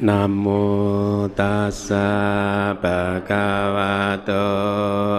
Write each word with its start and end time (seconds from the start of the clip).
Namo 0.00 1.28
tassa 1.36 2.72
bhagavato 2.80 4.32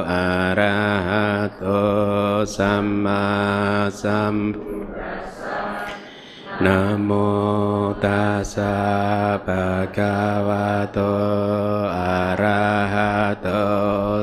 arahato 0.10 1.86
samma 2.50 3.86
sambuddhassa 3.94 5.86
Namo 6.66 7.94
tassa 8.02 9.38
bhagavato 9.46 11.14
arahato 11.94 13.62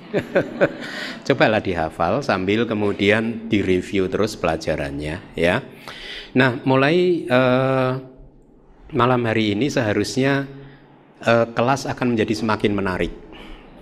Cobalah 1.27 1.59
dihafal 1.59 2.21
sambil 2.21 2.69
kemudian 2.69 3.49
direview 3.49 4.05
terus 4.07 4.37
pelajarannya 4.37 5.19
ya. 5.33 5.65
Nah, 6.37 6.61
mulai 6.63 7.27
uh, 7.27 8.16
malam 8.93 9.23
hari 9.27 9.57
ini 9.57 9.67
seharusnya 9.67 10.47
uh, 11.23 11.47
kelas 11.51 11.87
akan 11.89 12.15
menjadi 12.15 12.33
semakin 12.43 12.71
menarik 12.71 13.13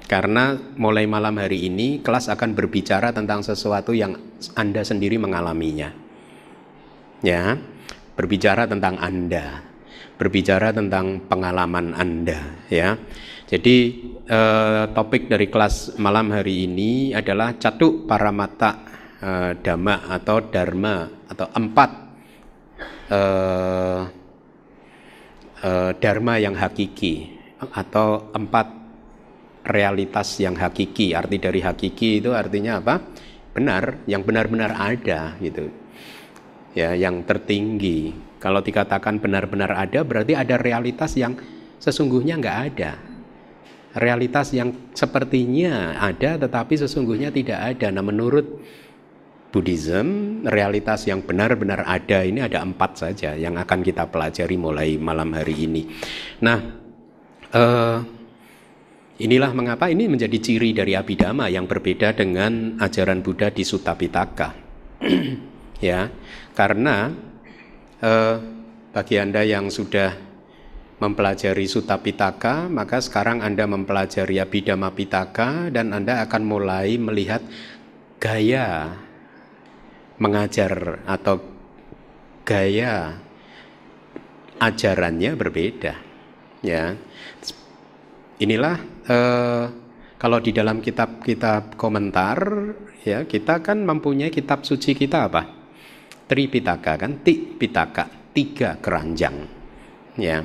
karena 0.05 0.53
mulai 0.77 1.09
malam 1.09 1.41
hari 1.41 1.65
ini 1.65 1.99
kelas 2.05 2.29
akan 2.29 2.53
berbicara 2.53 3.09
tentang 3.09 3.41
sesuatu 3.41 3.89
yang 3.91 4.13
Anda 4.53 4.85
sendiri 4.85 5.17
mengalaminya. 5.17 5.89
Ya, 7.25 7.57
berbicara 8.13 8.69
tentang 8.69 9.01
Anda, 9.01 9.65
berbicara 10.21 10.69
tentang 10.69 11.25
pengalaman 11.25 11.97
Anda, 11.97 12.53
ya. 12.69 13.01
Jadi 13.49 13.77
eh, 14.25 14.83
topik 14.93 15.25
dari 15.29 15.49
kelas 15.49 15.97
malam 15.97 16.29
hari 16.33 16.69
ini 16.69 17.13
adalah 17.17 17.57
catuk 17.57 18.05
para 18.05 18.29
mata 18.29 18.85
eh, 19.21 19.57
dhamma 19.57 20.05
atau 20.09 20.37
dharma 20.49 21.25
atau 21.29 21.49
empat 21.49 21.89
eh, 23.09 24.01
uh, 25.65 25.91
dharma 25.97 26.37
yang 26.37 26.53
hakiki 26.53 27.33
atau 27.73 28.29
empat 28.29 28.69
realitas 29.65 30.37
yang 30.37 30.53
hakiki. 30.53 31.17
Arti 31.17 31.41
dari 31.41 31.59
hakiki 31.65 32.21
itu 32.21 32.31
artinya 32.37 32.77
apa? 32.77 33.01
Benar, 33.55 34.05
yang 34.05 34.21
benar-benar 34.21 34.77
ada 34.77 35.33
gitu. 35.41 35.73
Ya, 36.77 36.93
yang 36.93 37.25
tertinggi. 37.25 38.13
Kalau 38.37 38.61
dikatakan 38.61 39.17
benar-benar 39.17 39.73
ada 39.73 40.05
berarti 40.05 40.37
ada 40.37 40.59
realitas 40.59 41.17
yang 41.17 41.33
sesungguhnya 41.81 42.37
nggak 42.37 42.59
ada. 42.71 42.93
Realitas 43.95 44.51
yang 44.51 44.91
sepertinya 44.91 45.95
ada 45.97 46.35
tetapi 46.35 46.75
sesungguhnya 46.75 47.31
tidak 47.31 47.79
ada. 47.79 47.95
Nah 47.95 48.03
menurut 48.03 48.59
Buddhism, 49.55 50.43
realitas 50.43 51.07
yang 51.07 51.23
benar-benar 51.23 51.87
ada 51.87 52.27
ini 52.27 52.43
ada 52.43 52.59
empat 52.59 52.99
saja 52.99 53.39
yang 53.39 53.55
akan 53.55 53.79
kita 53.79 54.11
pelajari 54.11 54.59
mulai 54.59 54.99
malam 54.99 55.31
hari 55.31 55.63
ini. 55.63 55.87
Nah, 56.43 56.59
uh, 57.55 58.03
inilah 59.15 59.55
mengapa 59.55 59.87
ini 59.87 60.11
menjadi 60.11 60.35
ciri 60.43 60.75
dari 60.75 60.99
Abhidhamma 60.99 61.47
yang 61.47 61.71
berbeda 61.71 62.11
dengan 62.19 62.75
ajaran 62.83 63.23
Buddha 63.23 63.47
di 63.47 63.63
Sutta 63.63 63.95
Pitaka. 63.95 64.51
ya, 65.79 66.11
karena 66.51 67.15
uh, 68.03 68.35
bagi 68.91 69.15
anda 69.23 69.39
yang 69.47 69.71
sudah 69.71 70.19
mempelajari 70.99 71.63
Sutta 71.63 71.95
Pitaka, 72.03 72.67
maka 72.67 72.99
sekarang 72.99 73.39
anda 73.39 73.63
mempelajari 73.63 74.35
Abhidhamma 74.35 74.91
Pitaka 74.91 75.71
dan 75.71 75.95
anda 75.95 76.19
akan 76.27 76.43
mulai 76.43 76.99
melihat 76.99 77.39
gaya 78.19 79.04
mengajar 80.17 81.03
atau 81.03 81.41
gaya 82.47 83.19
ajarannya 84.59 85.31
berbeda 85.35 85.93
ya. 86.63 86.95
Inilah 88.35 88.77
eh, 89.07 89.65
kalau 90.15 90.39
di 90.39 90.51
dalam 90.51 90.79
kitab-kitab 90.79 91.75
komentar 91.79 92.37
ya 93.03 93.23
kita 93.27 93.63
kan 93.63 93.83
mempunyai 93.83 94.31
kitab 94.31 94.63
suci 94.63 94.95
kita 94.95 95.27
apa? 95.27 95.43
Tripitaka 96.25 96.93
kan? 96.97 97.21
Tipitaka 97.21 98.31
tiga 98.31 98.79
keranjang 98.79 99.35
ya. 100.19 100.43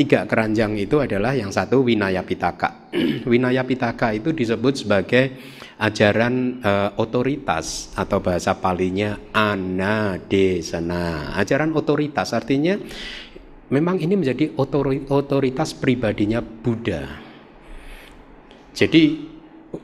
Tiga 0.00 0.24
keranjang 0.24 0.80
itu 0.80 0.96
adalah 0.96 1.36
yang 1.36 1.52
satu 1.52 1.84
Winaya 1.84 2.24
Pitaka 2.24 2.88
Winaya 3.30 3.68
Pitaka 3.68 4.16
itu 4.16 4.32
disebut 4.32 4.86
sebagai 4.86 5.36
ajaran 5.80 6.60
uh, 6.60 6.92
otoritas 7.00 7.88
atau 7.96 8.20
bahasa 8.20 8.52
palinya 8.60 9.16
anadesana. 9.32 11.32
Ajaran 11.40 11.72
otoritas 11.72 12.36
artinya 12.36 12.76
memang 13.72 13.96
ini 13.96 14.20
menjadi 14.20 14.52
otoritas 15.08 15.72
pribadinya 15.72 16.44
Buddha. 16.44 17.08
Jadi 18.76 19.32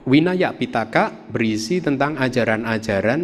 Winaya 0.05 0.53
Pitaka 0.53 1.17
berisi 1.33 1.81
tentang 1.81 2.21
ajaran-ajaran 2.21 3.23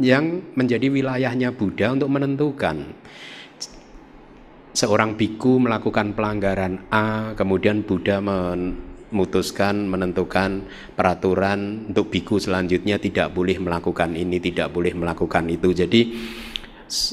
yang 0.00 0.56
menjadi 0.56 0.88
wilayahnya 0.88 1.52
Buddha 1.52 1.92
untuk 1.92 2.08
menentukan 2.08 2.96
seorang 4.70 5.18
biku 5.18 5.58
melakukan 5.58 6.14
pelanggaran 6.14 6.86
A, 6.88 7.34
kemudian 7.34 7.82
Buddha 7.82 8.22
men 8.22 8.89
memutuskan 9.10 9.90
menentukan 9.90 10.64
peraturan 10.94 11.90
untuk 11.90 12.08
biku 12.08 12.38
selanjutnya 12.38 12.96
tidak 13.02 13.34
boleh 13.34 13.58
melakukan 13.58 14.14
ini, 14.14 14.38
tidak 14.38 14.70
boleh 14.70 14.94
melakukan 14.94 15.50
itu. 15.50 15.74
Jadi 15.74 16.00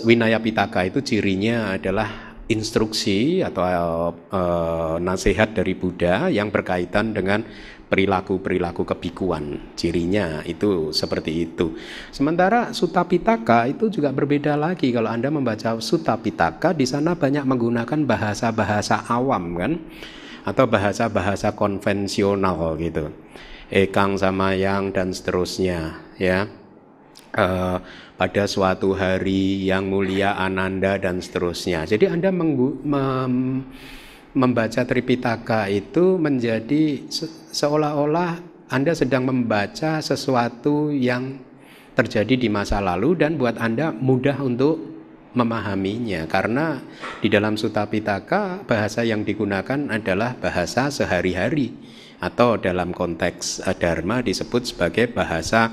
Winaya 0.06 0.42
Pitaka 0.42 0.86
itu 0.90 1.02
cirinya 1.06 1.78
adalah 1.78 2.38
instruksi 2.48 3.44
atau 3.44 3.62
e, 4.14 4.42
nasihat 5.04 5.54
dari 5.54 5.76
Buddha 5.78 6.32
yang 6.32 6.50
berkaitan 6.50 7.14
dengan 7.14 7.44
perilaku-perilaku 7.88 8.84
kebikuan. 8.84 9.74
Cirinya 9.80 10.44
itu 10.44 10.92
seperti 10.92 11.48
itu. 11.48 11.76
Sementara 12.12 12.76
Sutta 12.76 13.04
Pitaka 13.08 13.68
itu 13.68 13.88
juga 13.88 14.12
berbeda 14.12 14.60
lagi. 14.60 14.92
Kalau 14.92 15.08
Anda 15.08 15.32
membaca 15.32 15.80
Sutta 15.80 16.20
Pitaka 16.20 16.76
di 16.76 16.84
sana 16.84 17.16
banyak 17.16 17.48
menggunakan 17.48 18.00
bahasa-bahasa 18.04 19.08
awam 19.08 19.56
kan 19.56 19.74
atau 20.48 20.64
bahasa-bahasa 20.64 21.52
konvensional 21.60 22.80
gitu. 22.80 23.12
Ekang 23.68 24.16
sama 24.16 24.56
yang 24.56 24.96
dan 24.96 25.12
seterusnya 25.12 26.00
ya. 26.16 26.48
Uh, 27.36 27.84
pada 28.18 28.50
suatu 28.50 28.98
hari 28.98 29.68
yang 29.68 29.92
mulia 29.92 30.34
Ananda 30.40 30.98
dan 30.98 31.22
seterusnya. 31.22 31.86
Jadi 31.86 32.10
anda 32.10 32.34
mem 32.34 33.62
membaca 34.34 34.82
Tripitaka 34.88 35.70
itu 35.70 36.18
menjadi 36.18 37.06
se 37.12 37.30
seolah-olah 37.54 38.42
anda 38.74 38.98
sedang 38.98 39.30
membaca 39.30 40.02
sesuatu 40.02 40.90
yang 40.90 41.38
terjadi 41.94 42.38
di 42.38 42.50
masa 42.50 42.82
lalu 42.82 43.18
dan 43.18 43.38
buat 43.38 43.58
anda 43.58 43.94
mudah 43.94 44.38
untuk 44.42 44.97
memahaminya 45.38 46.26
karena 46.26 46.82
di 47.22 47.30
dalam 47.30 47.54
Sutta 47.54 47.86
Pitaka 47.86 48.66
bahasa 48.66 49.06
yang 49.06 49.22
digunakan 49.22 49.78
adalah 49.94 50.34
bahasa 50.42 50.90
sehari-hari 50.90 51.78
atau 52.18 52.58
dalam 52.58 52.90
konteks 52.90 53.62
eh, 53.62 53.78
dharma 53.78 54.26
disebut 54.26 54.74
sebagai 54.74 55.14
bahasa 55.14 55.70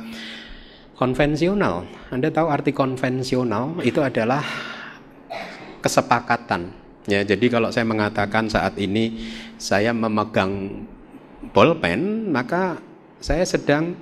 konvensional. 1.00 1.88
Anda 2.12 2.28
tahu 2.28 2.52
arti 2.52 2.76
konvensional 2.76 3.80
itu 3.80 4.04
adalah 4.04 4.44
kesepakatan. 5.80 6.84
Ya, 7.04 7.20
jadi 7.24 7.52
kalau 7.52 7.68
saya 7.72 7.84
mengatakan 7.84 8.48
saat 8.48 8.76
ini 8.80 9.24
saya 9.60 9.92
memegang 9.92 10.84
bolpen, 11.52 12.32
maka 12.32 12.80
saya 13.20 13.44
sedang 13.44 13.96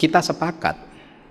kita 0.00 0.20
sepakat 0.24 0.83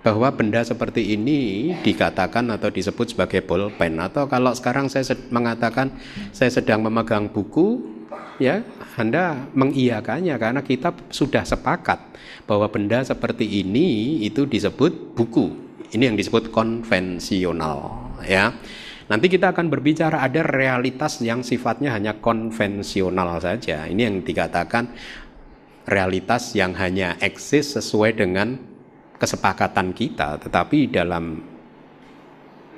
bahwa 0.04 0.28
benda 0.36 0.60
seperti 0.60 1.16
ini 1.16 1.72
dikatakan 1.80 2.52
atau 2.52 2.68
disebut 2.68 3.16
sebagai 3.16 3.40
bolpen. 3.40 3.96
Atau 3.96 4.28
kalau 4.28 4.52
sekarang 4.52 4.92
saya 4.92 5.16
mengatakan 5.32 5.96
saya 6.30 6.52
sedang 6.52 6.84
memegang 6.84 7.32
buku 7.32 7.80
ya 8.36 8.60
Anda 9.00 9.48
mengiyakannya 9.56 10.36
karena 10.36 10.60
kita 10.60 10.92
sudah 11.08 11.48
sepakat 11.48 12.04
bahwa 12.44 12.68
benda 12.68 13.00
seperti 13.00 13.64
ini 13.64 14.20
itu 14.28 14.44
disebut 14.44 15.16
buku. 15.16 15.56
Ini 15.96 16.12
yang 16.12 16.20
disebut 16.20 16.52
konvensional 16.52 18.12
ya. 18.28 18.52
Nanti 19.04 19.28
kita 19.28 19.52
akan 19.52 19.68
berbicara 19.68 20.20
ada 20.20 20.40
realitas 20.44 21.20
yang 21.20 21.44
sifatnya 21.44 21.92
hanya 21.92 22.20
konvensional 22.20 23.40
saja. 23.40 23.84
Ini 23.88 24.00
yang 24.00 24.16
dikatakan 24.24 24.92
realitas 25.84 26.56
yang 26.56 26.72
hanya 26.76 27.16
eksis 27.20 27.76
sesuai 27.76 28.16
dengan 28.16 28.73
kesepakatan 29.24 29.96
kita, 29.96 30.36
tetapi 30.36 30.92
dalam 30.92 31.40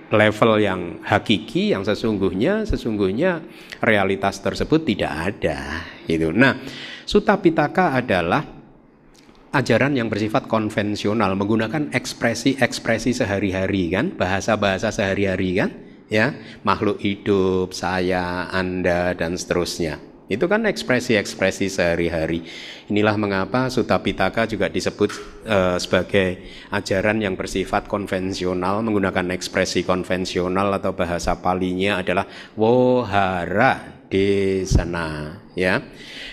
level 0.07 0.53
yang 0.63 1.03
hakiki 1.03 1.75
yang 1.75 1.83
sesungguhnya 1.83 2.63
sesungguhnya 2.63 3.43
realitas 3.83 4.39
tersebut 4.39 4.87
tidak 4.87 5.35
ada 5.35 5.83
gitu. 6.07 6.31
Nah, 6.31 6.63
Sutta 7.03 7.35
Pitaka 7.43 7.99
adalah 7.99 8.47
ajaran 9.51 9.99
yang 9.99 10.07
bersifat 10.07 10.47
konvensional 10.47 11.35
menggunakan 11.35 11.91
ekspresi-ekspresi 11.91 13.17
sehari-hari 13.17 13.91
kan, 13.91 14.15
bahasa-bahasa 14.15 14.95
sehari-hari 14.95 15.59
kan, 15.59 15.71
ya, 16.13 16.37
makhluk 16.63 17.01
hidup, 17.01 17.73
saya, 17.73 18.47
Anda 18.53 19.17
dan 19.17 19.35
seterusnya. 19.35 20.16
Itu 20.27 20.51
kan 20.51 20.67
ekspresi-ekspresi 20.67 21.71
sehari-hari. 21.71 22.43
Inilah 22.91 23.15
mengapa 23.15 23.71
Sutta 23.71 23.95
Pitaka 24.03 24.51
juga 24.51 24.67
disebut 24.67 25.15
uh, 25.47 25.79
sebagai 25.79 26.43
ajaran 26.75 27.23
yang 27.23 27.39
bersifat 27.39 27.87
konvensional, 27.87 28.83
menggunakan 28.83 29.31
ekspresi 29.31 29.87
konvensional 29.87 30.75
atau 30.83 30.99
bahasa 30.99 31.39
palinya 31.39 32.03
adalah 32.03 32.27
wohara 32.59 34.03
desana. 34.11 35.39
Ya. 35.55 35.79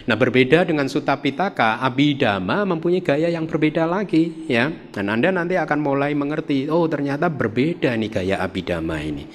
Nah 0.09 0.17
berbeda 0.17 0.65
dengan 0.65 0.89
Sutta 0.89 1.13
Pitaka, 1.21 1.77
Abhidhamma 1.77 2.65
mempunyai 2.65 3.05
gaya 3.05 3.29
yang 3.29 3.45
berbeda 3.45 3.85
lagi. 3.85 4.49
ya. 4.49 4.73
Dan 4.89 5.13
Anda 5.13 5.29
nanti 5.29 5.53
akan 5.53 5.77
mulai 5.77 6.17
mengerti, 6.17 6.65
oh 6.65 6.89
ternyata 6.89 7.29
berbeda 7.29 7.93
nih 7.93 8.09
gaya 8.09 8.41
Abhidhamma 8.41 8.97
ini. 9.05 9.29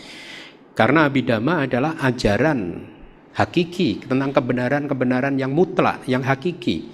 Karena 0.75 1.07
Abhidhamma 1.07 1.63
adalah 1.63 1.95
ajaran 2.03 2.98
hakiki, 3.39 4.03
tentang 4.03 4.35
kebenaran-kebenaran 4.35 5.39
yang 5.39 5.55
mutlak, 5.55 6.03
yang 6.11 6.27
hakiki. 6.27 6.91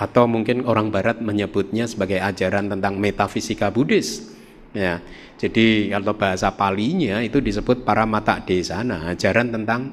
Atau 0.00 0.24
mungkin 0.24 0.64
orang 0.64 0.88
barat 0.88 1.20
menyebutnya 1.20 1.84
sebagai 1.84 2.24
ajaran 2.24 2.72
tentang 2.72 2.96
metafisika 2.96 3.68
Buddhis. 3.68 4.32
Ya, 4.72 5.04
jadi 5.36 5.92
kalau 5.92 6.16
bahasa 6.16 6.48
palinya 6.56 7.20
itu 7.20 7.36
disebut 7.44 7.84
para 7.84 8.08
mata 8.08 8.40
desana, 8.40 9.12
ajaran 9.12 9.52
tentang 9.52 9.92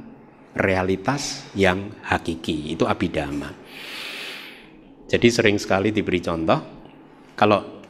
realitas 0.55 1.43
yang 1.59 1.91
hakiki, 2.07 2.71
itu 2.71 2.87
abidama. 2.87 3.51
Jadi 5.07 5.27
sering 5.27 5.59
sekali 5.59 5.91
diberi 5.91 6.23
contoh, 6.23 6.59
kalau 7.35 7.83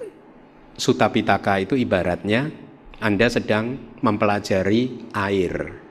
Sutta 0.78 1.10
Pitaka 1.10 1.57
itu 1.57 1.74
ibaratnya 1.74 2.50
Anda 3.01 3.30
sedang 3.30 3.98
mempelajari 4.01 5.10
air. 5.13 5.87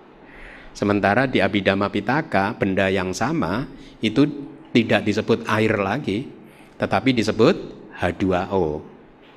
Sementara 0.76 1.25
di 1.25 1.40
Abhidhamma 1.40 1.88
Pitaka 1.88 2.52
benda 2.52 2.93
yang 2.93 3.17
sama 3.17 3.64
itu 4.05 4.28
tidak 4.76 5.08
disebut 5.08 5.49
air 5.49 5.73
lagi, 5.81 6.28
tetapi 6.76 7.17
disebut 7.17 7.56
H2O. 7.96 8.95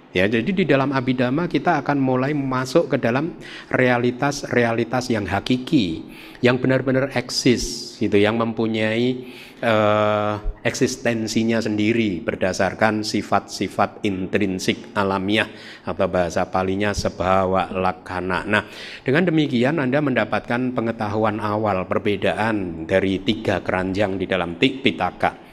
Ya, 0.10 0.26
jadi 0.26 0.50
di 0.50 0.66
dalam 0.66 0.90
Abhidhamma 0.90 1.46
kita 1.46 1.86
akan 1.86 2.02
mulai 2.02 2.34
masuk 2.34 2.90
ke 2.90 2.98
dalam 2.98 3.38
realitas-realitas 3.70 5.14
yang 5.14 5.30
hakiki, 5.30 6.02
yang 6.42 6.58
benar-benar 6.58 7.14
eksis, 7.14 7.94
gitu, 8.02 8.18
yang 8.18 8.42
mempunyai 8.42 9.30
uh, 9.62 10.42
eksistensinya 10.66 11.62
sendiri 11.62 12.26
berdasarkan 12.26 13.06
sifat-sifat 13.06 14.02
intrinsik 14.02 14.98
alamiah 14.98 15.46
atau 15.86 16.10
bahasa 16.10 16.50
palinya 16.50 16.90
sebawa 16.90 17.70
lakana. 17.70 18.50
Nah, 18.50 18.66
dengan 19.06 19.30
demikian 19.30 19.78
Anda 19.78 20.02
mendapatkan 20.02 20.74
pengetahuan 20.74 21.38
awal 21.38 21.86
perbedaan 21.86 22.90
dari 22.90 23.22
tiga 23.22 23.62
keranjang 23.62 24.18
di 24.18 24.26
dalam 24.26 24.58
pitaka 24.58 25.49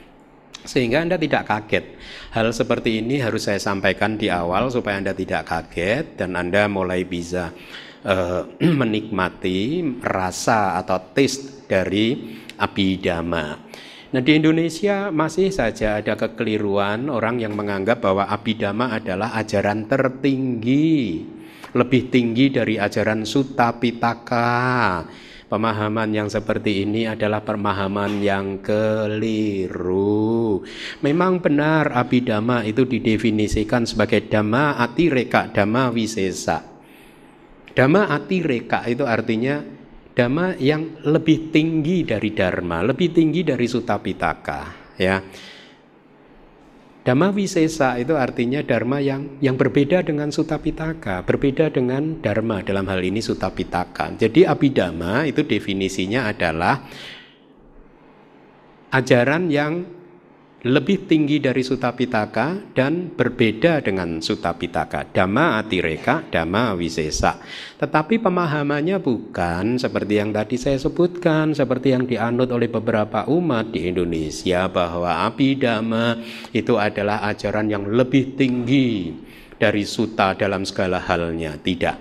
sehingga 0.67 1.01
Anda 1.01 1.15
tidak 1.15 1.47
kaget. 1.47 1.85
Hal 2.35 2.51
seperti 2.51 2.99
ini 2.99 3.23
harus 3.23 3.47
saya 3.47 3.57
sampaikan 3.57 4.19
di 4.19 4.27
awal 4.27 4.67
supaya 4.67 4.99
Anda 4.99 5.15
tidak 5.15 5.47
kaget 5.47 6.19
dan 6.19 6.35
Anda 6.35 6.67
mulai 6.67 7.07
bisa 7.07 7.55
uh, 8.03 8.43
menikmati 8.83 9.81
rasa 10.03 10.77
atau 10.77 10.99
taste 11.15 11.65
dari 11.65 12.37
abidama. 12.59 13.67
Nah 14.07 14.23
di 14.23 14.39
Indonesia 14.39 15.11
masih 15.11 15.51
saja 15.51 15.99
ada 15.99 16.15
kekeliruan 16.15 17.11
orang 17.11 17.43
yang 17.43 17.59
menganggap 17.59 17.99
bahwa 17.99 18.23
abidama 18.31 18.95
adalah 18.95 19.35
ajaran 19.35 19.83
tertinggi, 19.83 21.27
lebih 21.75 22.07
tinggi 22.07 22.47
dari 22.47 22.79
ajaran 22.79 23.27
Sutta 23.27 23.75
Pitaka. 23.75 25.03
Pemahaman 25.47 26.11
yang 26.11 26.27
seperti 26.27 26.83
ini 26.83 27.07
adalah 27.07 27.39
pemahaman 27.39 28.19
yang 28.19 28.59
keliru. 28.59 30.59
Memang 30.99 31.39
benar 31.39 31.95
abidama 31.95 32.67
itu 32.67 32.83
didefinisikan 32.83 33.87
sebagai 33.87 34.27
dhamma 34.27 34.75
atireka, 34.75 35.47
dhamma 35.55 35.95
wisesa. 35.95 36.67
Dhamma 37.71 38.11
atireka 38.11 38.91
itu 38.91 39.07
artinya 39.07 39.63
dhamma 40.11 40.59
yang 40.59 40.99
lebih 41.07 41.55
tinggi 41.55 42.03
dari 42.03 42.35
dharma, 42.35 42.83
lebih 42.83 43.15
tinggi 43.15 43.47
dari 43.47 43.71
sutta 43.71 44.03
pitaka, 44.03 44.91
ya. 44.99 45.15
Dhamma 47.07 47.31
wisesa 47.31 47.95
itu 48.03 48.19
artinya 48.19 48.59
dharma 48.59 48.99
yang 48.99 49.39
yang 49.39 49.55
berbeda 49.55 50.03
dengan 50.03 50.27
sutta 50.27 50.59
pitaka, 50.59 51.23
berbeda 51.23 51.71
dengan 51.71 52.19
dharma 52.19 52.59
dalam 52.59 52.83
hal 52.91 52.99
ini 52.99 53.23
sutta 53.23 53.47
pitaka. 53.47 54.11
Jadi 54.19 54.43
abhidhamma 54.43 55.23
itu 55.23 55.47
definisinya 55.47 56.27
adalah 56.27 56.83
ajaran 58.91 59.47
yang 59.47 59.87
lebih 60.67 61.07
tinggi 61.07 61.39
dari 61.39 61.63
Sutta 61.63 61.95
Pitaka 61.95 62.75
dan 62.75 63.15
berbeda 63.15 63.79
dengan 63.79 64.19
Sutta 64.19 64.51
Pitaka. 64.51 65.07
Dhamma 65.07 65.63
atireka, 65.63 66.27
dhamma 66.27 66.75
wisesa. 66.75 67.39
Tetapi 67.79 68.19
pemahamannya 68.19 68.99
bukan 68.99 69.79
seperti 69.79 70.13
yang 70.19 70.35
tadi 70.35 70.59
saya 70.59 70.75
sebutkan, 70.75 71.55
seperti 71.55 71.95
yang 71.95 72.03
dianut 72.03 72.51
oleh 72.51 72.67
beberapa 72.67 73.23
umat 73.31 73.71
di 73.71 73.87
Indonesia 73.87 74.67
bahwa 74.67 75.23
abhidhamma 75.25 76.19
itu 76.51 76.75
adalah 76.75 77.23
ajaran 77.31 77.71
yang 77.71 77.87
lebih 77.87 78.35
tinggi 78.35 79.15
dari 79.55 79.87
Sutta 79.87 80.35
dalam 80.35 80.67
segala 80.67 80.99
halnya. 80.99 81.55
Tidak. 81.55 81.97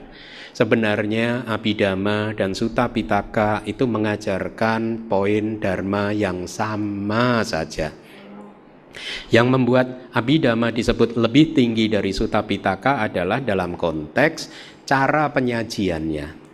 Sebenarnya 0.57 1.45
Abhidhamma 1.45 2.33
dan 2.33 2.57
Sutta 2.57 2.89
Pitaka 2.89 3.61
itu 3.69 3.85
mengajarkan 3.85 5.05
poin 5.05 5.61
dharma 5.61 6.17
yang 6.17 6.49
sama 6.49 7.45
saja 7.45 7.93
yang 9.31 9.51
membuat 9.51 10.11
Abhidhamma 10.13 10.73
disebut 10.73 11.17
lebih 11.17 11.53
tinggi 11.57 11.89
dari 11.91 12.11
Sutta 12.13 12.43
Pitaka 12.45 13.03
adalah 13.03 13.41
dalam 13.41 13.75
konteks 13.75 14.51
cara 14.87 15.29
penyajiannya. 15.31 16.45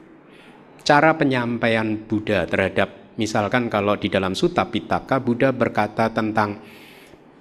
Cara 0.83 1.15
penyampaian 1.15 1.95
Buddha 1.95 2.43
terhadap 2.49 3.15
misalkan 3.15 3.71
kalau 3.71 3.95
di 3.95 4.11
dalam 4.11 4.35
Sutta 4.35 4.67
Pitaka 4.67 5.23
Buddha 5.23 5.55
berkata 5.55 6.11
tentang 6.11 6.59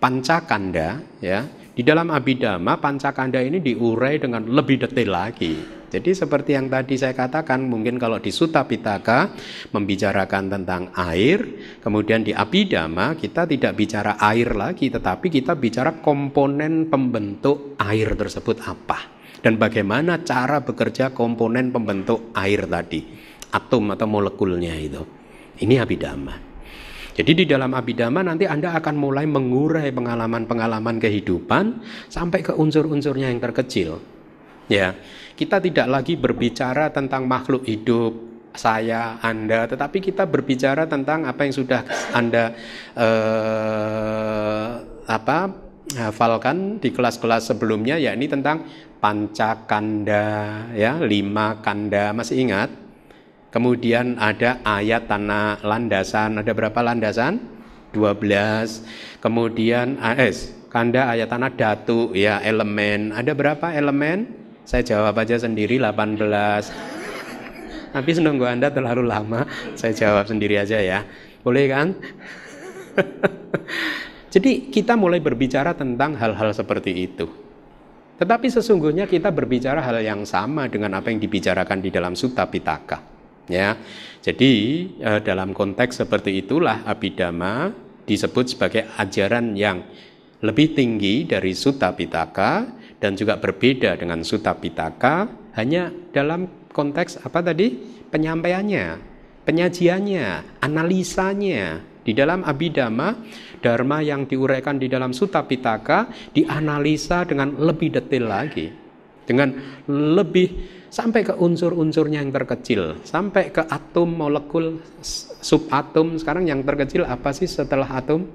pancakanda 0.01 1.01
ya. 1.21 1.60
Di 1.71 1.87
dalam 1.87 2.11
Abhidhamma 2.11 2.83
pancakanda 2.83 3.39
ini 3.39 3.63
diurai 3.63 4.19
dengan 4.19 4.43
lebih 4.43 4.83
detail 4.83 5.07
lagi. 5.07 5.55
Jadi 5.87 6.11
seperti 6.11 6.55
yang 6.55 6.67
tadi 6.67 6.99
saya 6.99 7.15
katakan, 7.15 7.63
mungkin 7.63 7.95
kalau 7.95 8.19
di 8.19 8.31
Sutta 8.31 8.67
Pitaka 8.67 9.31
membicarakan 9.71 10.51
tentang 10.51 10.91
air, 10.95 11.39
kemudian 11.79 12.27
di 12.27 12.35
Abhidhamma 12.35 13.15
kita 13.15 13.47
tidak 13.47 13.79
bicara 13.79 14.19
air 14.19 14.51
lagi, 14.51 14.91
tetapi 14.91 15.31
kita 15.31 15.55
bicara 15.55 16.03
komponen 16.03 16.91
pembentuk 16.91 17.79
air 17.79 18.19
tersebut 18.19 18.67
apa 18.67 19.23
dan 19.39 19.55
bagaimana 19.55 20.21
cara 20.27 20.59
bekerja 20.59 21.15
komponen 21.15 21.71
pembentuk 21.71 22.35
air 22.35 22.67
tadi, 22.67 22.99
atom 23.55 23.95
atau 23.95 24.07
molekulnya 24.11 24.75
itu. 24.75 25.03
Ini 25.59 25.79
Abhidhamma. 25.79 26.50
Jadi 27.11 27.43
di 27.43 27.45
dalam 27.47 27.75
Abhidhamma 27.75 28.23
nanti 28.23 28.47
Anda 28.47 28.71
akan 28.79 28.95
mulai 28.95 29.27
mengurai 29.27 29.91
pengalaman-pengalaman 29.91 30.95
kehidupan 30.95 31.83
sampai 32.07 32.39
ke 32.39 32.55
unsur-unsurnya 32.55 33.27
yang 33.27 33.43
terkecil. 33.43 33.99
Ya, 34.71 34.95
kita 35.35 35.59
tidak 35.59 35.91
lagi 35.91 36.15
berbicara 36.15 36.87
tentang 36.95 37.27
makhluk 37.27 37.67
hidup 37.67 38.15
saya, 38.55 39.19
Anda, 39.19 39.67
tetapi 39.67 39.99
kita 39.99 40.23
berbicara 40.27 40.87
tentang 40.87 41.27
apa 41.27 41.43
yang 41.43 41.55
sudah 41.55 41.83
Anda 42.15 42.55
eh, 42.95 44.69
apa 45.07 45.39
hafalkan 45.91 46.79
di 46.79 46.95
kelas-kelas 46.95 47.51
sebelumnya 47.51 47.99
ya 47.99 48.15
ini 48.15 48.31
tentang 48.31 48.63
pancakanda 49.03 50.27
ya, 50.71 51.03
lima 51.03 51.59
kanda 51.59 52.15
masih 52.15 52.47
ingat? 52.47 52.71
Kemudian 53.51 54.15
ada 54.15 54.63
ayat 54.63 55.11
tanah 55.11 55.59
landasan, 55.59 56.39
ada 56.39 56.55
berapa 56.55 56.79
landasan? 56.79 57.43
12. 57.91 59.19
Kemudian 59.19 59.99
AS, 59.99 60.55
kanda 60.71 61.11
ayat 61.11 61.27
tanah 61.27 61.51
datu 61.51 62.15
ya 62.15 62.39
elemen. 62.39 63.11
Ada 63.11 63.35
berapa 63.35 63.75
elemen? 63.75 64.31
Saya 64.63 64.87
jawab 64.87 65.19
aja 65.19 65.35
sendiri 65.35 65.83
18. 65.83 66.31
Tapi 67.91 68.09
nunggu 68.23 68.47
Anda 68.47 68.71
terlalu 68.71 69.03
lama, 69.03 69.43
saya 69.75 69.91
jawab 69.91 70.31
sendiri 70.31 70.55
aja 70.55 70.79
ya. 70.79 71.03
Boleh 71.43 71.67
kan? 71.67 71.91
Jadi 74.33 74.71
kita 74.71 74.95
mulai 74.95 75.19
berbicara 75.19 75.75
tentang 75.75 76.15
hal-hal 76.15 76.55
seperti 76.55 77.03
itu. 77.03 77.27
Tetapi 78.15 78.47
sesungguhnya 78.47 79.11
kita 79.11 79.27
berbicara 79.27 79.83
hal 79.83 79.99
yang 79.99 80.23
sama 80.23 80.71
dengan 80.71 80.95
apa 80.95 81.11
yang 81.11 81.19
dibicarakan 81.19 81.83
di 81.83 81.91
dalam 81.91 82.15
Sutta 82.15 82.47
Pitaka. 82.47 83.10
Ya. 83.51 83.75
Jadi 84.23 84.51
eh, 85.01 85.19
dalam 85.19 85.51
konteks 85.51 86.01
seperti 86.01 86.39
itulah 86.39 86.87
Abhidhamma 86.87 87.75
disebut 88.07 88.55
sebagai 88.55 88.87
ajaran 88.97 89.53
yang 89.59 89.83
lebih 90.41 90.73
tinggi 90.73 91.29
dari 91.29 91.53
Sutta 91.53 91.93
Pitaka 91.93 92.65
dan 92.97 93.13
juga 93.13 93.37
berbeda 93.37 93.97
dengan 93.97 94.25
Sutta 94.25 94.57
Pitaka 94.57 95.29
hanya 95.57 95.91
dalam 96.15 96.49
konteks 96.71 97.21
apa 97.21 97.43
tadi? 97.45 97.75
Penyampaiannya, 98.11 98.99
penyajiannya, 99.45 100.25
analisanya. 100.63 101.83
Di 102.01 102.17
dalam 102.17 102.41
Abhidhamma, 102.41 103.13
Dharma 103.61 104.01
yang 104.01 104.25
diuraikan 104.25 104.81
di 104.81 104.89
dalam 104.89 105.13
Sutta 105.13 105.45
Pitaka 105.45 106.09
dianalisa 106.33 107.21
dengan 107.29 107.53
lebih 107.61 107.93
detail 107.93 108.25
lagi. 108.25 108.80
Dengan 109.31 109.55
lebih 109.87 110.51
sampai 110.91 111.23
ke 111.23 111.33
unsur-unsurnya 111.39 112.19
yang 112.19 112.35
terkecil, 112.35 112.99
sampai 113.07 113.47
ke 113.55 113.63
atom, 113.63 114.11
molekul, 114.11 114.83
subatom. 115.39 116.19
Sekarang 116.19 116.43
yang 116.43 116.67
terkecil 116.67 117.07
apa 117.07 117.31
sih 117.31 117.47
setelah 117.47 117.87
atom? 117.87 118.27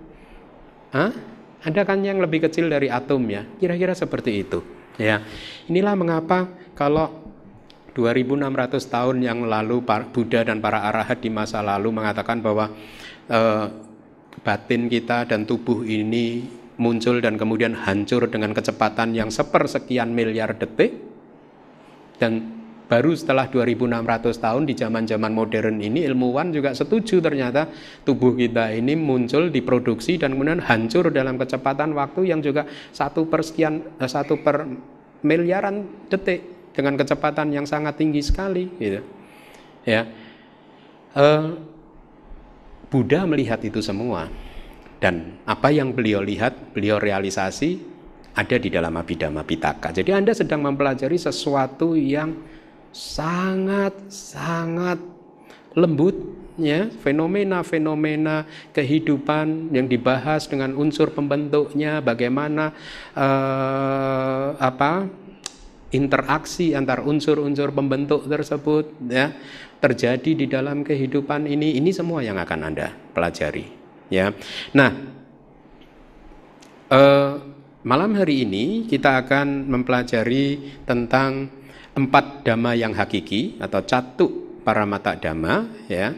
Hah? 0.97 1.13
Ada 1.61 1.85
kan 1.85 2.01
yang 2.01 2.17
lebih 2.25 2.49
kecil 2.49 2.73
dari 2.73 2.89
atom 2.89 3.21
ya? 3.29 3.45
Kira-kira 3.61 3.93
seperti 3.93 4.41
itu. 4.41 4.65
Ya, 4.97 5.21
inilah 5.69 5.93
mengapa 5.93 6.49
kalau 6.73 7.27
2600 7.93 8.93
tahun 8.93 9.17
yang 9.21 9.45
lalu 9.45 9.85
Buddha 9.85 10.41
dan 10.45 10.61
para 10.61 10.85
arahat 10.85 11.21
di 11.21 11.29
masa 11.29 11.61
lalu 11.61 11.93
mengatakan 11.93 12.41
bahwa 12.41 12.73
eh, 13.29 13.67
batin 14.41 14.89
kita 14.89 15.29
dan 15.29 15.49
tubuh 15.49 15.85
ini 15.85 16.45
muncul 16.77 17.25
dan 17.25 17.41
kemudian 17.41 17.73
hancur 17.73 18.29
dengan 18.29 18.53
kecepatan 18.53 19.17
yang 19.17 19.33
sepersekian 19.33 20.13
miliar 20.13 20.57
detik 20.57 20.93
dan 22.21 22.57
baru 22.87 23.19
setelah 23.19 23.51
2600 23.51 24.31
tahun 24.39 24.63
di 24.63 24.75
zaman-zaman 24.79 25.33
modern 25.35 25.83
ini 25.83 26.07
ilmuwan 26.07 26.55
juga 26.55 26.71
setuju 26.71 27.19
ternyata 27.19 27.67
tubuh 28.07 28.39
kita 28.39 28.71
ini 28.79 28.95
muncul 28.95 29.51
diproduksi 29.51 30.23
dan 30.23 30.39
kemudian 30.39 30.63
hancur 30.63 31.11
dalam 31.11 31.35
kecepatan 31.35 31.99
waktu 31.99 32.31
yang 32.31 32.39
juga 32.39 32.63
satu 32.95 33.27
per 33.27 33.43
sekian 33.43 33.83
eh, 33.99 34.07
satu 34.07 34.39
per 34.39 34.71
miliaran 35.27 36.07
detik 36.07 36.71
dengan 36.77 36.95
kecepatan 36.95 37.51
yang 37.51 37.67
sangat 37.67 37.99
tinggi 37.99 38.23
sekali 38.23 38.71
gitu. 38.79 39.03
Ya. 39.83 40.07
Uh, 41.17 41.57
Buddha 42.93 43.25
melihat 43.25 43.59
itu 43.65 43.81
semua 43.81 44.29
dan 44.97 45.37
apa 45.45 45.69
yang 45.69 45.93
beliau 45.93 46.25
lihat, 46.25 46.73
beliau 46.73 46.97
realisasi 46.97 47.97
ada 48.37 48.57
di 48.61 48.69
dalam 48.69 48.93
Abhidhamma 48.97 49.45
Pitaka. 49.45 49.93
Jadi 49.93 50.13
Anda 50.13 50.37
sedang 50.37 50.65
mempelajari 50.65 51.17
sesuatu 51.17 51.97
yang 51.97 52.37
sangat 52.93 53.93
sangat 54.09 55.01
lembut 55.77 56.17
ya. 56.57 56.89
Fenomena-fenomena 56.89 58.49
kehidupan 58.73 59.73
yang 59.73 59.89
dibahas 59.89 60.49
dengan 60.49 60.77
unsur 60.77 61.13
pembentuknya 61.13 62.01
bagaimana 62.01 62.73
uh, 63.17 64.57
apa 64.57 65.09
interaksi 65.93 66.77
antar 66.77 67.05
unsur-unsur 67.05 67.73
pembentuk 67.73 68.29
tersebut 68.29 68.97
ya 69.09 69.33
terjadi 69.81 70.31
di 70.33 70.45
dalam 70.49 70.85
kehidupan 70.85 71.49
ini. 71.49 71.77
Ini 71.81 71.89
semua 71.93 72.21
yang 72.21 72.37
akan 72.41 72.61
anda 72.65 72.93
pelajari 73.17 73.86
ya 74.13 74.33
nah 74.75 74.91
eh, 76.91 77.33
malam 77.87 78.11
hari 78.19 78.47
ini 78.47 78.85
kita 78.91 79.27
akan 79.27 79.71
mempelajari 79.71 80.79
tentang 80.87 81.51
empat 81.97 82.45
dhamma 82.45 82.77
yang 82.77 82.93
hakiki 82.93 83.57
atau 83.63 83.81
catu 83.83 84.27
para 84.67 84.85
mata 84.85 85.17
dhamma 85.17 85.87
ya 85.89 86.13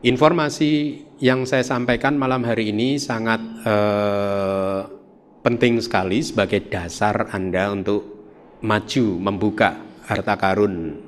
informasi 0.00 1.02
yang 1.20 1.44
saya 1.44 1.60
sampaikan 1.66 2.16
malam 2.16 2.46
hari 2.46 2.72
ini 2.72 2.96
sangat 2.96 3.40
eh, 3.66 4.80
penting 5.40 5.80
sekali 5.80 6.20
sebagai 6.20 6.68
dasar 6.68 7.32
anda 7.32 7.72
untuk 7.72 8.20
maju 8.60 9.04
membuka 9.16 9.76
harta 10.04 10.36
karun 10.36 11.00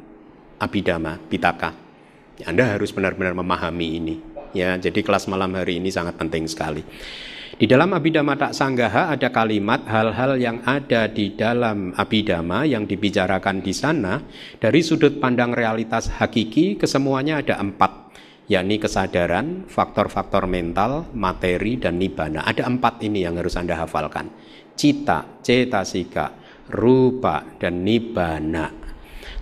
abidama 0.63 1.19
pitaka. 1.27 1.75
Anda 2.43 2.75
harus 2.75 2.91
benar-benar 2.95 3.35
memahami 3.35 3.89
ini. 3.99 4.15
Ya, 4.53 4.77
jadi 4.77 5.01
kelas 5.01 5.29
malam 5.33 5.57
hari 5.57 5.81
ini 5.81 5.89
sangat 5.89 6.21
penting 6.21 6.45
sekali. 6.45 6.85
Di 7.53 7.69
dalam 7.69 7.93
Abhidhamma 7.93 8.37
Tak 8.37 8.53
Sanggaha 8.57 9.13
ada 9.13 9.29
kalimat 9.29 9.85
hal-hal 9.85 10.41
yang 10.41 10.65
ada 10.65 11.09
di 11.09 11.37
dalam 11.37 11.93
Abhidhamma 11.93 12.65
yang 12.65 12.89
dibicarakan 12.89 13.61
di 13.61 13.77
sana 13.77 14.19
dari 14.57 14.81
sudut 14.81 15.21
pandang 15.21 15.53
realitas 15.53 16.09
hakiki 16.17 16.81
kesemuanya 16.81 17.45
ada 17.45 17.61
empat 17.61 18.03
yakni 18.51 18.77
kesadaran, 18.77 19.65
faktor-faktor 19.71 20.45
mental, 20.51 21.09
materi, 21.17 21.79
dan 21.79 21.97
nibana. 21.97 22.45
Ada 22.45 22.69
empat 22.69 23.01
ini 23.05 23.25
yang 23.25 23.39
harus 23.39 23.57
Anda 23.57 23.79
hafalkan. 23.79 24.29
Cita, 24.77 25.41
cetasika, 25.41 26.35
rupa, 26.69 27.57
dan 27.57 27.81
nibana. 27.87 28.69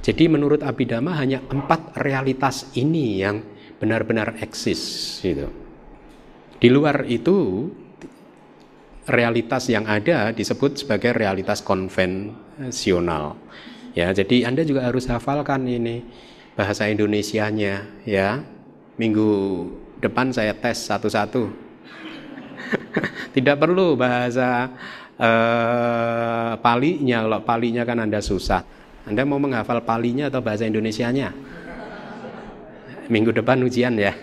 Jadi 0.01 0.31
menurut 0.31 0.63
Abhidhamma 0.63 1.19
hanya 1.19 1.43
empat 1.45 1.99
realitas 2.01 2.73
ini 2.77 3.21
yang 3.21 3.37
benar-benar 3.81 4.37
eksis. 4.45 5.19
Gitu. 5.25 5.49
Di 6.61 6.69
luar 6.69 7.09
itu 7.09 7.67
realitas 9.09 9.67
yang 9.73 9.89
ada 9.89 10.31
disebut 10.31 10.85
sebagai 10.85 11.17
realitas 11.17 11.65
konvensional. 11.65 13.41
Ya, 13.97 14.13
jadi 14.15 14.47
Anda 14.47 14.63
juga 14.63 14.87
harus 14.87 15.09
hafalkan 15.11 15.67
ini 15.67 16.05
bahasa 16.55 16.87
Indonesianya 16.87 18.05
ya. 18.05 18.45
Minggu 19.01 19.33
depan 19.99 20.29
saya 20.31 20.53
tes 20.53 20.77
satu-satu. 20.85 21.49
Tidak 23.35 23.57
perlu 23.57 23.97
bahasa 23.97 24.69
eh, 25.17 26.53
palinya. 26.61 27.25
Kalau 27.25 27.41
palinya 27.43 27.83
kan 27.89 28.05
Anda 28.05 28.21
susah. 28.21 28.61
Anda 29.09 29.25
mau 29.25 29.41
menghafal 29.41 29.81
palinya 29.83 30.29
atau 30.29 30.45
bahasa 30.45 30.69
Indonesianya? 30.69 31.50
Minggu 33.11 33.35
depan 33.35 33.61
ujian 33.67 33.99
ya. 33.99 34.15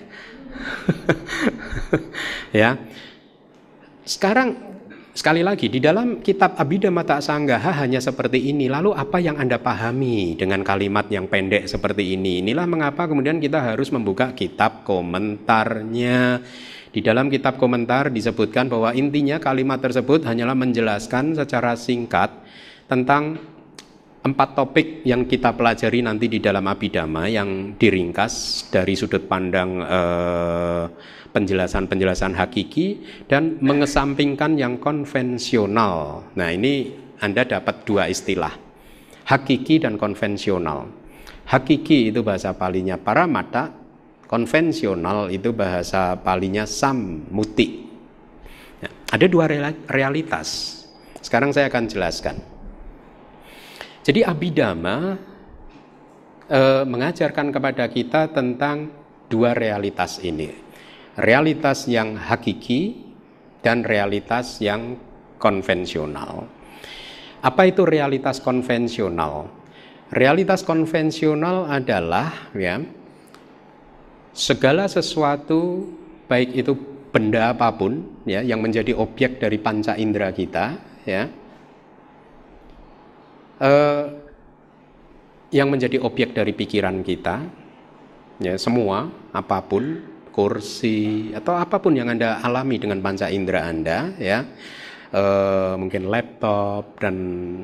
ya. 2.64 2.80
Sekarang 4.08 4.56
sekali 5.12 5.44
lagi 5.44 5.68
di 5.68 5.84
dalam 5.84 6.24
kitab 6.24 6.56
Abhidhamma 6.56 7.04
Tak 7.04 7.20
Sanggaha 7.20 7.84
hanya 7.84 8.00
seperti 8.00 8.50
ini. 8.50 8.72
Lalu 8.72 8.96
apa 8.96 9.20
yang 9.20 9.36
Anda 9.36 9.60
pahami 9.60 10.40
dengan 10.40 10.64
kalimat 10.64 11.12
yang 11.12 11.28
pendek 11.28 11.68
seperti 11.68 12.16
ini? 12.16 12.40
Inilah 12.40 12.64
mengapa 12.64 13.06
kemudian 13.06 13.44
kita 13.44 13.60
harus 13.60 13.92
membuka 13.92 14.32
kitab 14.32 14.88
komentarnya 14.88 16.40
di 16.98 17.04
dalam 17.04 17.28
kitab 17.28 17.60
komentar 17.62 18.10
disebutkan 18.10 18.72
bahwa 18.72 18.96
intinya 18.96 19.38
kalimat 19.38 19.78
tersebut 19.78 20.24
hanyalah 20.26 20.56
menjelaskan 20.56 21.36
secara 21.36 21.76
singkat 21.76 22.32
tentang 22.88 23.38
empat 24.34 24.50
topik 24.58 24.88
yang 25.08 25.24
kita 25.24 25.56
pelajari 25.56 26.04
nanti 26.04 26.28
di 26.28 26.44
dalam 26.44 26.68
Abhidhamma 26.68 27.32
yang 27.32 27.80
diringkas 27.80 28.68
dari 28.68 28.98
sudut 28.98 29.24
pandang 29.30 29.80
penjelasan-penjelasan 31.32 32.34
eh, 32.34 32.38
hakiki 32.40 32.88
dan 33.32 33.62
mengesampingkan 33.64 34.60
yang 34.60 34.82
konvensional. 34.84 36.28
Nah 36.36 36.50
ini 36.52 36.92
Anda 37.24 37.48
dapat 37.48 37.88
dua 37.88 38.12
istilah, 38.12 38.52
hakiki 39.30 39.84
dan 39.86 39.96
konvensional. 39.96 40.90
Hakiki 41.48 42.12
itu 42.12 42.20
bahasa 42.26 42.52
palinya 42.52 43.00
para 43.00 43.24
mata, 43.24 43.72
konvensional 44.28 45.32
itu 45.32 45.56
bahasa 45.56 46.20
palinya 46.20 46.68
sammuti. 46.68 47.88
Ya, 48.84 48.92
ada 49.16 49.26
dua 49.32 49.48
realitas. 49.88 50.76
Sekarang 51.24 51.56
saya 51.56 51.72
akan 51.72 51.88
jelaskan. 51.88 52.57
Jadi 54.08 54.24
abidama 54.24 55.20
eh, 56.48 56.84
mengajarkan 56.88 57.52
kepada 57.52 57.92
kita 57.92 58.32
tentang 58.32 58.88
dua 59.28 59.52
realitas 59.52 60.24
ini. 60.24 60.48
Realitas 61.20 61.92
yang 61.92 62.16
hakiki 62.16 63.04
dan 63.60 63.84
realitas 63.84 64.64
yang 64.64 64.96
konvensional. 65.36 66.48
Apa 67.44 67.68
itu 67.68 67.84
realitas 67.84 68.40
konvensional? 68.40 69.52
Realitas 70.08 70.64
konvensional 70.64 71.68
adalah 71.68 72.56
ya 72.56 72.80
segala 74.32 74.88
sesuatu 74.88 75.84
baik 76.32 76.56
itu 76.56 76.80
benda 77.12 77.52
apa 77.52 77.76
pun 77.76 78.24
ya 78.24 78.40
yang 78.40 78.64
menjadi 78.64 78.96
objek 78.96 79.44
dari 79.44 79.60
panca 79.60 80.00
indera 80.00 80.32
kita 80.32 80.80
ya 81.04 81.28
eh, 83.62 84.06
yang 85.52 85.72
menjadi 85.72 86.04
objek 86.04 86.36
dari 86.36 86.52
pikiran 86.52 87.02
kita 87.02 87.36
ya 88.44 88.54
semua 88.60 89.08
apa 89.32 89.64
pun 89.64 90.04
kursi 90.30 91.32
atau 91.34 91.58
apa 91.58 91.82
pun 91.82 91.98
yang 91.98 92.12
anda 92.14 92.38
alami 92.44 92.78
dengan 92.78 93.02
panca 93.02 93.32
indera 93.32 93.66
anda 93.66 94.14
ya 94.22 94.46
uh, 95.14 95.74
mungkin 95.80 96.12
laptop 96.12 97.00
dan 97.00 97.16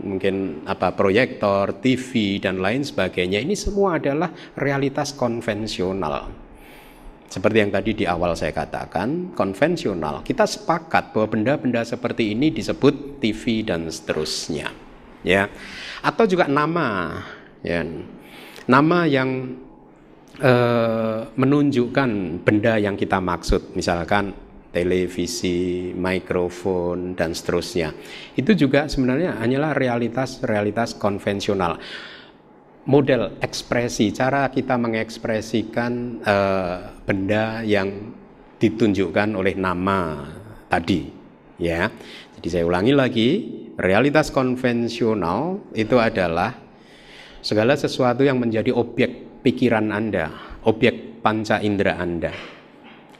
mungkin 0.04 0.64
apa 0.68 0.94
proyektor, 0.96 1.76
TV 1.84 2.40
dan 2.40 2.62
lain 2.62 2.86
sebagainya 2.86 3.44
ini 3.44 3.56
semua 3.58 4.00
adalah 4.00 4.32
realitas 4.56 5.12
konvensional. 5.16 6.32
Seperti 7.28 7.58
yang 7.66 7.74
tadi 7.74 7.98
di 7.98 8.06
awal 8.06 8.38
saya 8.38 8.54
katakan, 8.54 9.34
konvensional. 9.34 10.22
Kita 10.22 10.46
sepakat 10.46 11.18
bahwa 11.18 11.34
benda-benda 11.34 11.82
seperti 11.82 12.38
ini 12.38 12.54
disebut 12.54 13.18
TV 13.18 13.66
dan 13.66 13.90
seterusnya. 13.90 14.70
Ya. 15.26 15.50
Atau 16.04 16.28
juga 16.28 16.52
nama 16.52 17.16
ya. 17.64 17.82
Nama 18.68 18.98
yang 19.08 19.30
uh, 20.44 21.32
menunjukkan 21.32 22.10
benda 22.44 22.76
yang 22.76 23.00
kita 23.00 23.24
maksud. 23.24 23.72
Misalkan 23.76 24.36
televisi, 24.74 25.94
mikrofon, 25.94 27.14
dan 27.14 27.38
seterusnya. 27.38 27.94
Itu 28.34 28.58
juga 28.58 28.90
sebenarnya 28.90 29.38
hanyalah 29.38 29.78
realitas-realitas 29.78 30.98
konvensional. 30.98 31.78
Model 32.84 33.40
ekspresi, 33.40 34.12
cara 34.12 34.50
kita 34.52 34.76
mengekspresikan 34.76 36.20
uh, 36.26 37.00
benda 37.06 37.64
yang 37.64 38.12
ditunjukkan 38.60 39.40
oleh 39.40 39.56
nama 39.56 40.28
tadi, 40.68 41.08
ya. 41.62 41.88
Jadi 42.36 42.48
saya 42.52 42.68
ulangi 42.68 42.92
lagi, 42.92 43.30
realitas 43.80 44.30
konvensional 44.30 45.62
itu 45.74 45.98
adalah 45.98 46.54
segala 47.44 47.76
sesuatu 47.76 48.24
yang 48.24 48.40
menjadi 48.40 48.72
objek 48.72 49.42
pikiran 49.44 49.92
Anda, 49.92 50.32
objek 50.64 51.24
panca 51.26 51.60
indera 51.60 52.00
Anda 52.00 52.32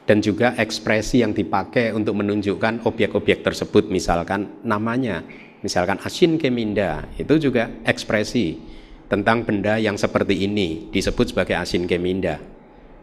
dan 0.04 0.20
juga 0.20 0.52
ekspresi 0.60 1.24
yang 1.24 1.32
dipakai 1.32 1.96
untuk 1.96 2.20
menunjukkan 2.20 2.84
objek-objek 2.84 3.44
tersebut. 3.44 3.88
Misalkan 3.88 4.64
namanya 4.68 5.24
misalkan 5.64 6.00
asin 6.04 6.36
keminda 6.36 7.08
itu 7.16 7.40
juga 7.40 7.72
ekspresi 7.88 8.60
tentang 9.08 9.48
benda 9.48 9.80
yang 9.80 9.96
seperti 9.96 10.44
ini 10.44 10.92
disebut 10.92 11.32
sebagai 11.32 11.56
asin 11.56 11.88
keminda. 11.88 12.40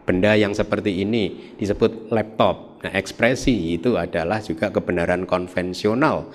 Benda 0.01 0.33
yang 0.33 0.53
seperti 0.53 1.01
ini 1.01 1.53
disebut 1.57 2.09
laptop. 2.13 2.81
Nah 2.81 2.93
ekspresi 2.97 3.77
itu 3.77 3.97
adalah 3.97 4.41
juga 4.41 4.73
kebenaran 4.73 5.29
konvensional 5.29 6.33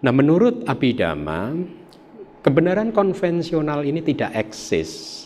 nah 0.00 0.12
menurut 0.12 0.64
Abhidhamma 0.68 1.56
kebenaran 2.44 2.92
konvensional 2.92 3.84
ini 3.84 4.00
tidak 4.04 4.34
eksis 4.36 5.24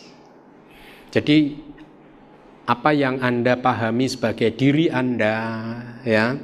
jadi 1.11 1.59
apa 2.71 2.95
yang 2.95 3.19
Anda 3.19 3.59
pahami 3.59 4.07
sebagai 4.07 4.55
diri 4.55 4.87
Anda 4.87 5.37
ya 6.07 6.39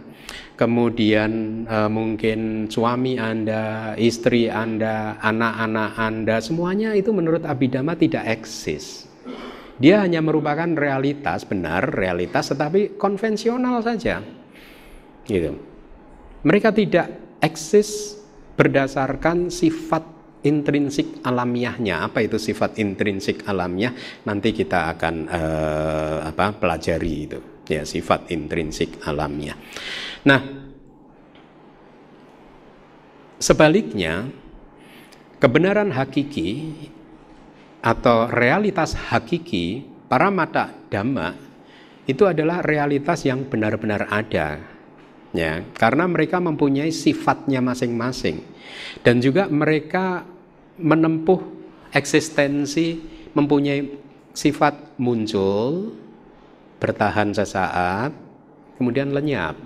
kemudian 0.56 1.62
uh, 1.68 1.86
mungkin 1.92 2.66
suami 2.66 3.20
Anda, 3.20 3.94
istri 4.00 4.48
Anda, 4.48 5.20
anak-anak 5.20 5.92
Anda, 6.00 6.36
semuanya 6.40 6.96
itu 6.96 7.12
menurut 7.12 7.44
Abhidhamma 7.44 7.94
tidak 7.94 8.24
eksis. 8.24 9.04
Dia 9.76 10.00
hanya 10.00 10.24
merupakan 10.24 10.66
realitas, 10.72 11.44
benar 11.44 11.92
realitas 11.92 12.48
tetapi 12.48 12.96
konvensional 12.96 13.84
saja. 13.84 14.24
Gitu. 15.28 15.52
Mereka 16.40 16.72
tidak 16.72 17.06
eksis 17.40 18.16
berdasarkan 18.56 19.52
sifat 19.52 20.16
intrinsik 20.46 21.20
alamiahnya. 21.26 22.06
Apa 22.06 22.22
itu 22.22 22.38
sifat 22.38 22.78
intrinsik 22.78 23.42
alamiah? 23.50 23.92
Nanti 24.24 24.54
kita 24.54 24.94
akan 24.94 25.14
uh, 25.26 26.16
apa 26.30 26.54
pelajari 26.56 27.14
itu. 27.26 27.40
Ya 27.66 27.82
sifat 27.82 28.30
intrinsik 28.30 29.02
alamiah. 29.02 29.58
Nah 30.22 30.40
sebaliknya 33.42 34.30
kebenaran 35.42 35.90
hakiki 35.90 36.72
atau 37.82 38.30
realitas 38.30 38.94
hakiki 38.94 39.84
para 40.06 40.30
mata 40.30 40.72
dhamma 40.88 41.34
itu 42.06 42.22
adalah 42.22 42.62
realitas 42.62 43.26
yang 43.26 43.42
benar-benar 43.50 44.06
ada 44.06 44.75
ya 45.36 45.60
karena 45.76 46.08
mereka 46.08 46.40
mempunyai 46.40 46.88
sifatnya 46.88 47.60
masing-masing 47.60 48.40
dan 49.04 49.20
juga 49.20 49.46
mereka 49.52 50.24
menempuh 50.80 51.40
eksistensi 51.92 53.00
mempunyai 53.36 53.84
sifat 54.36 55.00
muncul, 55.00 55.96
bertahan 56.76 57.32
sesaat, 57.32 58.12
kemudian 58.76 59.12
lenyap. 59.12 59.56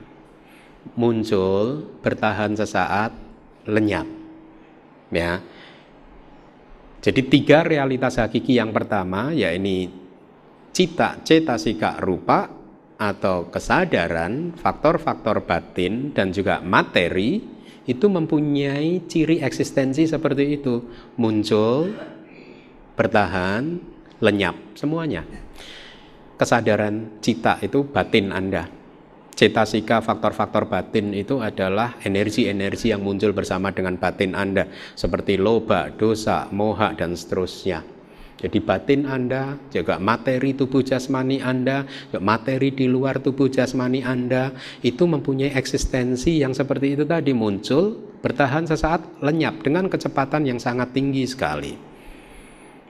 Muncul, 0.97 1.87
bertahan 2.01 2.57
sesaat, 2.57 3.13
lenyap. 3.69 4.09
Ya. 5.15 5.43
Jadi 7.01 7.21
tiga 7.27 7.63
realitas 7.67 8.17
hakiki 8.17 8.57
yang 8.59 8.75
pertama 8.75 9.31
ya 9.35 9.55
ini 9.55 9.89
cita, 10.75 11.21
cetasika 11.21 12.01
rupa 12.01 12.49
atau 13.01 13.49
kesadaran, 13.49 14.53
faktor-faktor 14.53 15.49
batin 15.49 16.13
dan 16.13 16.37
juga 16.37 16.61
materi 16.61 17.41
itu 17.89 18.07
mempunyai 18.13 19.09
ciri 19.09 19.41
eksistensi 19.41 20.05
seperti 20.05 20.61
itu. 20.61 20.85
Muncul 21.17 21.97
bertahan 22.93 23.81
lenyap 24.21 24.77
semuanya. 24.77 25.25
Kesadaran 26.37 27.25
cita 27.25 27.57
itu 27.65 27.89
batin 27.89 28.37
anda. 28.37 28.69
Cetasika 29.33 30.05
faktor-faktor 30.05 30.69
batin 30.69 31.17
itu 31.17 31.41
adalah 31.41 31.97
energi-energi 32.05 32.93
yang 32.93 33.01
muncul 33.01 33.33
bersama 33.33 33.73
dengan 33.73 33.97
batin 33.97 34.37
anda 34.37 34.69
seperti 34.93 35.41
loba, 35.41 35.89
dosa, 35.89 36.45
moha 36.53 36.93
dan 36.93 37.17
seterusnya 37.17 38.00
jadi 38.41 38.59
batin 38.65 39.05
Anda, 39.05 39.61
juga 39.69 40.01
materi 40.01 40.57
tubuh 40.57 40.81
jasmani 40.81 41.45
Anda, 41.45 41.85
juga 42.09 42.25
materi 42.25 42.73
di 42.73 42.89
luar 42.89 43.21
tubuh 43.21 43.53
jasmani 43.53 44.01
Anda 44.01 44.57
itu 44.81 45.05
mempunyai 45.05 45.53
eksistensi 45.53 46.41
yang 46.41 46.57
seperti 46.57 46.97
itu 46.97 47.05
tadi 47.05 47.37
muncul, 47.37 48.17
bertahan 48.25 48.65
sesaat, 48.65 49.21
lenyap 49.21 49.61
dengan 49.61 49.93
kecepatan 49.93 50.49
yang 50.49 50.57
sangat 50.57 50.97
tinggi 50.97 51.29
sekali. 51.29 51.77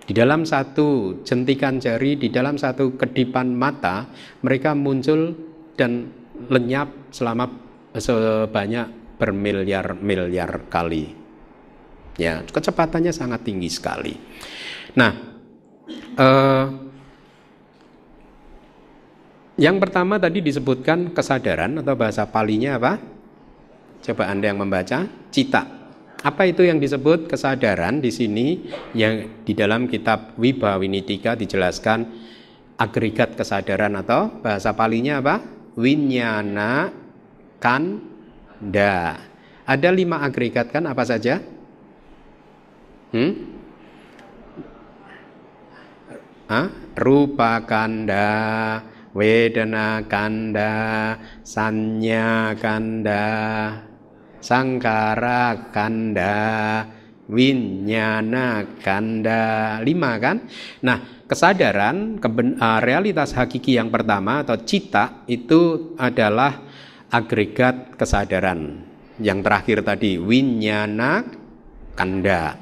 Di 0.06 0.14
dalam 0.14 0.46
satu 0.46 1.22
jentikan 1.26 1.82
jari, 1.82 2.14
di 2.14 2.30
dalam 2.30 2.54
satu 2.54 2.94
kedipan 2.94 3.50
mata, 3.50 4.06
mereka 4.46 4.74
muncul 4.78 5.34
dan 5.74 6.14
lenyap 6.46 7.10
selama 7.10 7.50
sebanyak 7.94 9.18
bermiliar-miliar 9.18 10.70
kali. 10.70 11.14
Ya, 12.18 12.42
kecepatannya 12.42 13.10
sangat 13.14 13.46
tinggi 13.46 13.70
sekali. 13.70 14.14
Nah, 14.98 15.29
Uh, 16.20 16.68
yang 19.56 19.80
pertama 19.80 20.20
tadi 20.20 20.44
disebutkan 20.44 21.16
kesadaran 21.16 21.80
atau 21.80 21.96
bahasa 21.96 22.28
palinya 22.28 22.76
apa? 22.76 23.00
Coba 24.04 24.28
Anda 24.28 24.52
yang 24.52 24.60
membaca, 24.60 25.08
cita. 25.32 25.64
Apa 26.20 26.44
itu 26.44 26.60
yang 26.60 26.76
disebut 26.76 27.24
kesadaran 27.24 28.04
di 28.04 28.12
sini 28.12 28.68
yang 28.92 29.44
di 29.48 29.56
dalam 29.56 29.88
kitab 29.88 30.36
Wibawinitika 30.36 31.32
dijelaskan 31.32 32.04
agregat 32.76 33.36
kesadaran 33.36 33.96
atau 33.96 34.44
bahasa 34.44 34.76
palinya 34.76 35.24
apa? 35.24 35.40
Winyana 35.80 36.92
kanda. 37.56 39.24
Ada 39.64 39.88
lima 39.88 40.20
agregat 40.20 40.68
kan 40.68 40.84
apa 40.84 41.04
saja? 41.08 41.40
Hmm? 43.16 43.59
Rupa 46.98 47.62
kanda, 47.62 48.28
wedana 49.14 50.02
kanda, 50.10 51.14
sanya 51.46 52.58
kanda, 52.58 53.26
sangkara 54.42 55.70
kanda, 55.70 56.38
winyana 57.30 58.66
kanda. 58.82 59.78
Lima 59.86 60.18
kan? 60.18 60.42
Nah 60.82 61.24
kesadaran 61.30 62.18
keben, 62.18 62.58
uh, 62.58 62.82
realitas 62.82 63.38
hakiki 63.38 63.78
yang 63.78 63.94
pertama 63.94 64.42
atau 64.42 64.58
cita 64.66 65.22
itu 65.30 65.94
adalah 65.94 66.66
agregat 67.14 67.94
kesadaran. 67.94 68.90
Yang 69.22 69.38
terakhir 69.46 69.78
tadi 69.86 70.18
winyana 70.18 71.22
kanda. 71.94 72.56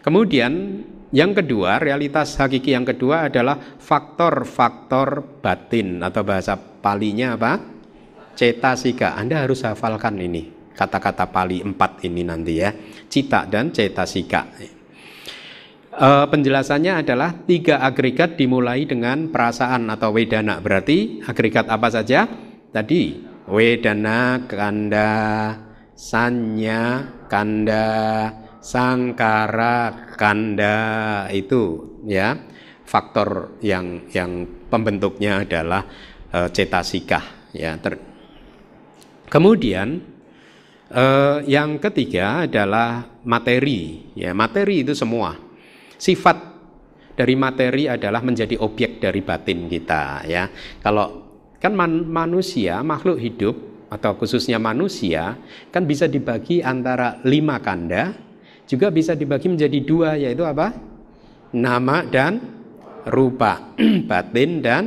Kemudian 0.00 0.82
yang 1.10 1.34
kedua, 1.34 1.82
realitas 1.82 2.38
hakiki 2.38 2.70
yang 2.70 2.86
kedua 2.86 3.26
adalah 3.26 3.58
faktor-faktor 3.58 5.42
batin 5.42 5.98
atau 6.06 6.22
bahasa 6.22 6.54
palinya 6.54 7.34
apa? 7.34 7.52
Cetasika. 8.38 9.18
Anda 9.18 9.42
harus 9.42 9.66
hafalkan 9.66 10.16
ini 10.22 10.60
kata-kata 10.80 11.28
pali 11.28 11.60
empat 11.60 12.06
ini 12.08 12.24
nanti 12.24 12.56
ya. 12.56 12.72
Cita 13.10 13.44
dan 13.44 13.68
cetasika. 13.68 14.48
E, 15.90 16.08
penjelasannya 16.30 17.04
adalah 17.04 17.36
tiga 17.44 17.84
agregat 17.84 18.40
dimulai 18.40 18.88
dengan 18.88 19.28
perasaan 19.28 19.92
atau 19.92 20.16
wedana. 20.16 20.56
Berarti 20.62 21.20
agregat 21.28 21.68
apa 21.68 21.92
saja? 21.92 22.24
Tadi 22.70 23.18
wedana, 23.50 24.46
kanda, 24.48 25.12
sanya, 25.92 27.12
kanda, 27.28 27.90
sangkara 28.60 30.12
kanda 30.14 30.76
itu 31.32 31.96
ya. 32.04 32.36
Faktor 32.84 33.54
yang 33.62 34.10
yang 34.10 34.66
pembentuknya 34.66 35.46
adalah 35.46 35.86
e, 36.26 36.50
cetasika 36.50 37.50
ya 37.54 37.78
ter, 37.78 38.02
kemudian 39.30 40.02
e, 40.90 41.04
yang 41.46 41.78
ketiga 41.78 42.50
adalah 42.50 43.06
materi 43.22 44.10
ya. 44.18 44.34
Materi 44.34 44.82
itu 44.82 44.90
semua. 44.98 45.38
Sifat 45.94 46.50
dari 47.14 47.38
materi 47.38 47.86
adalah 47.86 48.26
menjadi 48.26 48.58
objek 48.58 48.98
dari 48.98 49.22
batin 49.22 49.70
kita 49.70 50.26
ya. 50.26 50.50
Kalau 50.82 51.30
kan 51.62 51.70
man, 51.70 52.10
manusia 52.10 52.82
makhluk 52.82 53.22
hidup 53.22 53.54
atau 53.86 54.18
khususnya 54.18 54.58
manusia 54.58 55.38
kan 55.70 55.86
bisa 55.86 56.10
dibagi 56.10 56.58
antara 56.58 57.22
lima 57.22 57.62
kanda 57.62 58.29
juga 58.70 58.86
bisa 58.94 59.18
dibagi 59.18 59.50
menjadi 59.50 59.78
dua 59.82 60.14
yaitu 60.14 60.46
apa? 60.46 60.70
Nama 61.50 62.06
dan 62.06 62.38
rupa, 63.10 63.74
batin 64.10 64.62
dan 64.62 64.82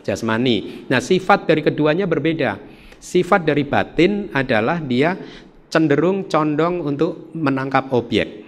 jasmani. 0.00 0.88
Nah, 0.88 1.04
sifat 1.04 1.44
dari 1.44 1.60
keduanya 1.60 2.08
berbeda. 2.08 2.56
Sifat 2.96 3.44
dari 3.44 3.68
batin 3.68 4.32
adalah 4.32 4.80
dia 4.80 5.20
cenderung 5.68 6.32
condong 6.32 6.80
untuk 6.80 7.28
menangkap 7.36 7.92
objek. 7.92 8.40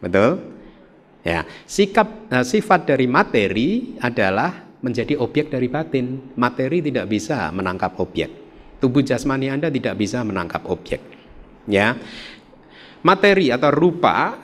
Betul? 0.00 0.40
Ya, 1.24 1.44
sikap 1.68 2.28
nah, 2.28 2.44
sifat 2.44 2.88
dari 2.88 3.04
materi 3.08 3.96
adalah 4.00 4.64
menjadi 4.80 5.20
objek 5.20 5.52
dari 5.52 5.68
batin. 5.68 6.32
Materi 6.36 6.80
tidak 6.80 7.12
bisa 7.12 7.52
menangkap 7.52 7.96
objek. 8.00 8.28
Tubuh 8.80 9.04
jasmani 9.04 9.48
Anda 9.48 9.72
tidak 9.72 9.96
bisa 9.96 10.20
menangkap 10.20 10.68
objek. 10.68 11.00
Ya 11.64 11.96
materi 13.04 13.52
atau 13.52 13.70
rupa 13.70 14.34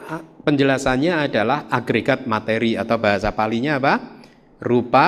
penjelasannya 0.44 1.26
adalah 1.26 1.66
agregat 1.72 2.28
materi 2.28 2.76
atau 2.76 3.00
bahasa 3.00 3.32
palinya 3.32 3.80
apa? 3.80 4.20
Rupa 4.60 5.06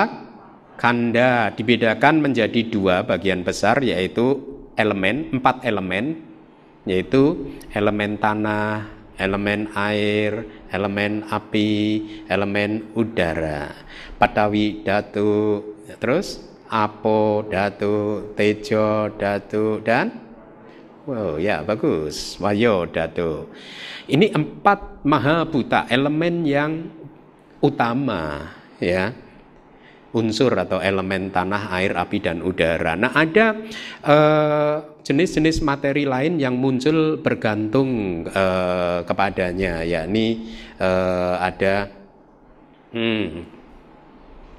kanda 0.75 1.53
dibedakan 1.53 2.25
menjadi 2.25 2.65
dua 2.67 3.05
bagian 3.05 3.45
besar 3.45 3.79
yaitu 3.85 4.41
elemen, 4.73 5.29
empat 5.37 5.61
elemen 5.61 6.33
yaitu 6.89 7.53
elemen 7.71 8.17
tanah, 8.17 8.89
elemen 9.15 9.69
air, 9.77 10.65
elemen 10.73 11.23
api, 11.29 11.71
elemen 12.27 12.91
udara, 12.97 13.71
patawi 14.17 14.81
datu, 14.83 15.61
terus 16.01 16.41
apo 16.67 17.45
datu, 17.47 18.27
tejo 18.33 19.13
datu 19.15 19.79
dan 19.85 20.32
Wow, 21.03 21.35
ya 21.35 21.59
bagus. 21.67 22.39
Wayo 22.39 22.87
datu. 22.87 23.51
Ini 24.07 24.31
empat 24.31 25.03
maha 25.03 25.43
buta, 25.43 25.83
elemen 25.91 26.47
yang 26.47 26.87
utama, 27.59 28.55
ya 28.79 29.11
unsur 30.13 30.53
atau 30.53 30.79
elemen 30.79 31.33
tanah, 31.33 31.73
air, 31.75 31.97
api, 31.97 32.21
dan 32.21 32.39
udara. 32.45 32.93
Nah, 32.95 33.11
ada 33.11 33.57
eh, 34.05 34.75
jenis-jenis 35.03 35.59
materi 35.65 36.07
lain 36.07 36.39
yang 36.39 36.55
muncul 36.55 37.19
bergantung 37.19 38.23
uh, 38.31 39.03
kepadanya, 39.03 39.83
yakni 39.83 40.55
uh, 40.79 41.35
ada 41.43 41.91
hmm, 42.95 43.43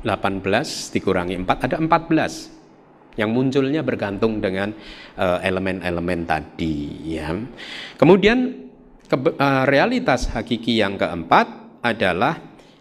18 0.04 0.44
dikurangi 0.92 1.40
4, 1.40 1.64
ada 1.64 1.76
14 1.80 2.53
yang 3.14 3.30
munculnya 3.30 3.82
bergantung 3.86 4.42
dengan 4.42 4.74
eh, 5.18 5.38
elemen-elemen 5.46 6.26
uh, 6.26 6.28
tadi 6.28 6.76
ya. 7.14 7.30
Kemudian 7.94 8.38
ke, 9.06 9.16
uh, 9.16 9.30
eh, 9.38 9.64
realitas 9.70 10.34
hakiki 10.34 10.82
yang 10.82 10.98
keempat 10.98 11.78
adalah 11.84 12.38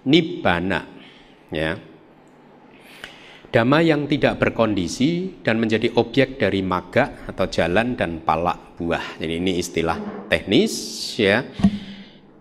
nibbana 0.10 0.82
ya. 1.54 1.78
Dhamma 3.54 3.86
yang 3.86 4.10
tidak 4.10 4.42
berkondisi 4.42 5.38
dan 5.46 5.62
menjadi 5.62 5.94
objek 5.94 6.42
dari 6.42 6.66
maga 6.66 7.30
atau 7.30 7.46
jalan 7.46 7.94
dan 7.94 8.26
palak 8.26 8.82
buah. 8.82 9.22
Jadi 9.22 9.38
ini 9.38 9.62
istilah 9.62 10.26
teknis 10.26 10.74
ya. 11.22 11.46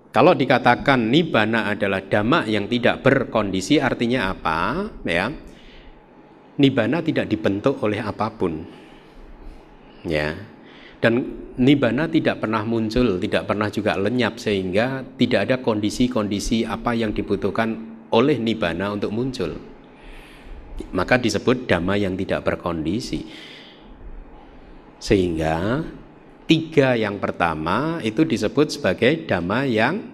Kalau 0.08 0.32
dikatakan 0.32 1.12
nibbana 1.12 1.68
adalah 1.68 2.00
dhamma 2.00 2.48
yang 2.48 2.64
tidak 2.64 3.04
berkondisi 3.04 3.76
artinya 3.76 4.32
apa? 4.32 4.88
Ya 5.04 5.51
Nibana 6.62 7.02
tidak 7.02 7.26
dibentuk 7.26 7.82
oleh 7.82 7.98
apa 7.98 8.30
pun. 8.30 8.62
Ya. 10.06 10.38
Dan 11.02 11.26
nibana 11.58 12.06
tidak 12.06 12.38
pernah 12.38 12.62
muncul, 12.62 13.18
tidak 13.18 13.50
pernah 13.50 13.66
juga 13.66 13.98
lenyap 13.98 14.38
sehingga 14.38 15.02
tidak 15.18 15.50
ada 15.50 15.56
kondisi-kondisi 15.58 16.62
apa 16.62 16.94
yang 16.94 17.10
dibutuhkan 17.10 17.98
oleh 18.14 18.38
nibana 18.38 18.94
untuk 18.94 19.10
muncul. 19.10 19.58
Maka 20.94 21.18
disebut 21.18 21.66
dhamma 21.66 21.98
yang 21.98 22.14
tidak 22.14 22.46
berkondisi. 22.46 23.26
Sehingga 25.02 25.82
tiga 26.46 26.94
yang 26.94 27.18
pertama 27.18 27.98
itu 28.06 28.22
disebut 28.22 28.78
sebagai 28.78 29.26
dhamma 29.26 29.66
yang 29.66 30.11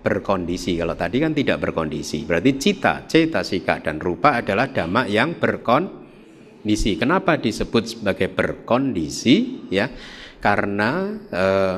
berkondisi. 0.00 0.80
Kalau 0.80 0.96
tadi 0.96 1.20
kan 1.20 1.36
tidak 1.36 1.60
berkondisi. 1.60 2.24
Berarti 2.24 2.56
cita, 2.56 3.04
cita, 3.04 3.44
sika, 3.44 3.84
dan 3.84 4.00
rupa 4.00 4.40
adalah 4.40 4.72
dhamma 4.72 5.04
yang 5.04 5.36
berkondisi. 5.36 6.96
Kenapa 6.96 7.36
disebut 7.36 7.84
sebagai 8.00 8.32
berkondisi? 8.32 9.68
Ya, 9.68 9.92
karena 10.40 11.14
eh, 11.28 11.76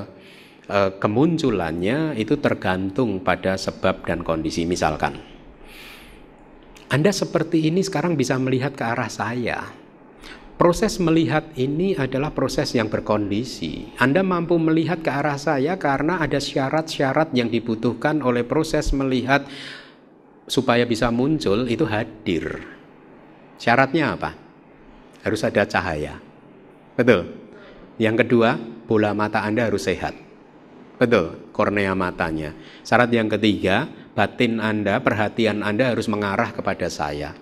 eh, 0.71 0.91
kemunculannya 1.03 2.15
itu 2.15 2.39
tergantung 2.39 3.27
pada 3.27 3.59
sebab 3.59 4.07
dan 4.07 4.23
kondisi. 4.23 4.63
Misalkan, 4.65 5.19
Anda 6.95 7.11
seperti 7.11 7.67
ini 7.67 7.83
sekarang 7.83 8.15
bisa 8.15 8.39
melihat 8.39 8.79
ke 8.79 8.85
arah 8.87 9.11
saya 9.11 9.82
Proses 10.63 11.03
melihat 11.03 11.43
ini 11.59 11.99
adalah 11.99 12.31
proses 12.31 12.71
yang 12.79 12.87
berkondisi. 12.87 13.99
Anda 13.99 14.23
mampu 14.23 14.63
melihat 14.63 15.03
ke 15.03 15.11
arah 15.11 15.35
saya 15.35 15.75
karena 15.75 16.23
ada 16.23 16.39
syarat-syarat 16.39 17.35
yang 17.35 17.51
dibutuhkan 17.51 18.23
oleh 18.23 18.47
proses 18.47 18.95
melihat 18.95 19.43
supaya 20.47 20.87
bisa 20.87 21.11
muncul 21.11 21.67
itu 21.67 21.83
hadir. 21.83 22.63
Syaratnya 23.59 24.15
apa? 24.15 24.39
Harus 25.27 25.43
ada 25.43 25.67
cahaya. 25.67 26.23
Betul. 26.95 27.35
Yang 27.99 28.23
kedua, 28.23 28.55
bola 28.87 29.19
mata 29.19 29.43
Anda 29.43 29.67
harus 29.67 29.91
sehat. 29.91 30.15
Betul, 30.95 31.51
kornea 31.51 31.91
matanya. 31.99 32.55
Syarat 32.87 33.11
yang 33.11 33.27
ketiga, 33.27 33.91
batin 34.15 34.63
Anda, 34.63 35.03
perhatian 35.03 35.67
Anda 35.67 35.91
harus 35.91 36.07
mengarah 36.07 36.55
kepada 36.55 36.87
saya. 36.87 37.35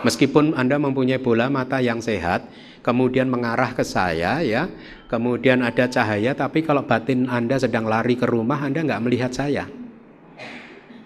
Meskipun 0.00 0.56
Anda 0.56 0.80
mempunyai 0.80 1.20
bola 1.20 1.52
mata 1.52 1.76
yang 1.76 2.00
sehat, 2.00 2.48
kemudian 2.80 3.28
mengarah 3.28 3.76
ke 3.76 3.84
saya 3.84 4.40
ya, 4.40 4.64
kemudian 5.12 5.60
ada 5.60 5.84
cahaya, 5.92 6.32
tapi 6.32 6.64
kalau 6.64 6.88
batin 6.88 7.28
Anda 7.28 7.60
sedang 7.60 7.84
lari 7.84 8.16
ke 8.16 8.24
rumah, 8.24 8.64
Anda 8.64 8.80
nggak 8.80 9.02
melihat 9.04 9.32
saya. 9.36 9.68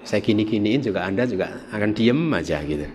Saya 0.07 0.21
gini-giniin 0.23 0.85
juga 0.85 1.03
Anda 1.03 1.27
juga 1.27 1.67
akan 1.75 1.91
diem 1.91 2.21
aja 2.39 2.63
gitu. 2.63 2.87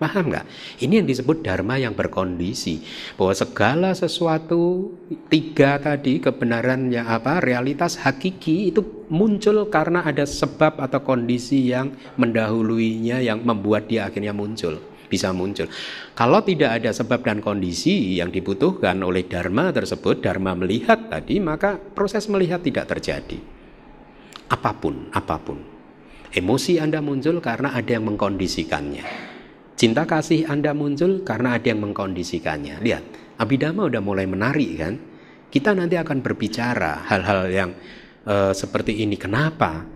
Paham 0.00 0.32
nggak? 0.32 0.44
Ini 0.80 1.04
yang 1.04 1.08
disebut 1.08 1.44
dharma 1.44 1.76
yang 1.76 1.92
berkondisi. 1.92 2.80
Bahwa 3.20 3.36
segala 3.36 3.92
sesuatu 3.92 4.92
tiga 5.28 5.76
tadi 5.76 6.20
kebenaran 6.24 6.88
yang 6.88 7.04
apa 7.04 7.40
realitas 7.44 8.00
hakiki 8.00 8.72
itu 8.72 8.80
muncul 9.12 9.68
karena 9.68 10.00
ada 10.04 10.24
sebab 10.24 10.80
atau 10.80 11.04
kondisi 11.04 11.68
yang 11.68 11.92
mendahuluinya 12.16 13.20
yang 13.20 13.44
membuat 13.44 13.92
dia 13.92 14.08
akhirnya 14.08 14.32
muncul 14.32 14.80
bisa 15.10 15.34
muncul. 15.34 15.66
Kalau 16.14 16.40
tidak 16.46 16.78
ada 16.78 16.94
sebab 16.94 17.26
dan 17.26 17.42
kondisi 17.42 18.14
yang 18.16 18.30
dibutuhkan 18.30 19.02
oleh 19.02 19.26
dharma 19.26 19.74
tersebut, 19.74 20.22
dharma 20.22 20.54
melihat 20.54 21.10
tadi, 21.10 21.42
maka 21.42 21.76
proses 21.76 22.30
melihat 22.30 22.62
tidak 22.62 22.86
terjadi. 22.86 23.58
apa 24.50 24.74
pun, 24.74 25.06
apa 25.14 25.38
pun. 25.38 25.62
Emosi 26.34 26.82
Anda 26.82 26.98
muncul 26.98 27.38
karena 27.38 27.70
ada 27.70 27.86
yang 27.86 28.06
mengkondisikannya. 28.10 29.06
Cinta 29.78 30.10
kasih 30.10 30.50
Anda 30.50 30.74
muncul 30.74 31.22
karena 31.22 31.54
ada 31.54 31.70
yang 31.70 31.86
mengkondisikannya. 31.86 32.82
Lihat, 32.82 33.04
Abhidhamma 33.38 33.86
udah 33.86 34.02
mulai 34.02 34.26
menarik 34.26 34.70
kan? 34.74 34.94
Kita 35.50 35.70
nanti 35.74 35.94
akan 35.94 36.18
berbicara 36.18 37.06
hal-hal 37.06 37.40
yang 37.50 37.70
uh, 38.26 38.50
seperti 38.50 39.06
ini. 39.06 39.14
Kenapa? 39.14 39.86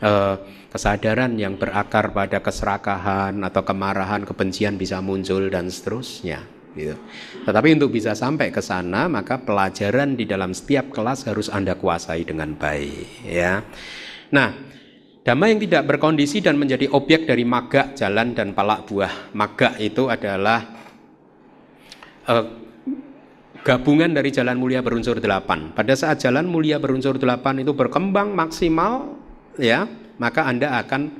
Uh, 0.00 0.40
kesadaran 0.72 1.36
yang 1.36 1.60
berakar 1.60 2.14
pada 2.16 2.40
keserakahan 2.40 3.36
atau 3.44 3.60
kemarahan, 3.60 4.24
kebencian 4.24 4.80
bisa 4.80 5.04
muncul 5.04 5.52
dan 5.52 5.68
seterusnya. 5.68 6.40
Gitu. 6.72 6.94
Tetapi 7.44 7.68
untuk 7.76 7.90
bisa 7.90 8.14
sampai 8.14 8.54
ke 8.54 8.62
sana, 8.62 9.10
maka 9.10 9.42
pelajaran 9.42 10.14
di 10.14 10.24
dalam 10.24 10.54
setiap 10.54 10.94
kelas 10.94 11.26
harus 11.26 11.50
Anda 11.50 11.74
kuasai 11.74 12.22
dengan 12.22 12.54
baik. 12.54 13.26
Ya. 13.26 13.66
Nah, 14.30 14.54
Dhamma 15.20 15.52
yang 15.52 15.60
tidak 15.60 15.84
berkondisi 15.84 16.40
dan 16.40 16.56
menjadi 16.56 16.88
objek 16.96 17.28
dari 17.28 17.44
maga, 17.44 17.92
jalan, 17.92 18.32
dan 18.32 18.56
palak 18.56 18.88
buah. 18.88 19.36
Maga 19.36 19.76
itu 19.76 20.08
adalah 20.08 20.64
uh, 22.24 22.44
gabungan 23.60 24.16
dari 24.16 24.32
jalan 24.32 24.56
mulia 24.56 24.80
berunsur 24.80 25.20
delapan. 25.20 25.76
Pada 25.76 25.92
saat 25.92 26.24
jalan 26.24 26.48
mulia 26.48 26.80
berunsur 26.80 27.20
delapan 27.20 27.60
itu 27.60 27.76
berkembang 27.76 28.32
maksimal, 28.32 29.20
ya, 29.60 29.86
maka 30.16 30.48
Anda 30.48 30.80
akan 30.80 31.12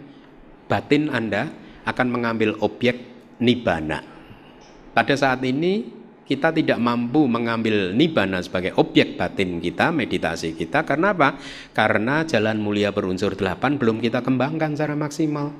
batin 0.66 1.08
Anda 1.12 1.52
akan 1.86 2.06
mengambil 2.12 2.56
objek 2.60 3.00
nibana. 3.40 4.04
Pada 4.90 5.14
saat 5.16 5.40
ini 5.46 6.00
kita 6.30 6.54
tidak 6.54 6.78
mampu 6.78 7.26
mengambil 7.26 7.90
nibana 7.90 8.38
sebagai 8.38 8.70
objek 8.78 9.18
batin 9.18 9.58
kita, 9.58 9.90
meditasi 9.90 10.54
kita. 10.54 10.86
Karena 10.86 11.10
apa? 11.10 11.34
Karena 11.74 12.22
jalan 12.22 12.62
mulia 12.62 12.94
berunsur 12.94 13.34
delapan 13.34 13.74
belum 13.74 13.98
kita 13.98 14.22
kembangkan 14.22 14.78
secara 14.78 14.94
maksimal. 14.94 15.50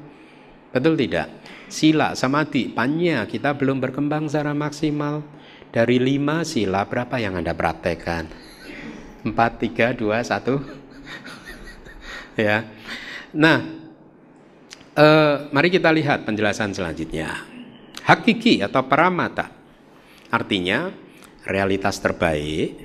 Betul 0.70 0.94
tidak? 0.94 1.26
Sila, 1.66 2.14
samadhi, 2.14 2.70
panya 2.70 3.26
kita 3.26 3.58
belum 3.58 3.82
berkembang 3.82 4.30
secara 4.30 4.54
maksimal. 4.54 5.26
Dari 5.74 5.98
lima 5.98 6.46
sila 6.46 6.86
berapa 6.86 7.18
yang 7.18 7.34
Anda 7.34 7.50
praktekkan? 7.54 8.30
Empat, 9.26 9.58
tiga, 9.58 9.90
dua, 9.90 10.22
satu. 10.22 10.62
ya. 12.50 12.66
Nah, 13.34 13.58
eh, 14.94 15.34
mari 15.50 15.68
kita 15.70 15.90
lihat 15.94 16.26
penjelasan 16.26 16.74
selanjutnya. 16.74 17.46
Hakiki 18.00 18.64
atau 18.64 18.82
paramata 18.88 19.60
Artinya 20.30 20.94
realitas 21.42 21.98
terbaik, 21.98 22.78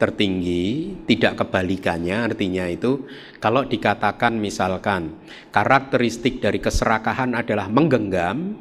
tertinggi, 0.00 0.96
tidak 1.04 1.44
kebalikannya 1.44 2.32
artinya 2.32 2.64
itu 2.64 3.04
kalau 3.36 3.68
dikatakan 3.68 4.40
misalkan 4.40 5.20
karakteristik 5.52 6.40
dari 6.40 6.64
keserakahan 6.64 7.36
adalah 7.36 7.68
menggenggam, 7.68 8.56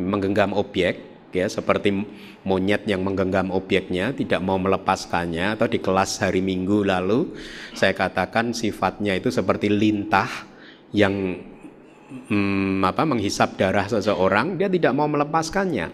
menggenggam 0.00 0.56
objek 0.56 1.13
ya 1.34 1.50
seperti 1.50 1.90
monyet 2.46 2.86
yang 2.86 3.02
menggenggam 3.02 3.50
objeknya 3.50 4.14
tidak 4.14 4.40
mau 4.40 4.56
melepaskannya 4.56 5.58
atau 5.58 5.66
di 5.66 5.82
kelas 5.82 6.22
hari 6.22 6.38
Minggu 6.40 6.86
lalu 6.86 7.34
saya 7.74 7.92
katakan 7.92 8.54
sifatnya 8.54 9.18
itu 9.18 9.34
seperti 9.34 9.66
lintah 9.68 10.30
yang 10.94 11.42
hmm, 12.30 12.80
apa 12.86 13.02
menghisap 13.02 13.58
darah 13.58 13.90
seseorang, 13.90 14.54
dia 14.54 14.70
tidak 14.70 14.94
mau 14.94 15.10
melepaskannya. 15.10 15.90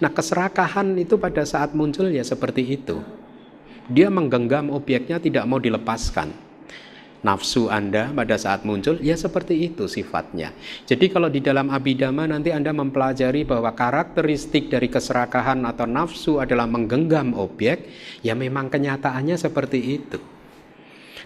Nah, 0.00 0.10
keserakahan 0.10 0.96
itu 0.96 1.20
pada 1.20 1.44
saat 1.44 1.76
muncul 1.76 2.08
ya 2.08 2.24
seperti 2.24 2.64
itu. 2.64 3.02
Dia 3.88 4.12
menggenggam 4.12 4.68
objeknya 4.72 5.20
tidak 5.20 5.44
mau 5.48 5.60
dilepaskan. 5.60 6.47
Nafsu 7.18 7.66
Anda 7.66 8.14
pada 8.14 8.38
saat 8.38 8.62
muncul 8.62 9.02
ya 9.02 9.18
seperti 9.18 9.66
itu 9.66 9.90
sifatnya. 9.90 10.54
Jadi 10.86 11.10
kalau 11.10 11.26
di 11.26 11.42
dalam 11.42 11.66
abidama 11.66 12.30
nanti 12.30 12.54
Anda 12.54 12.70
mempelajari 12.70 13.42
bahwa 13.42 13.74
karakteristik 13.74 14.70
dari 14.70 14.86
keserakahan 14.86 15.66
atau 15.66 15.86
nafsu 15.90 16.38
adalah 16.38 16.70
menggenggam 16.70 17.34
objek, 17.34 17.90
ya 18.22 18.38
memang 18.38 18.70
kenyataannya 18.70 19.34
seperti 19.34 19.98
itu. 19.98 20.18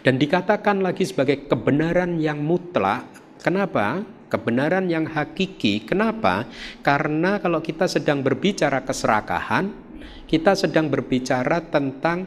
Dan 0.00 0.16
dikatakan 0.16 0.80
lagi 0.80 1.04
sebagai 1.04 1.46
kebenaran 1.46 2.18
yang 2.18 2.40
mutlak. 2.40 3.06
Kenapa? 3.44 4.00
kebenaran 4.32 4.88
yang 4.88 5.04
hakiki. 5.04 5.84
Kenapa? 5.84 6.48
Karena 6.80 7.36
kalau 7.36 7.60
kita 7.60 7.84
sedang 7.84 8.24
berbicara 8.24 8.80
keserakahan, 8.80 9.68
kita 10.24 10.56
sedang 10.56 10.88
berbicara 10.88 11.60
tentang 11.68 12.24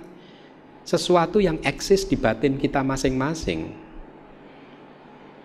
sesuatu 0.86 1.42
yang 1.42 1.58
eksis 1.66 2.06
di 2.06 2.16
batin 2.16 2.62
kita 2.62 2.86
masing-masing. 2.86 3.74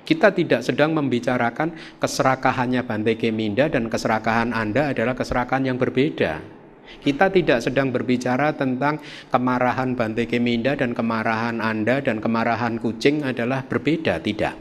Kita 0.05 0.35
tidak 0.35 0.66
sedang 0.66 0.92
membicarakan 0.92 1.72
keserakahannya 1.96 2.83
Bante 2.85 3.14
Keminda 3.16 3.70
dan 3.72 3.88
keserakahan 3.88 4.53
Anda 4.53 4.92
adalah 4.92 5.16
keserakahan 5.16 5.64
yang 5.64 5.79
berbeda. 5.81 6.61
Kita 7.00 7.31
tidak 7.31 7.62
sedang 7.62 7.94
berbicara 7.94 8.50
tentang 8.59 8.98
kemarahan 9.31 9.94
Bante 9.94 10.26
Keminda 10.26 10.74
dan 10.74 10.92
kemarahan 10.92 11.62
Anda 11.62 12.03
dan 12.03 12.18
kemarahan 12.18 12.83
kucing 12.83 13.22
adalah 13.22 13.62
berbeda, 13.62 14.18
tidak. 14.18 14.59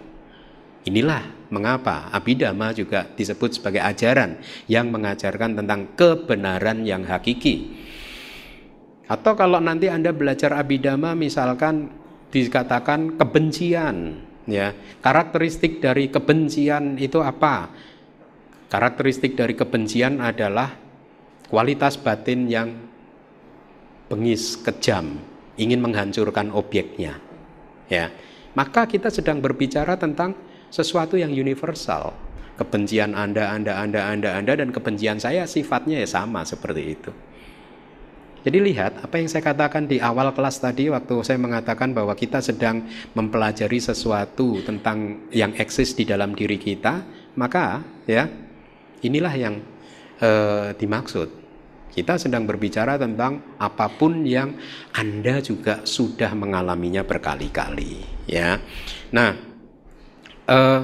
Inilah 0.85 1.49
mengapa 1.49 2.13
Abhidhamma 2.13 2.71
juga 2.71 3.09
disebut 3.17 3.57
sebagai 3.57 3.81
ajaran 3.81 4.37
yang 4.69 4.93
mengajarkan 4.93 5.57
tentang 5.57 5.97
kebenaran 5.97 6.85
yang 6.85 7.03
hakiki. 7.03 7.73
Atau 9.09 9.33
kalau 9.33 9.57
nanti 9.57 9.89
Anda 9.89 10.13
belajar 10.13 10.53
Abhidhamma 10.53 11.17
misalkan 11.17 11.89
dikatakan 12.29 13.17
kebencian, 13.17 14.21
ya. 14.45 14.77
Karakteristik 15.01 15.81
dari 15.81 16.13
kebencian 16.13 17.01
itu 17.01 17.17
apa? 17.17 17.73
Karakteristik 18.69 19.33
dari 19.33 19.57
kebencian 19.57 20.21
adalah 20.21 20.77
kualitas 21.49 21.97
batin 21.97 22.45
yang 22.45 22.69
bengis, 24.13 24.61
kejam, 24.61 25.17
ingin 25.57 25.81
menghancurkan 25.81 26.53
objeknya. 26.53 27.17
Ya. 27.89 28.13
Maka 28.53 28.85
kita 28.85 29.09
sedang 29.09 29.41
berbicara 29.41 29.97
tentang 29.97 30.37
sesuatu 30.69 31.17
yang 31.17 31.33
universal. 31.33 32.13
Kebencian 32.61 33.17
Anda, 33.17 33.49
Anda, 33.57 33.81
Anda, 33.81 34.05
Anda, 34.05 34.29
Anda, 34.37 34.53
dan 34.53 34.69
kebencian 34.69 35.17
saya 35.17 35.49
sifatnya 35.49 35.97
ya 35.97 36.05
sama 36.05 36.45
seperti 36.45 36.83
itu. 36.93 37.11
Jadi 38.39 38.57
lihat 38.71 39.03
apa 39.03 39.19
yang 39.19 39.27
saya 39.27 39.43
katakan 39.43 39.83
di 39.89 39.99
awal 39.99 40.31
kelas 40.31 40.63
tadi 40.63 40.87
waktu 40.87 41.15
saya 41.27 41.35
mengatakan 41.35 41.91
bahwa 41.91 42.15
kita 42.15 42.39
sedang 42.39 42.87
mempelajari 43.11 43.79
sesuatu 43.83 44.63
tentang 44.63 45.27
yang 45.35 45.51
eksis 45.59 45.91
di 45.91 46.07
dalam 46.07 46.31
diri 46.31 46.55
kita, 46.55 47.03
maka 47.35 47.83
ya 48.07 48.31
inilah 49.03 49.33
yang 49.35 49.55
eh, 50.23 50.71
dimaksud. 50.75 51.39
Kita 51.89 52.21
sedang 52.21 52.45
berbicara 52.45 53.01
tentang 53.01 53.57
apa 53.57 53.89
pun 53.89 54.21
yang 54.21 54.53
Anda 54.93 55.41
juga 55.41 55.81
sudah 55.83 56.37
mengalaminya 56.37 57.01
berkali-kali, 57.01 58.05
ya. 58.29 58.61
Nah, 59.09 59.33
uh, 60.45 60.81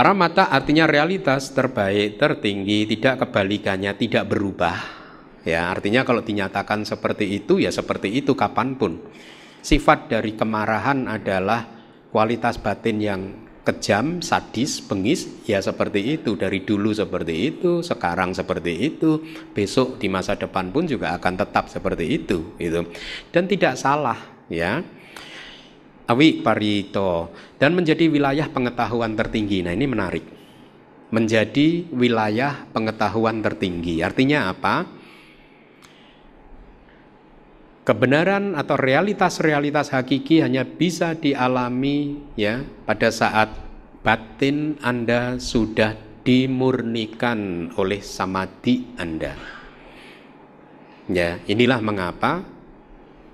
para 0.00 0.16
mata 0.16 0.48
artinya 0.48 0.88
realitas 0.88 1.52
terbaik, 1.52 2.16
tertinggi, 2.16 2.88
tidak 2.88 3.20
kebalikannya, 3.20 3.92
tidak 4.00 4.32
berubah. 4.32 4.80
Ya, 5.44 5.68
artinya 5.68 6.08
kalau 6.08 6.24
dinyatakan 6.24 6.88
seperti 6.88 7.36
itu 7.36 7.60
ya 7.60 7.68
seperti 7.68 8.08
itu 8.08 8.32
kapan 8.32 8.80
pun. 8.80 8.96
Sifat 9.60 10.08
dari 10.08 10.32
kemarahan 10.32 11.04
adalah 11.04 11.68
kualitas 12.08 12.56
batin 12.56 12.96
yang 12.96 13.20
kejam, 13.60 14.24
sadis, 14.24 14.80
bengis, 14.80 15.28
ya 15.44 15.60
seperti 15.60 16.16
itu 16.16 16.32
dari 16.32 16.64
dulu 16.64 16.96
seperti 16.96 17.52
itu, 17.52 17.84
sekarang 17.84 18.32
seperti 18.32 18.72
itu, 18.80 19.20
besok 19.52 20.00
di 20.00 20.08
masa 20.08 20.32
depan 20.32 20.72
pun 20.72 20.88
juga 20.88 21.12
akan 21.20 21.44
tetap 21.44 21.68
seperti 21.68 22.24
itu, 22.24 22.56
gitu. 22.56 22.88
Dan 23.28 23.44
tidak 23.44 23.76
salah, 23.76 24.16
ya 24.48 24.80
awi 26.10 26.42
parito 26.42 27.30
dan 27.62 27.78
menjadi 27.78 28.10
wilayah 28.10 28.50
pengetahuan 28.50 29.14
tertinggi. 29.14 29.62
Nah, 29.62 29.70
ini 29.70 29.86
menarik. 29.86 30.24
Menjadi 31.10 31.90
wilayah 31.90 32.66
pengetahuan 32.70 33.42
tertinggi. 33.42 34.02
Artinya 34.02 34.50
apa? 34.50 34.86
Kebenaran 37.82 38.54
atau 38.54 38.78
realitas-realitas 38.78 39.90
hakiki 39.90 40.44
hanya 40.44 40.62
bisa 40.62 41.18
dialami 41.18 42.22
ya 42.38 42.62
pada 42.86 43.10
saat 43.10 43.50
batin 44.06 44.78
Anda 44.78 45.42
sudah 45.42 45.98
dimurnikan 46.22 47.72
oleh 47.74 47.98
samadhi 47.98 48.94
Anda. 48.94 49.34
Ya, 51.10 51.42
inilah 51.50 51.82
mengapa 51.82 52.46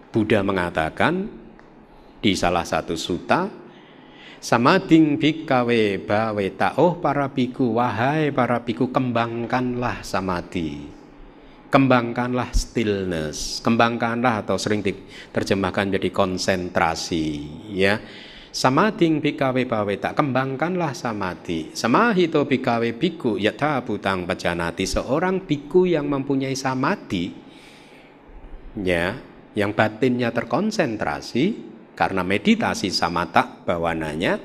Buddha 0.09 0.41
mengatakan 0.41 1.29
di 2.27 2.35
salah 2.35 2.67
satu 2.67 2.99
suta 2.99 3.47
Samading 4.43 5.15
bikawe 5.15 5.83
bawe 6.03 6.47
oh 6.83 6.99
para 6.99 7.31
biku 7.31 7.79
wahai 7.79 8.35
para 8.35 8.59
biku 8.67 8.91
kembangkanlah 8.91 10.03
samadhi 10.03 10.97
kembangkanlah 11.67 12.51
stillness, 12.55 13.61
kembangkanlah 13.61 14.47
atau 14.47 14.57
sering 14.57 14.81
diterjemahkan 14.81 15.99
jadi 15.99 16.09
konsentrasi, 16.09 17.27
ya. 17.75 18.01
Samading 18.49 19.21
bikawe 19.21 19.61
tak 20.01 20.17
kembangkanlah 20.17 20.97
samadhi. 20.97 21.77
Samahito 21.77 22.49
bikawe 22.49 22.89
biku 22.97 23.37
yata 23.37 23.85
butang 23.85 24.25
pajanati. 24.25 24.89
Seorang 24.89 25.45
biku 25.45 25.85
yang 25.85 26.09
mempunyai 26.09 26.57
samadhi, 26.57 27.37
ya, 28.81 29.21
yang 29.53 29.77
batinnya 29.77 30.33
terkonsentrasi 30.33 31.76
karena 31.97 32.21
meditasi 32.21 32.93
samata 32.93 33.65
bawananya, 33.65 34.39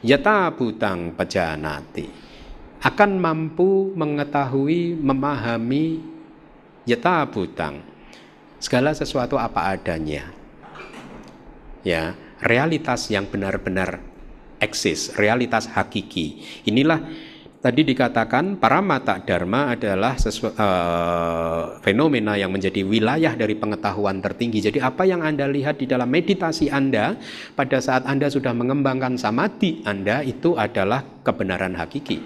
yata 0.00 0.54
butang 0.54 1.12
pajanati 1.18 2.24
akan 2.84 3.10
mampu 3.16 3.96
mengetahui, 3.96 4.92
memahami 5.00 6.04
yata 6.84 7.24
butang 7.24 7.80
segala 8.60 8.92
sesuatu 8.92 9.40
apa 9.40 9.72
adanya. 9.72 10.28
Ya, 11.80 12.12
realitas 12.44 13.08
yang 13.08 13.24
benar-benar 13.24 14.04
eksis, 14.60 15.16
realitas 15.16 15.68
hakiki. 15.68 16.44
Inilah 16.68 17.00
tadi 17.64 17.80
dikatakan 17.80 18.60
para 18.60 18.84
mata 18.84 19.16
dharma 19.24 19.72
adalah 19.72 20.20
sesu, 20.20 20.52
uh, 20.52 21.80
fenomena 21.80 22.36
yang 22.36 22.52
menjadi 22.52 22.84
wilayah 22.84 23.32
dari 23.32 23.56
pengetahuan 23.56 24.20
tertinggi. 24.20 24.60
Jadi 24.60 24.84
apa 24.84 25.08
yang 25.08 25.24
Anda 25.24 25.48
lihat 25.48 25.80
di 25.80 25.88
dalam 25.88 26.12
meditasi 26.12 26.68
Anda 26.68 27.16
pada 27.56 27.80
saat 27.80 28.04
Anda 28.04 28.28
sudah 28.28 28.52
mengembangkan 28.52 29.16
samadhi 29.16 29.80
Anda 29.88 30.20
itu 30.20 30.60
adalah 30.60 31.00
kebenaran 31.24 31.72
hakiki. 31.80 32.20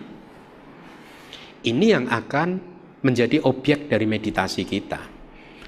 Ini 1.63 1.87
yang 1.87 2.11
akan 2.11 2.59
menjadi 3.07 3.39
objek 3.47 3.87
dari 3.87 4.11
meditasi 4.11 4.67
kita. 4.67 5.18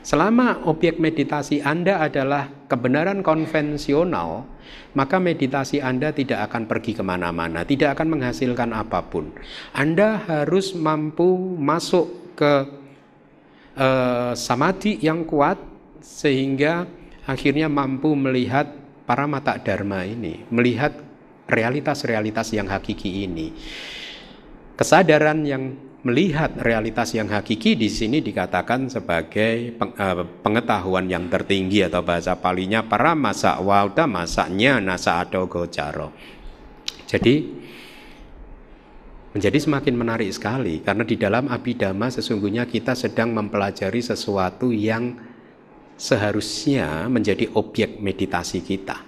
Selama 0.01 0.65
objek 0.65 0.97
meditasi 0.97 1.61
Anda 1.61 2.01
adalah 2.01 2.49
kebenaran 2.73 3.21
konvensional, 3.21 4.49
maka 4.97 5.21
meditasi 5.21 5.85
Anda 5.85 6.09
tidak 6.17 6.49
akan 6.49 6.65
pergi 6.65 6.97
ke 6.97 7.05
mana-mana, 7.05 7.69
tidak 7.69 8.01
akan 8.01 8.17
menghasilkan 8.17 8.73
apa 8.73 9.05
pun. 9.05 9.29
Anda 9.77 10.25
harus 10.25 10.73
mampu 10.73 11.37
masuk 11.61 12.33
ke 12.33 12.53
uh, 13.77 14.33
samadhi 14.33 14.97
yang 15.05 15.29
kuat 15.29 15.61
sehingga 16.01 16.89
akhirnya 17.29 17.69
mampu 17.69 18.17
melihat 18.17 18.73
para 19.05 19.29
mata 19.29 19.61
dharma 19.61 20.09
ini, 20.09 20.49
melihat 20.49 20.97
realitas-realitas 21.45 22.57
yang 22.57 22.73
hakiki 22.73 23.29
ini. 23.29 23.53
Kesadaran 24.81 25.45
yang 25.45 25.90
melihat 26.01 26.57
realitas 26.65 27.13
yang 27.13 27.29
hakiki 27.29 27.77
di 27.77 27.93
sini 27.93 28.25
dikatakan 28.25 28.89
sebagai 28.89 29.77
eh, 29.77 30.25
pengetahuan 30.41 31.05
yang 31.13 31.29
tertinggi 31.29 31.85
atau 31.85 32.01
bahasa 32.01 32.41
palinya 32.41 32.81
para 32.81 33.13
masa 33.13 33.61
wauda 33.61 34.09
masaknya 34.09 34.81
nasa 34.81 35.21
atau 35.21 35.45
gocaro. 35.45 36.09
Jadi 37.05 37.35
menjadi 39.31 39.59
semakin 39.61 39.95
menarik 39.95 40.31
sekali 40.33 40.81
karena 40.81 41.05
di 41.05 41.21
dalam 41.21 41.53
abidama 41.53 42.09
sesungguhnya 42.09 42.65
kita 42.67 42.97
sedang 42.97 43.37
mempelajari 43.37 44.01
sesuatu 44.01 44.73
yang 44.73 45.15
seharusnya 46.01 47.07
menjadi 47.13 47.53
objek 47.53 48.01
meditasi 48.01 48.65
kita. 48.65 49.05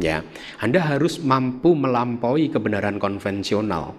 Ya, 0.00 0.24
Anda 0.62 0.80
harus 0.80 1.20
mampu 1.20 1.76
melampaui 1.76 2.48
kebenaran 2.48 2.96
konvensional 2.96 3.92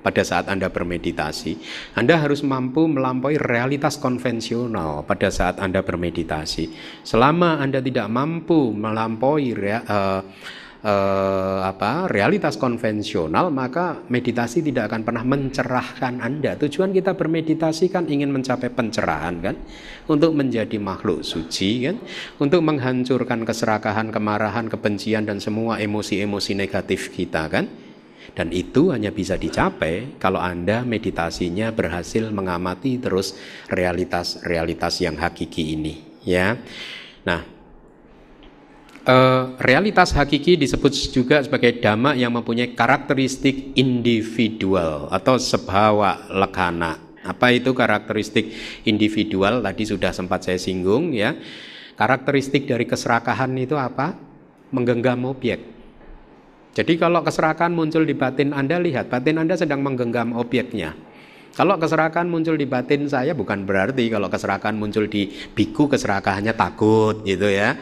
pada 0.00 0.24
saat 0.24 0.48
Anda 0.48 0.72
bermeditasi. 0.72 1.60
Anda 1.96 2.16
harus 2.20 2.40
mampu 2.40 2.88
melampaui 2.88 3.36
realitas 3.36 4.00
konvensional 4.00 5.04
pada 5.04 5.28
saat 5.28 5.60
Anda 5.60 5.84
bermeditasi. 5.84 6.72
Selama 7.04 7.60
Anda 7.60 7.84
tidak 7.84 8.08
mampu 8.08 8.72
melampaui 8.72 9.52
rea, 9.52 9.80
uh, 9.84 10.20
uh, 10.84 11.60
apa, 11.64 12.08
realitas 12.08 12.56
konvensional, 12.56 13.52
maka 13.52 14.00
meditasi 14.08 14.64
tidak 14.64 14.92
akan 14.92 15.02
pernah 15.04 15.24
mencerahkan 15.24 16.24
Anda. 16.24 16.56
Tujuan 16.56 16.96
kita 16.96 17.14
bermeditasi 17.16 17.92
kan 17.92 18.08
ingin 18.08 18.32
mencapai 18.32 18.72
pencerahan 18.72 19.36
kan, 19.44 19.56
untuk 20.08 20.32
menjadi 20.32 20.80
makhluk 20.80 21.22
suci 21.22 21.84
kan, 21.88 21.96
untuk 22.40 22.64
menghancurkan 22.64 23.44
keserakahan, 23.44 24.08
kemarahan, 24.08 24.66
kebencian 24.72 25.28
dan 25.28 25.38
semua 25.38 25.76
emosi-emosi 25.76 26.56
negatif 26.56 27.12
kita 27.12 27.46
kan 27.52 27.89
dan 28.40 28.56
itu 28.56 28.88
hanya 28.88 29.12
bisa 29.12 29.36
dicapai 29.36 30.16
kalau 30.16 30.40
Anda 30.40 30.80
meditasinya 30.80 31.68
berhasil 31.76 32.24
mengamati 32.32 32.96
terus 32.96 33.36
realitas-realitas 33.68 35.04
yang 35.04 35.20
hakiki 35.20 35.76
ini, 35.76 36.00
ya. 36.24 36.56
Nah, 37.28 37.44
eh, 39.04 39.44
realitas 39.60 40.16
hakiki 40.16 40.56
disebut 40.56 40.88
juga 41.12 41.44
sebagai 41.44 41.84
dhamma 41.84 42.16
yang 42.16 42.32
mempunyai 42.32 42.72
karakteristik 42.72 43.76
individual 43.76 45.12
atau 45.12 45.36
sebhawa 45.36 46.24
lekana. 46.32 46.96
Apa 47.20 47.52
itu 47.52 47.76
karakteristik 47.76 48.56
individual? 48.88 49.60
Tadi 49.60 49.84
sudah 49.84 50.16
sempat 50.16 50.48
saya 50.48 50.56
singgung 50.56 51.12
ya. 51.12 51.36
Karakteristik 51.92 52.64
dari 52.64 52.88
keserakahan 52.88 53.52
itu 53.60 53.76
apa? 53.76 54.16
Menggenggam 54.72 55.28
objek. 55.28 55.79
Jadi 56.70 57.02
kalau 57.02 57.26
keserakahan 57.26 57.74
muncul 57.74 58.06
di 58.06 58.14
batin 58.14 58.54
Anda, 58.54 58.78
lihat 58.78 59.10
batin 59.10 59.42
Anda 59.42 59.58
sedang 59.58 59.82
menggenggam 59.82 60.38
objeknya. 60.38 60.94
Kalau 61.50 61.74
keserakahan 61.82 62.30
muncul 62.30 62.54
di 62.54 62.62
batin 62.62 63.10
saya 63.10 63.34
bukan 63.34 63.66
berarti 63.66 64.06
kalau 64.06 64.30
keserakahan 64.30 64.78
muncul 64.78 65.10
di 65.10 65.34
biku 65.50 65.90
keserakahannya 65.90 66.54
takut 66.54 67.26
gitu 67.26 67.50
ya. 67.50 67.74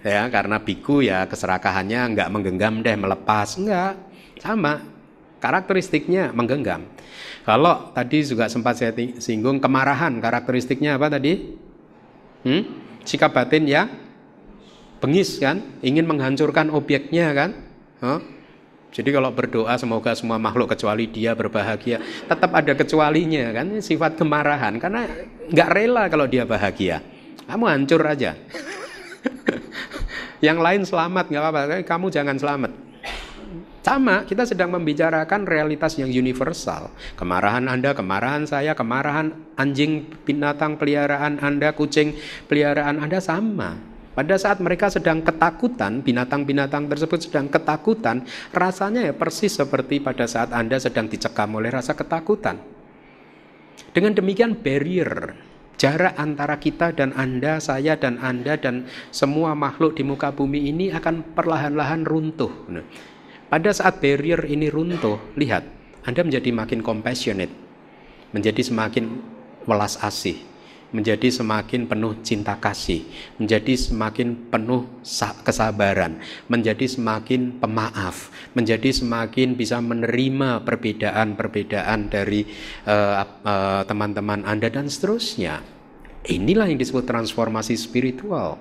Ya, 0.00 0.24
karena 0.32 0.56
biku 0.64 1.04
ya 1.04 1.28
keserakahannya 1.28 2.16
enggak 2.16 2.28
menggenggam 2.32 2.80
deh 2.80 2.96
melepas, 2.96 3.60
enggak. 3.60 4.00
Sama. 4.40 4.80
Karakteristiknya 5.40 6.32
menggenggam. 6.32 6.88
Kalau 7.44 7.92
tadi 7.96 8.20
juga 8.24 8.48
sempat 8.48 8.76
saya 8.76 8.92
singgung 9.20 9.60
kemarahan, 9.60 10.16
karakteristiknya 10.20 11.00
apa 11.00 11.12
tadi? 11.12 11.56
Hmm? 12.44 12.64
Sikap 13.04 13.32
batin 13.32 13.64
ya 13.68 13.88
bengis 15.00 15.40
kan, 15.40 15.80
ingin 15.80 16.04
menghancurkan 16.04 16.68
objeknya 16.68 17.32
kan? 17.32 17.69
Huh? 18.00 18.20
Jadi 18.90 19.14
kalau 19.14 19.30
berdoa 19.30 19.70
semoga 19.78 20.10
semua 20.18 20.34
makhluk 20.40 20.74
kecuali 20.74 21.06
dia 21.06 21.30
berbahagia, 21.38 22.02
tetap 22.26 22.50
ada 22.50 22.74
kecualinya 22.74 23.54
kan 23.54 23.78
sifat 23.78 24.18
kemarahan 24.18 24.82
karena 24.82 25.06
nggak 25.46 25.68
rela 25.70 26.10
kalau 26.10 26.26
dia 26.26 26.42
bahagia. 26.42 26.98
Kamu 27.46 27.64
hancur 27.70 28.02
aja. 28.02 28.34
Yang 30.46 30.58
lain 30.58 30.82
selamat 30.82 31.24
nggak 31.30 31.42
apa-apa, 31.42 31.60
kamu 31.86 32.06
jangan 32.10 32.36
selamat. 32.40 32.72
Sama, 33.80 34.28
kita 34.28 34.44
sedang 34.44 34.70
membicarakan 34.76 35.48
realitas 35.48 35.96
yang 35.96 36.12
universal. 36.12 36.92
Kemarahan 37.16 37.64
Anda, 37.64 37.96
kemarahan 37.96 38.44
saya, 38.44 38.76
kemarahan 38.76 39.32
anjing 39.56 40.06
binatang 40.22 40.76
peliharaan 40.76 41.40
Anda, 41.40 41.72
kucing 41.72 42.14
peliharaan 42.46 43.00
Anda 43.00 43.18
sama. 43.24 43.89
Pada 44.20 44.36
saat 44.36 44.60
mereka 44.60 44.92
sedang 44.92 45.24
ketakutan, 45.24 46.04
binatang-binatang 46.04 46.92
tersebut 46.92 47.24
sedang 47.24 47.48
ketakutan, 47.48 48.20
rasanya 48.52 49.08
ya 49.08 49.16
persis 49.16 49.48
seperti 49.48 49.96
pada 49.96 50.28
saat 50.28 50.52
Anda 50.52 50.76
sedang 50.76 51.08
dicekam 51.08 51.56
oleh 51.56 51.72
rasa 51.72 51.96
ketakutan. 51.96 52.60
Dengan 53.96 54.12
demikian 54.12 54.60
barrier, 54.60 55.40
jarak 55.80 56.20
antara 56.20 56.60
kita 56.60 56.92
dan 56.92 57.16
Anda, 57.16 57.64
saya 57.64 57.96
dan 57.96 58.20
Anda 58.20 58.60
dan 58.60 58.92
semua 59.08 59.56
makhluk 59.56 59.96
di 59.96 60.04
muka 60.04 60.36
bumi 60.36 60.68
ini 60.68 60.92
akan 60.92 61.32
perlahan-lahan 61.32 62.04
runtuh. 62.04 62.52
Nah, 62.68 62.84
pada 63.48 63.72
saat 63.72 64.04
barrier 64.04 64.44
ini 64.44 64.68
runtuh, 64.68 65.16
lihat, 65.40 65.64
Anda 66.04 66.28
menjadi 66.28 66.52
makin 66.52 66.84
compassionate, 66.84 67.56
menjadi 68.36 68.68
semakin 68.68 69.16
welas 69.64 69.96
asih, 70.04 70.49
menjadi 70.90 71.30
semakin 71.30 71.86
penuh 71.86 72.18
cinta 72.22 72.58
kasih, 72.58 73.06
menjadi 73.38 73.74
semakin 73.78 74.50
penuh 74.50 74.90
kesabaran, 75.46 76.18
menjadi 76.50 76.86
semakin 76.86 77.62
pemaaf, 77.62 78.34
menjadi 78.54 78.90
semakin 78.90 79.54
bisa 79.54 79.78
menerima 79.78 80.66
perbedaan-perbedaan 80.66 82.10
dari 82.10 82.46
uh, 82.86 83.22
uh, 83.22 83.82
teman-teman 83.86 84.42
Anda 84.42 84.70
dan 84.70 84.90
seterusnya. 84.90 85.62
Inilah 86.26 86.68
yang 86.68 86.76
disebut 86.76 87.06
transformasi 87.06 87.78
spiritual. 87.78 88.60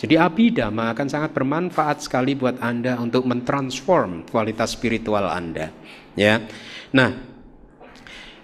Jadi 0.00 0.16
abidama 0.16 0.96
akan 0.96 1.08
sangat 1.12 1.36
bermanfaat 1.36 2.00
sekali 2.00 2.32
buat 2.32 2.56
Anda 2.64 2.96
untuk 2.96 3.28
mentransform 3.28 4.32
kualitas 4.32 4.72
spiritual 4.72 5.28
Anda. 5.28 5.68
Ya. 6.16 6.40
Nah, 6.96 7.29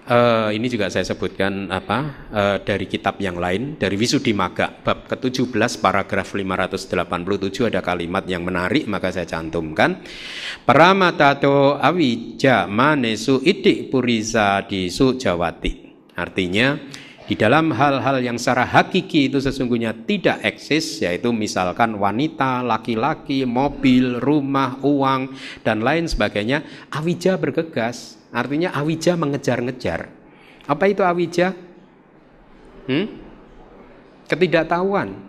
Uh, 0.07 0.55
ini 0.55 0.71
juga 0.71 0.87
saya 0.87 1.03
sebutkan 1.03 1.67
apa 1.67 2.31
uh, 2.31 2.57
dari 2.63 2.87
kitab 2.87 3.19
yang 3.19 3.43
lain 3.43 3.75
dari 3.75 3.99
Maga 4.39 4.71
bab 4.71 5.11
ke-17 5.11 5.83
paragraf 5.83 6.31
587 6.31 7.67
ada 7.67 7.83
kalimat 7.83 8.23
yang 8.31 8.47
menarik 8.47 8.87
maka 8.87 9.11
saya 9.11 9.27
cantumkan 9.27 10.07
Paramatato 10.63 11.75
awija 11.83 12.71
manesu 12.71 13.43
idik 13.43 13.91
puriza 13.91 14.63
disu 14.63 15.19
jawati 15.19 15.91
artinya 16.15 16.79
Di 17.27 17.35
dalam 17.35 17.75
hal-hal 17.75 18.23
yang 18.23 18.39
secara 18.39 18.63
hakiki 18.63 19.27
itu 19.27 19.43
sesungguhnya 19.43 20.07
tidak 20.07 20.47
eksis, 20.47 21.03
yaitu 21.03 21.35
misalkan 21.35 21.99
wanita, 21.99 22.63
laki-laki, 22.63 23.43
mobil, 23.43 24.23
rumah, 24.23 24.79
uang, 24.79 25.35
dan 25.67 25.83
lain 25.83 26.07
sebagainya, 26.07 26.63
awija 26.95 27.35
bergegas. 27.35 28.15
Artinya 28.37 28.77
awija 28.77 29.17
mengejar-ngejar. 29.17 30.13
Apa 30.69 30.85
itu 30.93 31.01
awija? 31.01 31.57
Hmm? 32.85 33.07
Ketidaktahuan. 34.29 35.25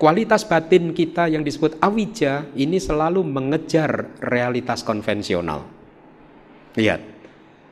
Kualitas 0.00 0.48
batin 0.48 0.96
kita 0.96 1.28
yang 1.28 1.44
disebut 1.44 1.76
awija 1.84 2.48
ini 2.56 2.80
selalu 2.80 3.20
mengejar 3.20 4.16
realitas 4.24 4.80
konvensional. 4.80 5.68
Lihat, 6.76 7.00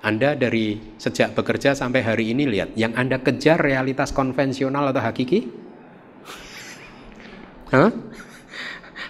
anda 0.05 0.37
dari 0.37 0.77
sejak 1.01 1.33
bekerja 1.33 1.73
sampai 1.73 2.05
hari 2.05 2.37
ini 2.37 2.45
lihat, 2.45 2.77
yang 2.77 2.93
Anda 2.93 3.25
kejar 3.25 3.57
realitas 3.57 4.13
konvensional 4.13 4.93
atau 4.93 5.01
hakiki? 5.01 5.49
Hah? 7.73 7.89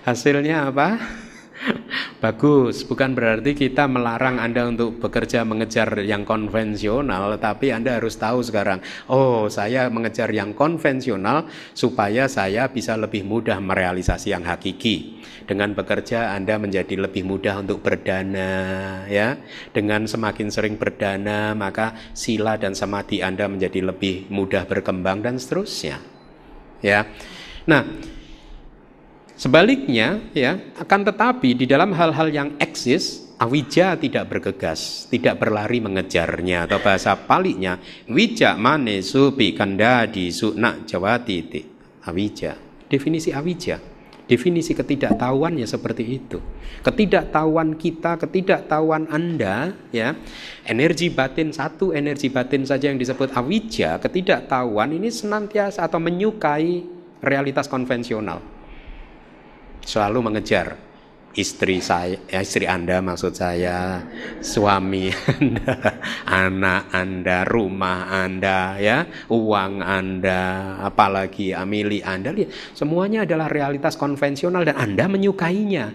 Hasilnya 0.07 0.71
apa? 0.71 1.03
Bagus, 2.25 2.85
bukan 2.85 3.13
berarti 3.17 3.57
kita 3.57 3.89
melarang 3.89 4.41
Anda 4.41 4.69
untuk 4.69 5.01
bekerja 5.01 5.45
mengejar 5.45 6.01
yang 6.05 6.25
konvensional, 6.25 7.37
tapi 7.41 7.73
Anda 7.73 8.01
harus 8.01 8.17
tahu 8.17 8.45
sekarang, 8.45 8.81
oh 9.09 9.49
saya 9.49 9.89
mengejar 9.89 10.31
yang 10.33 10.53
konvensional 10.53 11.49
supaya 11.73 12.29
saya 12.29 12.69
bisa 12.69 12.97
lebih 12.97 13.25
mudah 13.25 13.61
merealisasi 13.61 14.33
yang 14.33 14.45
hakiki. 14.45 15.21
Dengan 15.45 15.77
bekerja 15.77 16.33
Anda 16.33 16.57
menjadi 16.57 16.97
lebih 16.97 17.29
mudah 17.29 17.61
untuk 17.61 17.85
berdana, 17.85 19.05
ya. 19.09 19.37
Dengan 19.77 20.09
semakin 20.09 20.49
sering 20.49 20.81
berdana, 20.81 21.53
maka 21.53 21.93
sila 22.17 22.57
dan 22.57 22.73
samadhi 22.73 23.21
Anda 23.21 23.45
menjadi 23.49 23.85
lebih 23.85 24.33
mudah 24.33 24.65
berkembang 24.65 25.21
dan 25.21 25.37
seterusnya. 25.37 26.01
Ya. 26.81 27.09
Nah, 27.69 27.85
Sebaliknya, 29.35 30.31
ya, 30.31 30.63
akan 30.79 31.11
tetapi 31.11 31.59
di 31.59 31.67
dalam 31.67 31.91
hal-hal 31.91 32.31
yang 32.31 32.49
eksis, 32.63 33.35
awija 33.43 33.99
tidak 33.99 34.31
bergegas, 34.31 35.11
tidak 35.11 35.43
berlari 35.43 35.83
mengejarnya 35.83 36.71
atau 36.71 36.79
bahasa 36.79 37.19
paliknya, 37.19 37.83
wija 38.07 38.55
mane 38.55 39.03
supi 39.03 39.51
kandadi 39.51 40.31
sukna 40.31 40.87
jawati 40.87 41.39
ti. 41.51 41.61
Awija. 42.07 42.55
Definisi 42.87 43.35
awija. 43.35 43.83
Definisi 44.25 44.73
ketidaktahuan 44.73 45.61
ya 45.61 45.69
seperti 45.69 46.05
itu. 46.17 46.39
Ketidaktahuan 46.81 47.77
kita, 47.77 48.17
ketidaktahuan 48.17 49.11
Anda, 49.11 49.75
ya, 49.93 50.17
energi 50.65 51.13
batin 51.13 51.53
satu, 51.53 51.93
energi 51.93 52.31
batin 52.33 52.65
saja 52.65 52.89
yang 52.89 52.97
disebut 52.97 53.35
awija, 53.35 54.01
ketidaktahuan 54.01 54.97
ini 54.97 55.11
senantiasa 55.13 55.85
atau 55.85 56.01
menyukai 56.01 56.87
realitas 57.21 57.69
konvensional 57.69 58.54
selalu 59.85 60.19
mengejar 60.33 60.75
istri 61.35 61.83
saya, 61.83 62.17
ya, 62.31 62.41
istri 62.41 62.65
Anda 62.65 63.03
maksud 63.03 63.35
saya, 63.35 64.07
suami 64.39 65.11
Anda, 65.35 65.75
anak 66.25 66.83
Anda, 66.95 67.37
rumah 67.45 68.09
Anda, 68.09 68.79
ya, 68.79 69.05
uang 69.29 69.83
Anda, 69.83 70.43
apalagi 70.87 71.51
amili 71.53 72.01
Anda, 72.01 72.31
lihat, 72.31 72.55
semuanya 72.73 73.27
adalah 73.27 73.51
realitas 73.51 73.99
konvensional 73.99 74.63
dan 74.63 74.79
Anda 74.79 75.11
menyukainya. 75.11 75.91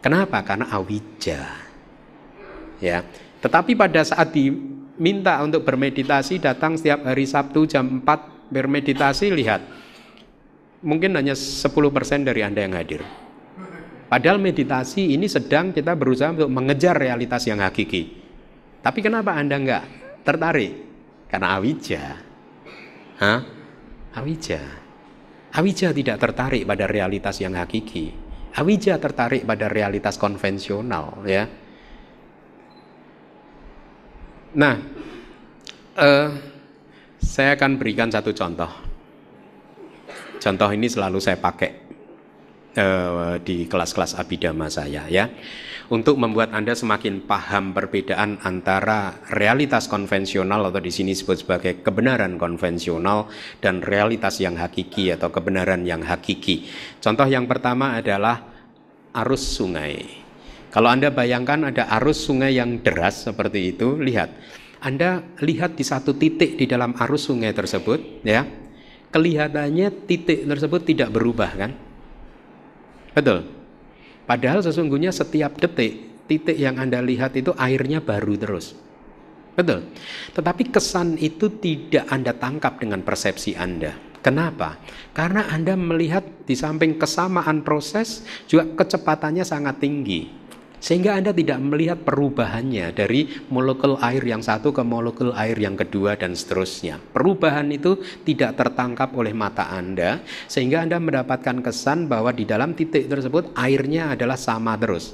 Kenapa? 0.00 0.40
Karena 0.40 0.72
awija. 0.72 1.40
Ya. 2.80 3.04
Tetapi 3.44 3.76
pada 3.76 4.00
saat 4.00 4.32
diminta 4.32 5.36
untuk 5.44 5.60
bermeditasi 5.68 6.40
datang 6.40 6.80
setiap 6.80 7.04
hari 7.04 7.28
Sabtu 7.28 7.68
jam 7.68 8.00
4 8.00 8.48
bermeditasi, 8.48 9.28
lihat. 9.28 9.60
Mungkin 10.80 11.12
hanya 11.12 11.36
10% 11.36 12.24
dari 12.24 12.40
Anda 12.40 12.64
yang 12.64 12.74
hadir. 12.76 13.04
Padahal 14.10 14.42
meditasi 14.42 15.14
ini 15.14 15.30
sedang 15.30 15.70
kita 15.70 15.94
berusaha 15.94 16.34
untuk 16.34 16.50
mengejar 16.50 16.98
realitas 16.98 17.46
yang 17.46 17.62
hakiki. 17.62 18.18
Tapi 18.82 18.98
kenapa 19.04 19.36
Anda 19.38 19.60
enggak 19.60 19.84
tertarik? 20.26 20.72
Karena 21.30 21.54
awija. 21.54 22.02
Hah? 23.22 23.40
Awija. 24.18 24.60
Awija 25.54 25.94
tidak 25.94 26.16
tertarik 26.18 26.66
pada 26.66 26.90
realitas 26.90 27.38
yang 27.38 27.54
hakiki. 27.54 28.10
Awija 28.58 28.98
tertarik 28.98 29.46
pada 29.46 29.70
realitas 29.70 30.18
konvensional, 30.18 31.22
ya. 31.22 31.46
Nah, 34.58 34.74
uh, 35.94 36.28
saya 37.22 37.54
akan 37.54 37.78
berikan 37.78 38.10
satu 38.10 38.34
contoh. 38.34 38.89
Contoh 40.40 40.72
ini 40.72 40.88
selalu 40.88 41.20
saya 41.20 41.36
pakai 41.36 41.70
uh, 42.80 43.36
di 43.44 43.68
kelas-kelas 43.68 44.16
abidama 44.16 44.72
saya 44.72 45.04
ya 45.06 45.28
untuk 45.90 46.16
membuat 46.22 46.54
Anda 46.54 46.72
semakin 46.72 47.26
paham 47.26 47.74
perbedaan 47.74 48.38
antara 48.46 49.20
realitas 49.34 49.90
konvensional 49.90 50.70
atau 50.70 50.78
di 50.78 50.88
sini 50.94 51.12
disebut 51.12 51.44
sebagai 51.44 51.72
kebenaran 51.82 52.38
konvensional 52.38 53.26
dan 53.58 53.82
realitas 53.82 54.38
yang 54.38 54.54
hakiki 54.54 55.10
atau 55.10 55.34
kebenaran 55.34 55.82
yang 55.82 56.06
hakiki. 56.06 56.70
Contoh 57.02 57.26
yang 57.26 57.50
pertama 57.50 57.98
adalah 57.98 58.38
arus 59.18 59.42
sungai. 59.58 60.22
Kalau 60.70 60.86
Anda 60.86 61.10
bayangkan 61.10 61.74
ada 61.74 61.90
arus 61.98 62.30
sungai 62.30 62.54
yang 62.54 62.78
deras 62.86 63.26
seperti 63.26 63.74
itu, 63.74 63.98
lihat. 63.98 64.30
Anda 64.80 65.26
lihat 65.42 65.74
di 65.74 65.82
satu 65.82 66.14
titik 66.14 66.54
di 66.54 66.70
dalam 66.70 66.94
arus 66.94 67.26
sungai 67.26 67.50
tersebut, 67.50 68.22
ya. 68.22 68.46
Kelihatannya 69.10 70.06
titik 70.06 70.46
tersebut 70.46 70.86
tidak 70.86 71.10
berubah 71.10 71.50
kan? 71.58 71.74
Betul. 73.10 73.42
Padahal 74.22 74.62
sesungguhnya 74.62 75.10
setiap 75.10 75.58
detik, 75.58 76.24
titik 76.30 76.54
yang 76.54 76.78
Anda 76.78 77.02
lihat 77.02 77.34
itu 77.34 77.50
airnya 77.58 77.98
baru 77.98 78.38
terus. 78.38 78.78
Betul. 79.58 79.90
Tetapi 80.30 80.70
kesan 80.70 81.18
itu 81.18 81.50
tidak 81.58 82.06
Anda 82.06 82.30
tangkap 82.38 82.78
dengan 82.78 83.02
persepsi 83.02 83.58
Anda. 83.58 83.98
Kenapa? 84.22 84.78
Karena 85.10 85.48
Anda 85.50 85.74
melihat 85.74 86.46
di 86.46 86.54
samping 86.54 87.00
kesamaan 87.00 87.66
proses 87.66 88.22
juga 88.46 88.68
kecepatannya 88.78 89.42
sangat 89.42 89.82
tinggi. 89.82 90.28
Sehingga 90.80 91.20
Anda 91.20 91.36
tidak 91.36 91.60
melihat 91.60 92.08
perubahannya 92.08 92.96
dari 92.96 93.28
molekul 93.52 94.00
air 94.00 94.24
yang 94.24 94.40
satu 94.40 94.72
ke 94.72 94.80
molekul 94.80 95.36
air 95.36 95.60
yang 95.60 95.76
kedua 95.76 96.16
dan 96.16 96.32
seterusnya. 96.32 96.96
Perubahan 96.96 97.68
itu 97.68 98.00
tidak 98.24 98.56
tertangkap 98.56 99.12
oleh 99.12 99.36
mata 99.36 99.68
Anda 99.68 100.24
sehingga 100.48 100.80
Anda 100.80 100.96
mendapatkan 100.96 101.60
kesan 101.60 102.08
bahwa 102.08 102.32
di 102.32 102.48
dalam 102.48 102.72
titik 102.72 103.12
tersebut 103.12 103.52
airnya 103.60 104.16
adalah 104.16 104.40
sama 104.40 104.74
terus. 104.80 105.12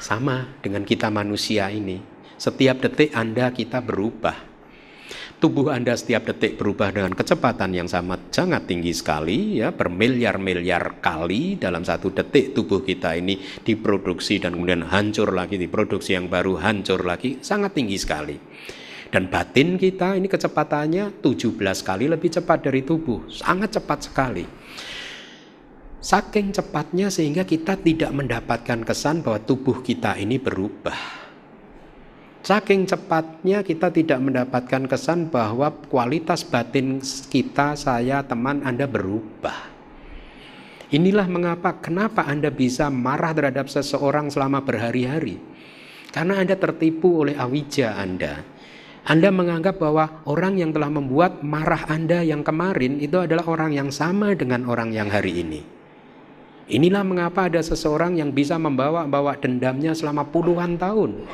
Sama 0.00 0.56
dengan 0.64 0.80
kita 0.88 1.12
manusia 1.12 1.68
ini. 1.68 2.00
Setiap 2.40 2.80
detik 2.80 3.12
Anda 3.12 3.52
kita 3.52 3.84
berubah 3.84 4.49
tubuh 5.40 5.72
Anda 5.72 5.96
setiap 5.96 6.28
detik 6.28 6.60
berubah 6.60 6.92
dengan 6.92 7.16
kecepatan 7.16 7.72
yang 7.72 7.88
sangat 7.88 8.28
sangat 8.28 8.68
tinggi 8.68 8.92
sekali 8.92 9.64
ya 9.64 9.72
bermiliar-miliar 9.72 11.00
kali 11.00 11.56
dalam 11.56 11.80
satu 11.80 12.12
detik 12.12 12.52
tubuh 12.52 12.84
kita 12.84 13.16
ini 13.16 13.40
diproduksi 13.64 14.36
dan 14.36 14.60
kemudian 14.60 14.84
hancur 14.84 15.32
lagi 15.32 15.56
diproduksi 15.56 16.12
yang 16.12 16.28
baru 16.28 16.60
hancur 16.60 17.08
lagi 17.08 17.40
sangat 17.40 17.72
tinggi 17.72 17.96
sekali. 17.96 18.36
Dan 19.10 19.26
batin 19.26 19.74
kita 19.74 20.14
ini 20.14 20.30
kecepatannya 20.30 21.24
17 21.24 21.58
kali 21.82 22.04
lebih 22.06 22.30
cepat 22.30 22.70
dari 22.70 22.84
tubuh 22.84 23.26
sangat 23.26 23.80
cepat 23.80 23.98
sekali. 24.06 24.44
Saking 26.00 26.54
cepatnya 26.54 27.10
sehingga 27.10 27.42
kita 27.44 27.80
tidak 27.80 28.12
mendapatkan 28.12 28.86
kesan 28.86 29.24
bahwa 29.24 29.40
tubuh 29.42 29.82
kita 29.82 30.16
ini 30.16 30.40
berubah 30.40 31.19
Saking 32.40 32.88
cepatnya 32.88 33.60
kita 33.60 33.92
tidak 33.92 34.16
mendapatkan 34.16 34.88
kesan 34.88 35.28
bahwa 35.28 35.68
kualitas 35.92 36.40
batin 36.40 37.04
kita, 37.04 37.76
saya, 37.76 38.24
teman 38.24 38.64
Anda 38.64 38.88
berubah. 38.88 39.68
Inilah 40.88 41.28
mengapa, 41.28 41.76
kenapa 41.84 42.24
Anda 42.24 42.48
bisa 42.48 42.88
marah 42.88 43.36
terhadap 43.36 43.68
seseorang 43.68 44.32
selama 44.32 44.64
berhari-hari. 44.64 45.36
Karena 46.16 46.40
Anda 46.40 46.56
tertipu 46.56 47.28
oleh 47.28 47.36
awija 47.36 48.00
Anda. 48.00 48.40
Anda 49.04 49.28
menganggap 49.28 49.76
bahwa 49.76 50.24
orang 50.24 50.56
yang 50.56 50.72
telah 50.72 50.88
membuat 50.88 51.44
marah 51.44 51.92
Anda 51.92 52.24
yang 52.24 52.40
kemarin 52.40 53.04
itu 53.04 53.20
adalah 53.20 53.44
orang 53.52 53.76
yang 53.76 53.92
sama 53.92 54.32
dengan 54.32 54.64
orang 54.64 54.96
yang 54.96 55.12
hari 55.12 55.44
ini. 55.44 55.60
Inilah 56.72 57.04
mengapa 57.04 57.52
ada 57.52 57.60
seseorang 57.60 58.16
yang 58.16 58.32
bisa 58.32 58.56
membawa-bawa 58.56 59.36
dendamnya 59.36 59.92
selama 59.92 60.24
puluhan 60.24 60.80
tahun 60.80 61.28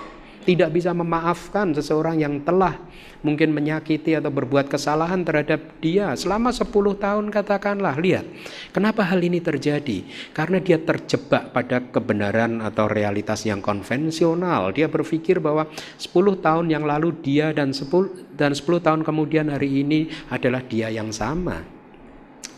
tidak 0.47 0.71
bisa 0.71 0.95
memaafkan 0.95 1.75
seseorang 1.75 2.23
yang 2.23 2.39
telah 2.47 2.79
mungkin 3.27 3.51
menyakiti 3.51 4.15
atau 4.15 4.31
berbuat 4.31 4.71
kesalahan 4.71 5.27
terhadap 5.27 5.83
dia 5.83 6.15
selama 6.15 6.55
10 6.55 6.71
tahun 7.03 7.35
katakanlah. 7.35 7.99
Lihat, 7.99 8.25
kenapa 8.71 9.03
hal 9.03 9.19
ini 9.27 9.43
terjadi? 9.43 10.07
Karena 10.31 10.63
dia 10.63 10.79
terjebak 10.79 11.51
pada 11.51 11.83
kebenaran 11.83 12.63
atau 12.63 12.87
realitas 12.87 13.43
yang 13.43 13.59
konvensional. 13.59 14.71
Dia 14.71 14.87
berpikir 14.87 15.43
bahwa 15.43 15.67
10 15.99 16.15
tahun 16.39 16.71
yang 16.71 16.87
lalu 16.87 17.19
dia 17.19 17.51
dan 17.51 17.75
10 17.75 18.39
dan 18.39 18.55
10 18.55 18.63
tahun 18.87 19.03
kemudian 19.03 19.51
hari 19.51 19.83
ini 19.83 20.07
adalah 20.31 20.63
dia 20.63 20.87
yang 20.95 21.11
sama. 21.11 21.67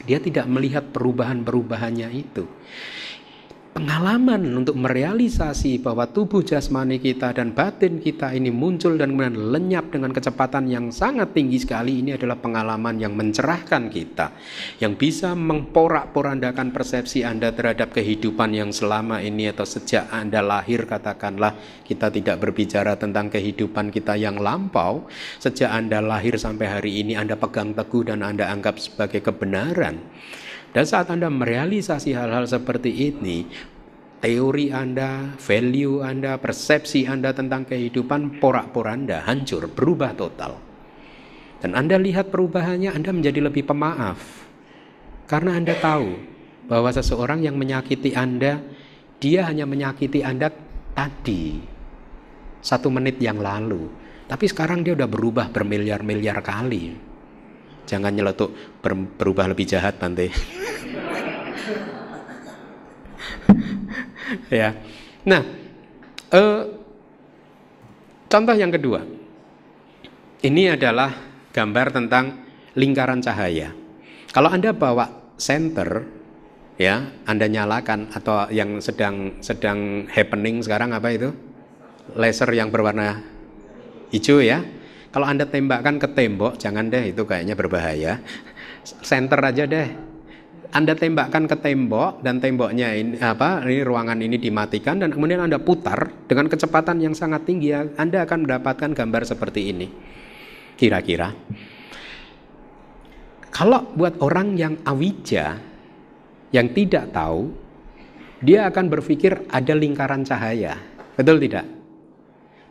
Dia 0.05 0.21
tidak 0.21 0.45
melihat 0.47 0.93
perubahan-perubahannya 0.93 2.09
itu 2.13 2.45
pengalaman 3.77 4.41
untuk 4.57 4.81
merealisasi 4.81 5.85
bahwa 5.85 6.09
tubuh 6.09 6.41
jasmani 6.41 6.97
kita 6.97 7.37
dan 7.37 7.53
batin 7.53 8.01
kita 8.01 8.33
ini 8.33 8.49
muncul 8.49 8.97
dan 8.97 9.13
kemudian 9.13 9.53
lenyap 9.53 9.93
dengan 9.93 10.11
kecepatan 10.11 10.73
yang 10.73 10.89
sangat 10.89 11.37
tinggi 11.37 11.61
sekali 11.61 12.01
ini 12.01 12.17
adalah 12.17 12.41
pengalaman 12.41 12.97
yang 12.97 13.13
mencerahkan 13.13 13.93
kita 13.93 14.33
yang 14.81 14.97
bisa 14.97 15.37
memporak-porandakan 15.37 16.73
persepsi 16.73 17.23
Anda 17.23 17.53
terhadap 17.53 17.93
kehidupan 17.93 18.57
yang 18.57 18.71
selama 18.73 19.21
ini 19.21 19.53
atau 19.53 19.69
sejak 19.69 20.09
Anda 20.09 20.41
lahir 20.41 20.89
katakanlah 20.89 21.85
kita 21.85 22.09
tidak 22.09 22.41
berbicara 22.41 22.97
tentang 22.97 23.29
kehidupan 23.29 23.93
kita 23.93 24.17
yang 24.17 24.41
lampau. 24.41 25.05
Sejak 25.37 25.69
Anda 25.69 26.01
lahir 26.01 26.41
sampai 26.41 26.67
hari 26.69 27.05
ini 27.05 27.17
Anda 27.17 27.37
pegang 27.37 27.77
teguh 27.77 28.09
dan 28.09 28.25
Anda 28.25 28.49
anggap 28.49 28.81
sebagai 28.81 29.21
kebenaran 29.21 30.01
dan 30.79 30.87
saat 30.87 31.11
Anda 31.11 31.27
merealisasi 31.27 32.15
hal-hal 32.15 32.47
seperti 32.47 33.11
ini, 33.11 33.51
teori 34.23 34.71
Anda, 34.71 35.35
value 35.35 36.07
Anda, 36.07 36.39
persepsi 36.39 37.03
Anda 37.03 37.35
tentang 37.35 37.67
kehidupan 37.67 38.39
porak-poranda, 38.39 39.27
hancur, 39.27 39.67
berubah 39.67 40.15
total. 40.15 40.55
Dan 41.59 41.75
Anda 41.75 41.99
lihat 41.99 42.31
perubahannya, 42.31 42.95
Anda 42.95 43.11
menjadi 43.11 43.51
lebih 43.51 43.67
pemaaf. 43.67 44.47
Karena 45.27 45.59
Anda 45.59 45.75
tahu 45.75 46.15
bahwa 46.71 46.95
seseorang 46.95 47.43
yang 47.43 47.59
menyakiti 47.59 48.15
Anda, 48.15 48.63
dia 49.19 49.51
hanya 49.51 49.67
menyakiti 49.67 50.23
Anda 50.23 50.47
tadi, 50.95 51.59
satu 52.63 52.87
menit 52.87 53.19
yang 53.19 53.43
lalu. 53.43 53.91
Tapi 54.31 54.47
sekarang 54.47 54.87
dia 54.87 54.95
udah 54.95 55.11
berubah 55.11 55.51
bermiliar-miliar 55.51 56.39
kali. 56.39 57.08
Jangan 57.89 58.13
nyeletuk 58.13 58.53
ber, 58.85 58.93
berubah 59.17 59.49
lebih 59.49 59.65
jahat 59.65 59.97
nanti. 59.97 60.29
ya. 64.53 64.77
Nah, 65.25 65.41
eh, 66.37 66.63
contoh 68.29 68.53
yang 68.53 68.69
kedua. 68.69 69.17
Ini 70.39 70.79
adalah 70.79 71.11
gambar 71.51 71.91
tentang 71.91 72.47
lingkaran 72.79 73.19
cahaya. 73.25 73.75
Kalau 74.31 74.53
Anda 74.53 74.71
bawa 74.71 75.35
senter 75.41 76.07
ya, 76.79 77.11
Anda 77.27 77.51
nyalakan 77.51 78.15
atau 78.15 78.47
yang 78.53 78.79
sedang 78.79 79.43
sedang 79.43 80.07
happening 80.13 80.63
sekarang 80.63 80.95
apa 80.95 81.11
itu? 81.11 81.35
Laser 82.15 82.47
yang 82.55 82.71
berwarna 82.71 83.19
hijau 84.15 84.39
ya. 84.39 84.63
Kalau 85.09 85.25
Anda 85.25 85.49
tembakkan 85.49 85.97
ke 85.97 86.09
tembok, 86.13 86.61
jangan 86.61 86.93
deh 86.93 87.17
itu 87.17 87.25
kayaknya 87.25 87.57
berbahaya. 87.57 88.21
Center 88.85 89.41
aja 89.41 89.65
deh. 89.65 89.89
Anda 90.69 90.93
tembakkan 90.93 91.49
ke 91.49 91.57
tembok 91.65 92.21
dan 92.21 92.45
temboknya 92.45 92.93
ini 92.93 93.17
apa 93.25 93.65
ini 93.65 93.81
ruangan 93.81 94.21
ini 94.21 94.37
dimatikan 94.37 95.01
dan 95.01 95.09
kemudian 95.09 95.41
Anda 95.41 95.57
putar 95.57 96.13
dengan 96.29 96.45
kecepatan 96.45 97.01
yang 97.01 97.17
sangat 97.17 97.49
tinggi 97.49 97.73
Anda 97.73 98.29
akan 98.29 98.45
mendapatkan 98.45 98.93
gambar 98.93 99.23
seperti 99.25 99.73
ini. 99.73 99.89
Kira-kira 100.77 101.33
kalau 103.49 103.89
buat 103.97 104.21
orang 104.21 104.61
yang 104.61 104.77
awija 104.85 105.57
yang 106.53 106.69
tidak 106.77 107.17
tahu 107.17 107.49
dia 108.45 108.69
akan 108.69 108.93
berpikir 108.93 109.49
ada 109.49 109.73
lingkaran 109.73 110.23
cahaya. 110.23 110.77
Betul 111.17 111.41
tidak? 111.41 111.78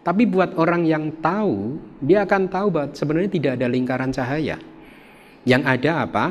Tapi 0.07 0.23
buat 0.23 0.55
orang 0.55 0.87
yang 0.87 1.19
tahu, 1.19 1.75
dia 1.99 2.23
akan 2.23 2.47
tahu 2.47 2.67
bahwa 2.71 2.95
sebenarnya 2.95 3.27
tidak 3.27 3.51
ada 3.59 3.67
lingkaran 3.67 4.07
cahaya. 4.15 4.55
Yang 5.43 5.63
ada 5.67 5.91
apa? 6.07 6.25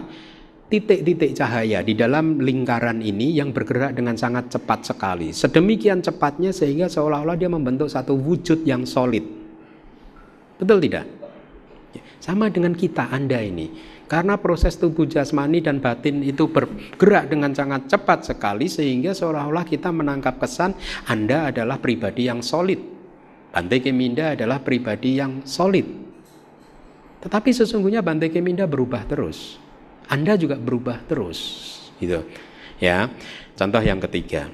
Titik-titik 0.72 1.36
cahaya 1.36 1.84
di 1.84 1.92
dalam 1.92 2.40
lingkaran 2.40 3.04
ini 3.04 3.36
yang 3.36 3.52
bergerak 3.52 3.92
dengan 3.92 4.16
sangat 4.16 4.48
cepat 4.48 4.80
sekali. 4.80 5.28
Sedemikian 5.28 6.00
cepatnya 6.00 6.56
sehingga 6.56 6.88
seolah-olah 6.88 7.36
dia 7.36 7.52
membentuk 7.52 7.92
satu 7.92 8.16
wujud 8.16 8.64
yang 8.64 8.88
solid. 8.88 9.28
Betul 10.56 10.80
tidak? 10.80 11.04
Sama 12.16 12.48
dengan 12.48 12.72
kita, 12.72 13.12
Anda 13.12 13.44
ini. 13.44 13.76
Karena 14.08 14.40
proses 14.40 14.80
tubuh 14.80 15.04
jasmani 15.04 15.60
dan 15.60 15.84
batin 15.84 16.24
itu 16.24 16.48
bergerak 16.48 17.28
dengan 17.28 17.52
sangat 17.52 17.92
cepat 17.92 18.24
sekali 18.24 18.72
sehingga 18.72 19.12
seolah-olah 19.12 19.68
kita 19.68 19.92
menangkap 19.92 20.40
kesan 20.40 20.72
Anda 21.12 21.52
adalah 21.52 21.76
pribadi 21.76 22.24
yang 22.24 22.40
solid. 22.40 22.95
Bante 23.56 23.80
Keminda 23.80 24.36
adalah 24.36 24.60
pribadi 24.60 25.16
yang 25.16 25.40
solid. 25.48 25.88
Tetapi 27.24 27.56
sesungguhnya 27.56 28.04
Bante 28.04 28.28
Keminda 28.28 28.68
berubah 28.68 29.08
terus. 29.08 29.56
Anda 30.12 30.36
juga 30.36 30.60
berubah 30.60 31.08
terus, 31.08 31.40
gitu. 31.96 32.20
Ya. 32.76 33.08
Contoh 33.56 33.80
yang 33.80 33.96
ketiga. 34.04 34.52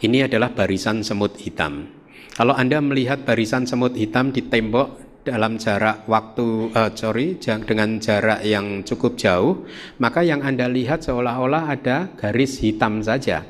Ini 0.00 0.24
adalah 0.24 0.56
barisan 0.56 1.04
semut 1.04 1.36
hitam. 1.36 1.92
Kalau 2.32 2.56
Anda 2.56 2.80
melihat 2.80 3.28
barisan 3.28 3.68
semut 3.68 3.92
hitam 3.92 4.32
di 4.32 4.48
tembok 4.48 5.20
dalam 5.28 5.60
jarak 5.60 6.08
waktu 6.08 6.72
uh, 6.72 6.88
sorry 6.96 7.36
dengan 7.36 8.00
jarak 8.00 8.40
yang 8.40 8.88
cukup 8.88 9.20
jauh, 9.20 9.68
maka 10.00 10.24
yang 10.24 10.40
Anda 10.40 10.64
lihat 10.64 11.04
seolah-olah 11.04 11.76
ada 11.76 12.08
garis 12.16 12.56
hitam 12.56 13.04
saja. 13.04 13.44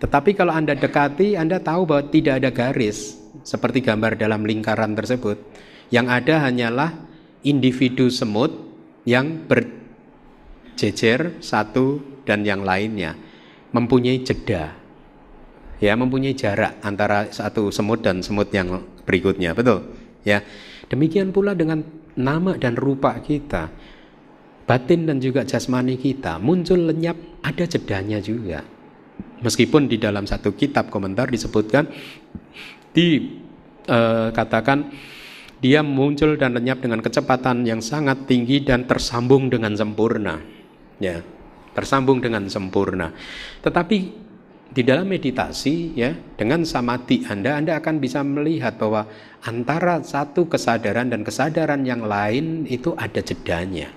Tetapi 0.00 0.32
kalau 0.32 0.56
Anda 0.56 0.72
dekati, 0.72 1.36
Anda 1.36 1.60
tahu 1.60 1.84
bahwa 1.84 2.08
tidak 2.08 2.40
ada 2.40 2.48
garis 2.48 3.19
seperti 3.42 3.80
gambar 3.84 4.16
dalam 4.18 4.44
lingkaran 4.46 4.94
tersebut. 4.94 5.38
Yang 5.90 6.06
ada 6.08 6.34
hanyalah 6.46 6.90
individu 7.42 8.10
semut 8.12 8.52
yang 9.08 9.48
berjejer 9.48 11.40
satu 11.40 11.98
dan 12.28 12.44
yang 12.46 12.62
lainnya 12.62 13.16
mempunyai 13.74 14.22
jeda. 14.22 14.76
Ya, 15.80 15.96
mempunyai 15.96 16.36
jarak 16.36 16.76
antara 16.84 17.32
satu 17.32 17.72
semut 17.72 18.04
dan 18.04 18.20
semut 18.20 18.52
yang 18.52 18.84
berikutnya, 19.08 19.56
betul? 19.56 19.88
Ya. 20.28 20.44
Demikian 20.92 21.32
pula 21.32 21.56
dengan 21.56 21.86
nama 22.18 22.58
dan 22.58 22.76
rupa 22.76 23.16
kita. 23.22 23.72
Batin 24.68 25.08
dan 25.08 25.18
juga 25.18 25.42
jasmani 25.42 25.96
kita 25.98 26.38
muncul 26.38 26.90
lenyap 26.90 27.16
ada 27.42 27.64
jedanya 27.64 28.20
juga. 28.20 28.62
Meskipun 29.40 29.88
di 29.88 29.96
dalam 29.96 30.28
satu 30.28 30.52
kitab 30.52 30.92
komentar 30.92 31.32
disebutkan 31.32 31.88
dikatakan 32.94 34.78
eh, 34.88 34.92
dia 35.60 35.84
muncul 35.84 36.40
dan 36.40 36.56
lenyap 36.56 36.80
dengan 36.80 37.04
kecepatan 37.04 37.68
yang 37.68 37.84
sangat 37.84 38.24
tinggi 38.24 38.64
dan 38.64 38.88
tersambung 38.88 39.52
dengan 39.52 39.76
sempurna. 39.76 40.40
Ya, 40.96 41.20
tersambung 41.76 42.24
dengan 42.24 42.48
sempurna. 42.48 43.12
Tetapi 43.60 43.98
di 44.70 44.82
dalam 44.86 45.10
meditasi 45.10 45.98
ya 45.98 46.14
dengan 46.38 46.62
samadhi 46.62 47.26
Anda 47.26 47.58
Anda 47.58 47.82
akan 47.82 47.98
bisa 47.98 48.22
melihat 48.22 48.78
bahwa 48.78 49.04
antara 49.42 49.98
satu 50.00 50.46
kesadaran 50.46 51.10
dan 51.10 51.26
kesadaran 51.26 51.82
yang 51.82 52.06
lain 52.06 52.64
itu 52.70 52.94
ada 52.94 53.18
jedanya. 53.20 53.90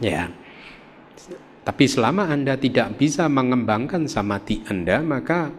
Ya. 0.00 0.32
Tapi 1.68 1.84
selama 1.84 2.32
Anda 2.32 2.56
tidak 2.56 2.96
bisa 2.96 3.28
mengembangkan 3.28 4.08
samadhi 4.08 4.64
Anda 4.64 5.04
maka 5.04 5.52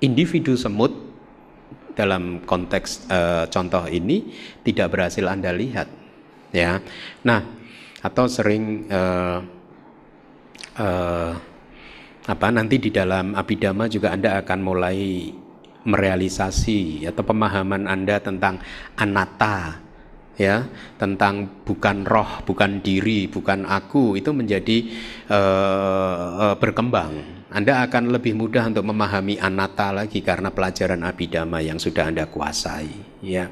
individu 0.00 0.56
semut 0.58 0.92
dalam 1.96 2.44
konteks 2.44 3.08
uh, 3.08 3.44
contoh 3.48 3.88
ini 3.88 4.28
tidak 4.60 4.92
berhasil 4.92 5.24
Anda 5.24 5.50
lihat 5.56 5.88
ya. 6.52 6.78
Nah, 7.24 7.40
atau 8.04 8.28
sering 8.28 8.84
uh, 8.92 9.40
uh, 10.76 11.32
apa 12.26 12.46
nanti 12.50 12.76
di 12.82 12.90
dalam 12.92 13.32
abidama 13.32 13.88
juga 13.88 14.12
Anda 14.12 14.44
akan 14.44 14.58
mulai 14.60 15.32
merealisasi 15.86 17.06
atau 17.06 17.22
pemahaman 17.22 17.86
Anda 17.86 18.18
tentang 18.18 18.58
anatta 18.98 19.86
ya 20.36 20.68
tentang 21.00 21.64
bukan 21.64 22.04
roh, 22.04 22.44
bukan 22.44 22.84
diri, 22.84 23.24
bukan 23.24 23.64
aku 23.64 24.20
itu 24.20 24.36
menjadi 24.36 24.84
uh, 25.32 26.52
uh, 26.52 26.54
berkembang 26.60 27.35
anda 27.46 27.86
akan 27.86 28.10
lebih 28.10 28.34
mudah 28.34 28.66
untuk 28.66 28.90
memahami 28.90 29.38
anatta 29.38 29.94
lagi 29.94 30.18
karena 30.18 30.50
pelajaran 30.50 31.06
abidama 31.06 31.62
yang 31.62 31.78
sudah 31.78 32.10
Anda 32.10 32.26
kuasai. 32.26 32.90
Ya, 33.22 33.46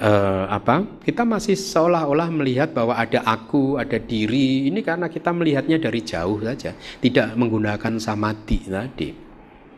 uh, 0.00 0.48
apa? 0.48 1.04
Kita 1.04 1.28
masih 1.28 1.60
seolah-olah 1.60 2.32
melihat 2.32 2.72
bahwa 2.72 2.96
ada 2.96 3.20
aku, 3.28 3.76
ada 3.76 4.00
diri. 4.00 4.72
Ini 4.72 4.80
karena 4.80 5.12
kita 5.12 5.28
melihatnya 5.28 5.76
dari 5.76 6.00
jauh 6.00 6.40
saja, 6.40 6.72
tidak 7.04 7.36
menggunakan 7.36 8.00
samadhi 8.00 8.58
tadi. 8.64 9.10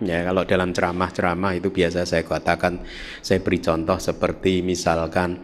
Ya, 0.02 0.22
kalau 0.26 0.42
dalam 0.46 0.70
ceramah-ceramah 0.70 1.58
itu 1.58 1.74
biasa 1.74 2.06
saya 2.06 2.22
katakan, 2.22 2.86
saya 3.22 3.38
beri 3.42 3.58
contoh 3.62 3.98
seperti 3.98 4.62
misalkan 4.62 5.42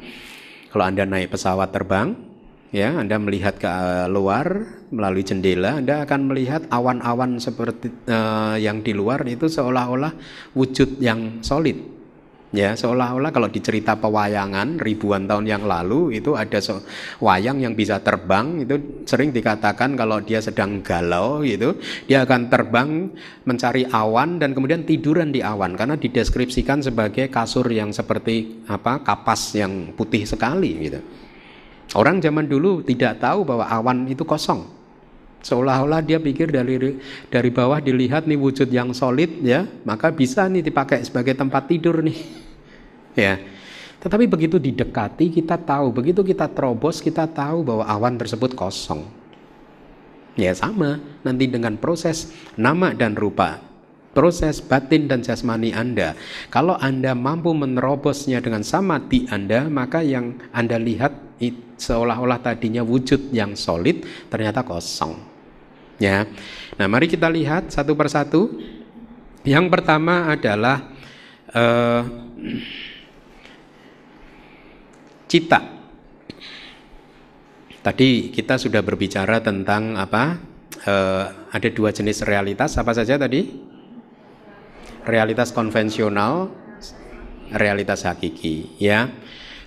kalau 0.71 0.85
Anda 0.87 1.07
naik 1.07 1.35
pesawat 1.35 1.75
terbang, 1.75 2.28
ya 2.75 2.99
Anda 3.01 3.16
melihat 3.16 3.57
ke 3.57 3.69
eh, 3.69 4.07
luar 4.09 4.64
melalui 4.89 5.25
jendela, 5.25 5.81
Anda 5.81 6.05
akan 6.05 6.21
melihat 6.33 6.64
awan-awan 6.73 7.37
seperti 7.37 7.93
uh, 8.09 8.57
yang 8.57 8.81
di 8.81 8.97
luar 8.97 9.21
itu 9.29 9.45
seolah-olah 9.45 10.16
wujud 10.57 10.97
yang 10.97 11.45
solid, 11.45 11.77
Ya, 12.49 12.73
seolah-olah 12.73 13.29
kalau 13.29 13.53
dicerita 13.53 14.01
pewayangan 14.01 14.81
ribuan 14.81 15.29
tahun 15.29 15.45
yang 15.45 15.69
lalu 15.69 16.16
itu 16.16 16.33
ada 16.33 16.64
so 16.64 16.81
wayang 17.21 17.61
yang 17.61 17.77
bisa 17.77 18.01
terbang 18.01 18.64
itu 18.64 19.05
sering 19.05 19.37
dikatakan 19.37 19.93
kalau 20.01 20.25
dia 20.25 20.41
sedang 20.41 20.81
galau 20.81 21.45
gitu, 21.45 21.77
dia 22.09 22.25
akan 22.25 22.49
terbang 22.49 23.12
mencari 23.45 23.85
awan 23.93 24.41
dan 24.41 24.57
kemudian 24.57 24.89
tiduran 24.89 25.29
di 25.29 25.45
awan 25.45 25.77
karena 25.77 26.01
dideskripsikan 26.01 26.81
sebagai 26.81 27.29
kasur 27.29 27.69
yang 27.69 27.93
seperti 27.93 28.64
apa 28.64 29.05
kapas 29.05 29.53
yang 29.53 29.93
putih 29.93 30.25
sekali 30.25 30.89
gitu. 30.89 31.28
Orang 31.97 32.20
zaman 32.20 32.45
dulu 32.45 32.84
tidak 32.84 33.20
tahu 33.24 33.49
bahwa 33.49 33.64
awan 33.64 34.05
itu 34.05 34.20
kosong. 34.26 34.68
Seolah-olah 35.39 36.03
dia 36.03 36.18
pikir 36.18 36.51
dari 36.51 36.99
dari 37.30 37.51
bawah 37.55 37.78
dilihat 37.78 38.26
nih 38.26 38.36
wujud 38.36 38.68
yang 38.68 38.91
solid 38.93 39.41
ya, 39.41 39.64
maka 39.86 40.11
bisa 40.12 40.45
nih 40.51 40.66
dipakai 40.66 41.01
sebagai 41.07 41.32
tempat 41.32 41.70
tidur 41.70 42.05
nih. 42.05 42.18
ya. 43.24 43.41
Tetapi 43.99 44.28
begitu 44.30 44.61
didekati 44.61 45.30
kita 45.32 45.57
tahu, 45.59 45.91
begitu 45.95 46.20
kita 46.22 46.47
terobos 46.51 47.01
kita 47.01 47.26
tahu 47.26 47.64
bahwa 47.64 47.84
awan 47.86 48.14
tersebut 48.18 48.53
kosong. 48.53 49.07
Ya 50.39 50.55
sama, 50.55 51.03
nanti 51.26 51.51
dengan 51.51 51.74
proses 51.74 52.30
nama 52.55 52.95
dan 52.95 53.18
rupa, 53.18 53.59
proses 54.14 54.62
batin 54.62 55.11
dan 55.11 55.18
jasmani 55.18 55.74
Anda. 55.74 56.14
Kalau 56.47 56.78
Anda 56.78 57.18
mampu 57.18 57.51
menerobosnya 57.51 58.39
dengan 58.39 58.62
sama 58.62 59.03
di 59.03 59.26
Anda, 59.34 59.66
maka 59.66 59.99
yang 59.99 60.39
Anda 60.55 60.78
lihat 60.78 61.28
seolah-olah 61.79 62.43
tadinya 62.43 62.83
wujud 62.83 63.31
yang 63.31 63.55
solid 63.55 64.03
ternyata 64.29 64.66
kosong. 64.66 65.16
Ya. 65.99 66.26
Nah, 66.79 66.87
mari 66.87 67.11
kita 67.11 67.26
lihat 67.26 67.74
satu 67.74 67.95
persatu. 67.99 68.55
Yang 69.47 69.66
pertama 69.70 70.31
adalah 70.31 70.95
uh, 71.55 72.03
cita. 75.26 75.61
Tadi 77.83 78.29
kita 78.35 78.59
sudah 78.59 78.83
berbicara 78.83 79.41
tentang 79.41 79.95
apa? 79.95 80.39
Uh, 80.85 81.24
ada 81.51 81.68
dua 81.72 81.91
jenis 81.91 82.22
realitas. 82.22 82.79
Apa 82.79 82.95
saja 82.95 83.18
tadi? 83.18 83.49
Realitas 85.09 85.51
konvensional, 85.51 86.53
realitas 87.55 88.05
hakiki. 88.05 88.76
Ya. 88.79 89.11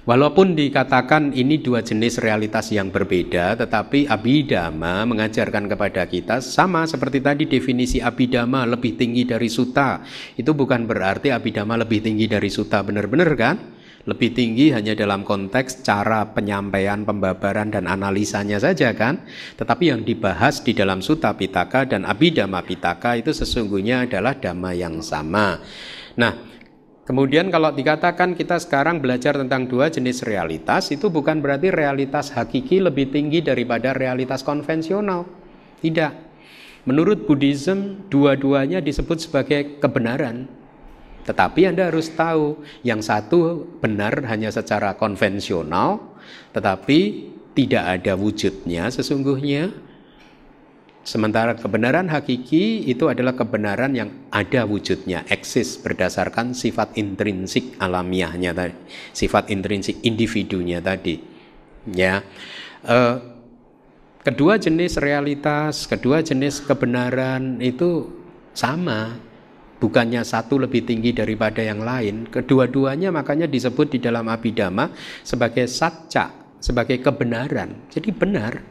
Walaupun 0.01 0.57
dikatakan 0.57 1.29
ini 1.29 1.61
dua 1.61 1.85
jenis 1.85 2.17
realitas 2.17 2.73
yang 2.73 2.89
berbeda, 2.89 3.53
tetapi 3.53 4.09
abidama 4.09 5.05
mengajarkan 5.05 5.69
kepada 5.69 6.09
kita 6.09 6.41
sama 6.41 6.89
seperti 6.89 7.21
tadi 7.21 7.45
definisi 7.45 8.01
abidama 8.01 8.65
lebih 8.65 8.97
tinggi 8.97 9.29
dari 9.29 9.45
suta. 9.45 10.01
Itu 10.33 10.57
bukan 10.57 10.89
berarti 10.89 11.29
abidama 11.29 11.77
lebih 11.77 12.01
tinggi 12.01 12.25
dari 12.25 12.49
suta, 12.49 12.81
benar-benar 12.81 13.29
kan? 13.37 13.55
Lebih 14.01 14.33
tinggi 14.33 14.73
hanya 14.73 14.97
dalam 14.97 15.21
konteks 15.21 15.85
cara 15.85 16.25
penyampaian, 16.33 17.05
pembabaran 17.05 17.69
dan 17.69 17.85
analisanya 17.85 18.57
saja 18.57 18.97
kan. 18.97 19.21
Tetapi 19.61 19.93
yang 19.93 20.01
dibahas 20.01 20.65
di 20.65 20.73
dalam 20.73 21.05
suta 21.05 21.37
pitaka 21.37 21.85
dan 21.85 22.09
abidama 22.09 22.65
pitaka 22.65 23.21
itu 23.21 23.29
sesungguhnya 23.29 24.09
adalah 24.09 24.33
dhamma 24.33 24.73
yang 24.73 25.05
sama. 25.05 25.61
Nah, 26.17 26.50
Kemudian 27.01 27.49
kalau 27.49 27.73
dikatakan 27.73 28.37
kita 28.37 28.61
sekarang 28.61 29.01
belajar 29.01 29.33
tentang 29.33 29.65
dua 29.65 29.89
jenis 29.89 30.21
realitas, 30.21 30.93
itu 30.93 31.09
bukan 31.09 31.41
berarti 31.41 31.73
realitas 31.73 32.29
hakiki 32.29 32.77
lebih 32.77 33.09
tinggi 33.09 33.41
daripada 33.41 33.91
realitas 33.97 34.45
konvensional. 34.45 35.25
Tidak. 35.81 36.13
Menurut 36.85 37.25
Buddhism, 37.25 38.05
dua-duanya 38.09 38.81
disebut 38.81 39.17
sebagai 39.17 39.81
kebenaran. 39.81 40.45
Tetapi 41.25 41.69
Anda 41.69 41.89
harus 41.89 42.09
tahu, 42.13 42.61
yang 42.81 43.01
satu 43.01 43.65
benar 43.81 44.25
hanya 44.25 44.49
secara 44.49 44.97
konvensional, 44.97 46.01
tetapi 46.53 47.29
tidak 47.53 48.01
ada 48.01 48.13
wujudnya 48.17 48.89
sesungguhnya, 48.89 49.73
Sementara 51.01 51.57
kebenaran 51.57 52.13
hakiki 52.13 52.85
itu 52.85 53.09
adalah 53.09 53.33
kebenaran 53.33 53.97
yang 53.97 54.29
ada 54.29 54.69
wujudnya, 54.69 55.25
eksis 55.33 55.81
berdasarkan 55.81 56.53
sifat 56.53 56.93
intrinsik 56.93 57.73
alamiahnya 57.81 58.53
tadi, 58.53 58.77
sifat 59.09 59.49
intrinsik 59.49 59.97
individunya 60.05 60.77
tadi. 60.77 61.17
Ya, 61.89 62.21
e, 62.85 62.97
kedua 64.21 64.61
jenis 64.61 65.01
realitas, 65.01 65.89
kedua 65.89 66.21
jenis 66.21 66.61
kebenaran 66.61 67.57
itu 67.65 68.05
sama, 68.53 69.17
bukannya 69.81 70.21
satu 70.21 70.61
lebih 70.61 70.85
tinggi 70.85 71.17
daripada 71.17 71.65
yang 71.65 71.81
lain. 71.81 72.29
Kedua-duanya 72.29 73.09
makanya 73.09 73.49
disebut 73.49 73.97
di 73.97 73.99
dalam 74.05 74.29
abidama 74.29 74.93
sebagai 75.25 75.65
satca, 75.65 76.29
sebagai 76.61 77.01
kebenaran. 77.01 77.89
Jadi 77.89 78.13
benar. 78.13 78.61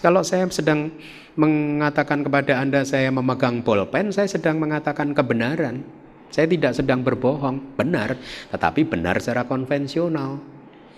Kalau 0.00 0.24
saya 0.24 0.48
sedang 0.48 0.92
mengatakan 1.36 2.24
kepada 2.24 2.58
Anda 2.58 2.82
saya 2.82 3.12
memegang 3.12 3.60
bolpen, 3.60 4.10
saya 4.10 4.26
sedang 4.26 4.56
mengatakan 4.56 5.12
kebenaran. 5.12 5.84
Saya 6.32 6.50
tidak 6.50 6.74
sedang 6.74 7.06
berbohong, 7.06 7.78
benar, 7.78 8.18
tetapi 8.50 8.82
benar 8.82 9.22
secara 9.22 9.46
konvensional. 9.46 10.42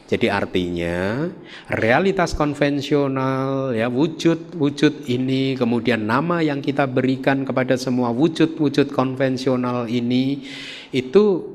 Jadi 0.09 0.33
artinya 0.33 1.29
realitas 1.69 2.33
konvensional 2.33 3.77
ya 3.77 3.93
wujud-wujud 3.93 5.05
ini 5.05 5.53
kemudian 5.53 6.09
nama 6.09 6.41
yang 6.41 6.65
kita 6.65 6.89
berikan 6.89 7.45
kepada 7.45 7.77
semua 7.77 8.09
wujud-wujud 8.09 8.89
konvensional 8.89 9.85
ini 9.85 10.49
itu 10.97 11.53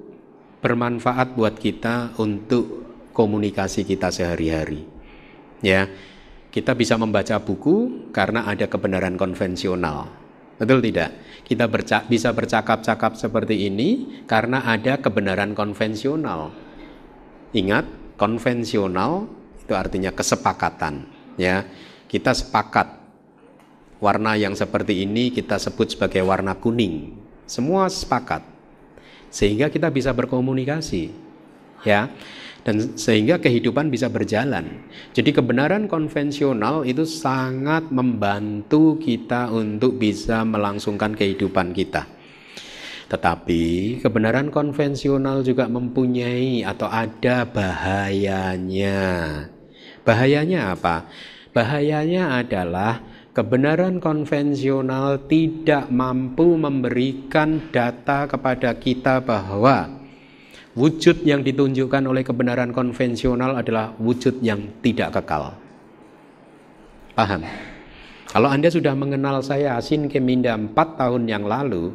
bermanfaat 0.62 1.34
buat 1.34 1.58
kita 1.58 2.14
untuk 2.22 2.86
komunikasi 3.18 3.90
kita 3.90 4.14
sehari-hari. 4.14 4.86
Ya. 5.66 5.90
Kita 6.54 6.78
bisa 6.78 7.02
membaca 7.02 7.42
buku 7.42 8.10
karena 8.14 8.46
ada 8.46 8.70
kebenaran 8.70 9.18
konvensional. 9.18 10.06
Betul 10.62 10.86
tidak? 10.86 11.10
Kita 11.42 11.66
bercak, 11.66 12.06
bisa 12.06 12.30
bercakap-cakap 12.30 13.18
seperti 13.18 13.66
ini 13.74 14.22
karena 14.30 14.62
ada 14.62 15.02
kebenaran 15.02 15.58
konvensional. 15.58 16.54
Ingat, 17.58 17.90
konvensional 18.22 19.26
itu 19.66 19.74
artinya 19.74 20.14
kesepakatan, 20.14 21.10
ya. 21.42 21.66
Kita 22.06 22.38
sepakat 22.38 23.02
warna 23.98 24.38
yang 24.38 24.54
seperti 24.54 25.10
ini 25.10 25.34
kita 25.34 25.58
sebut 25.58 25.98
sebagai 25.98 26.22
warna 26.22 26.54
kuning. 26.54 27.18
Semua 27.50 27.90
sepakat. 27.90 28.46
Sehingga 29.34 29.74
kita 29.74 29.90
bisa 29.90 30.14
berkomunikasi. 30.14 31.10
Ya 31.82 32.14
dan 32.64 32.96
sehingga 32.96 33.40
kehidupan 33.40 33.92
bisa 33.92 34.08
berjalan. 34.08 34.88
Jadi 35.12 35.36
kebenaran 35.36 35.92
konvensional 35.92 36.88
itu 36.88 37.04
sangat 37.04 37.92
membantu 37.92 38.96
kita 39.00 39.52
untuk 39.52 40.00
bisa 40.00 40.48
melangsungkan 40.48 41.16
kehidupan 41.16 41.76
kita. 41.76 42.08
Tetapi 43.12 44.00
kebenaran 44.02 44.50
konvensional 44.50 45.44
juga 45.44 45.70
mempunyai 45.70 46.64
atau 46.66 46.88
ada 46.90 47.46
bahayanya. 47.46 49.04
Bahayanya 50.02 50.74
apa? 50.74 51.06
Bahayanya 51.54 52.42
adalah 52.42 53.04
kebenaran 53.38 54.02
konvensional 54.02 55.30
tidak 55.30 55.94
mampu 55.94 56.58
memberikan 56.58 57.62
data 57.70 58.26
kepada 58.26 58.74
kita 58.82 59.22
bahwa 59.22 60.03
Wujud 60.74 61.22
yang 61.22 61.46
ditunjukkan 61.46 62.02
oleh 62.02 62.26
kebenaran 62.26 62.74
konvensional 62.74 63.62
adalah 63.62 63.94
wujud 64.02 64.42
yang 64.42 64.82
tidak 64.82 65.22
kekal. 65.22 65.54
Paham? 67.14 67.46
Kalau 68.34 68.50
Anda 68.50 68.74
sudah 68.74 68.98
mengenal 68.98 69.46
saya 69.46 69.78
Asin 69.78 70.10
Keminda 70.10 70.58
4 70.58 70.74
tahun 70.74 71.30
yang 71.30 71.46
lalu, 71.46 71.94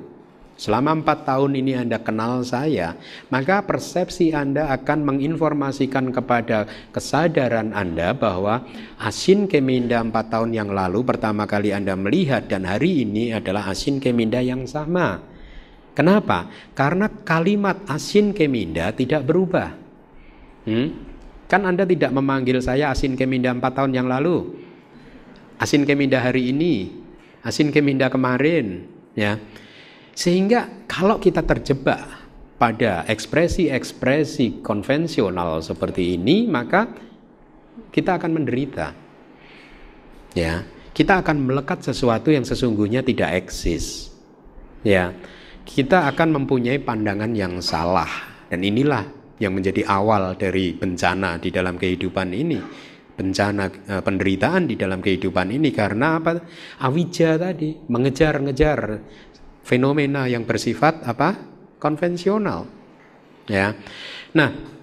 selama 0.55 0.95
4 1.03 1.27
tahun 1.27 1.59
ini 1.59 1.75
Anda 1.75 1.99
kenal 1.99 2.47
saya, 2.47 2.95
maka 3.35 3.67
persepsi 3.67 4.31
Anda 4.31 4.71
akan 4.71 5.03
menginformasikan 5.03 6.15
kepada 6.15 6.71
kesadaran 6.95 7.75
Anda 7.75 8.15
bahwa 8.15 8.63
Asin 9.03 9.51
Keminda 9.51 9.99
4 10.07 10.15
tahun 10.15 10.55
yang 10.55 10.71
lalu 10.71 11.03
pertama 11.03 11.51
kali 11.51 11.75
Anda 11.75 11.99
melihat 11.99 12.47
dan 12.47 12.63
hari 12.63 13.03
ini 13.03 13.35
adalah 13.35 13.75
Asin 13.75 13.99
Keminda 13.99 14.39
yang 14.39 14.63
sama. 14.71 15.38
Kenapa? 15.99 16.47
Karena 16.79 17.11
kalimat 17.11 17.83
asin 17.91 18.31
keminda 18.31 18.95
tidak 18.95 19.27
berubah. 19.27 19.75
Hmm? 20.63 20.95
Kan 21.51 21.67
Anda 21.67 21.83
tidak 21.83 22.15
memanggil 22.15 22.63
saya 22.63 22.95
asin 22.95 23.19
keminda 23.19 23.51
empat 23.51 23.83
tahun 23.83 23.99
yang 23.99 24.07
lalu. 24.07 24.63
Asin 25.59 25.83
keminda 25.83 26.23
hari 26.23 26.55
ini. 26.55 26.95
Asin 27.43 27.75
keminda 27.75 28.07
kemarin. 28.07 28.87
Ya. 29.19 29.43
Sehingga 30.15 30.87
kalau 30.87 31.19
kita 31.19 31.43
terjebak 31.43 32.07
pada 32.63 33.03
ekspresi-ekspresi 33.11 34.63
konvensional 34.63 35.67
seperti 35.67 36.15
ini, 36.15 36.47
maka 36.47 36.95
kita 37.91 38.23
akan 38.23 38.39
menderita. 38.39 38.95
Ya, 40.39 40.63
kita 40.95 41.27
akan 41.27 41.43
melekat 41.43 41.83
sesuatu 41.83 42.31
yang 42.31 42.47
sesungguhnya 42.47 43.03
tidak 43.03 43.35
eksis. 43.47 44.15
Ya, 44.87 45.11
kita 45.69 46.09
akan 46.09 46.41
mempunyai 46.41 46.81
pandangan 46.81 47.29
yang 47.37 47.61
salah. 47.61 48.09
Dan 48.49 48.65
inilah 48.65 49.05
yang 49.37 49.53
menjadi 49.53 49.85
awal 49.85 50.33
dari 50.41 50.73
bencana 50.73 51.37
di 51.37 51.53
dalam 51.53 51.77
kehidupan 51.77 52.33
ini. 52.33 52.57
Bencana 53.13 53.69
eh, 53.69 54.01
penderitaan 54.01 54.65
di 54.65 54.81
dalam 54.81 55.05
kehidupan 55.05 55.53
ini. 55.53 55.69
Karena 55.69 56.17
apa? 56.17 56.41
Awija 56.81 57.37
tadi 57.37 57.77
mengejar-ngejar 57.77 58.81
fenomena 59.61 60.25
yang 60.25 60.49
bersifat 60.49 61.05
apa? 61.05 61.37
Konvensional. 61.77 62.65
Ya. 63.45 63.77
Nah 64.33 64.78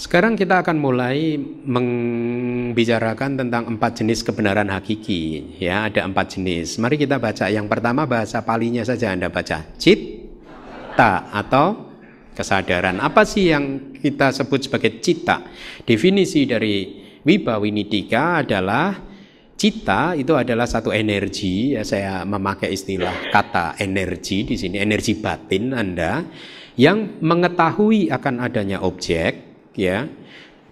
sekarang 0.00 0.32
kita 0.32 0.64
akan 0.64 0.80
mulai 0.80 1.36
membicarakan 1.44 3.36
tentang 3.36 3.68
empat 3.68 4.00
jenis 4.00 4.24
kebenaran 4.24 4.72
hakiki 4.72 5.60
ya. 5.60 5.92
Ada 5.92 6.08
empat 6.08 6.40
jenis. 6.40 6.80
Mari 6.80 6.96
kita 6.96 7.20
baca. 7.20 7.52
Yang 7.52 7.68
pertama 7.68 8.08
bahasa 8.08 8.40
palinya 8.40 8.80
saja 8.80 9.12
anda 9.12 9.28
baca. 9.28 9.60
Cita 9.76 11.28
atau 11.28 11.92
kesadaran. 12.32 12.96
Apa 12.96 13.28
sih 13.28 13.52
yang 13.52 13.92
kita 14.00 14.32
sebut 14.32 14.64
sebagai 14.64 15.04
cita? 15.04 15.44
Definisi 15.84 16.48
dari 16.48 17.04
Wibawinidika 17.20 18.40
adalah 18.40 18.96
cita 19.60 20.16
itu 20.16 20.32
adalah 20.32 20.64
satu 20.64 20.96
energi 20.96 21.76
ya. 21.76 21.84
Saya 21.84 22.24
memakai 22.24 22.72
istilah 22.72 23.28
kata 23.28 23.76
energi 23.76 24.48
di 24.48 24.56
sini 24.56 24.80
energi 24.80 25.20
batin 25.20 25.76
Anda 25.76 26.24
yang 26.80 27.20
mengetahui 27.20 28.08
akan 28.08 28.40
adanya 28.40 28.80
objek 28.80 29.49
ya 29.74 30.06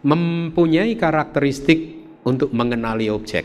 mempunyai 0.03 0.95
karakteristik 0.95 1.81
untuk 2.27 2.55
mengenali 2.55 3.11
objek. 3.11 3.45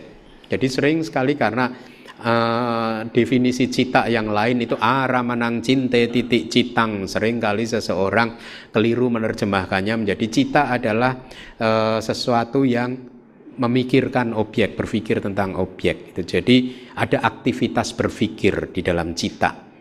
Jadi 0.49 0.67
sering 0.69 1.01
sekali 1.01 1.33
karena 1.33 1.65
uh, 2.21 3.07
definisi 3.09 3.71
cita 3.73 4.05
yang 4.05 4.29
lain 4.29 4.61
itu 4.61 4.77
arah 4.77 5.25
menang 5.25 5.65
cinte 5.65 6.13
titik 6.13 6.51
citang. 6.51 7.09
Seringkali 7.09 7.65
seseorang 7.65 8.37
keliru 8.69 9.09
menerjemahkannya 9.09 10.05
menjadi 10.05 10.25
cita 10.29 10.61
adalah 10.69 11.25
uh, 11.57 11.97
sesuatu 11.97 12.61
yang 12.61 12.93
memikirkan 13.53 14.33
objek 14.33 14.77
berpikir 14.77 15.21
tentang 15.21 15.57
objek. 15.57 16.13
Jadi 16.13 16.89
ada 16.97 17.21
aktivitas 17.21 17.93
berpikir 17.97 18.73
di 18.73 18.81
dalam 18.85 19.13
cita 19.17 19.72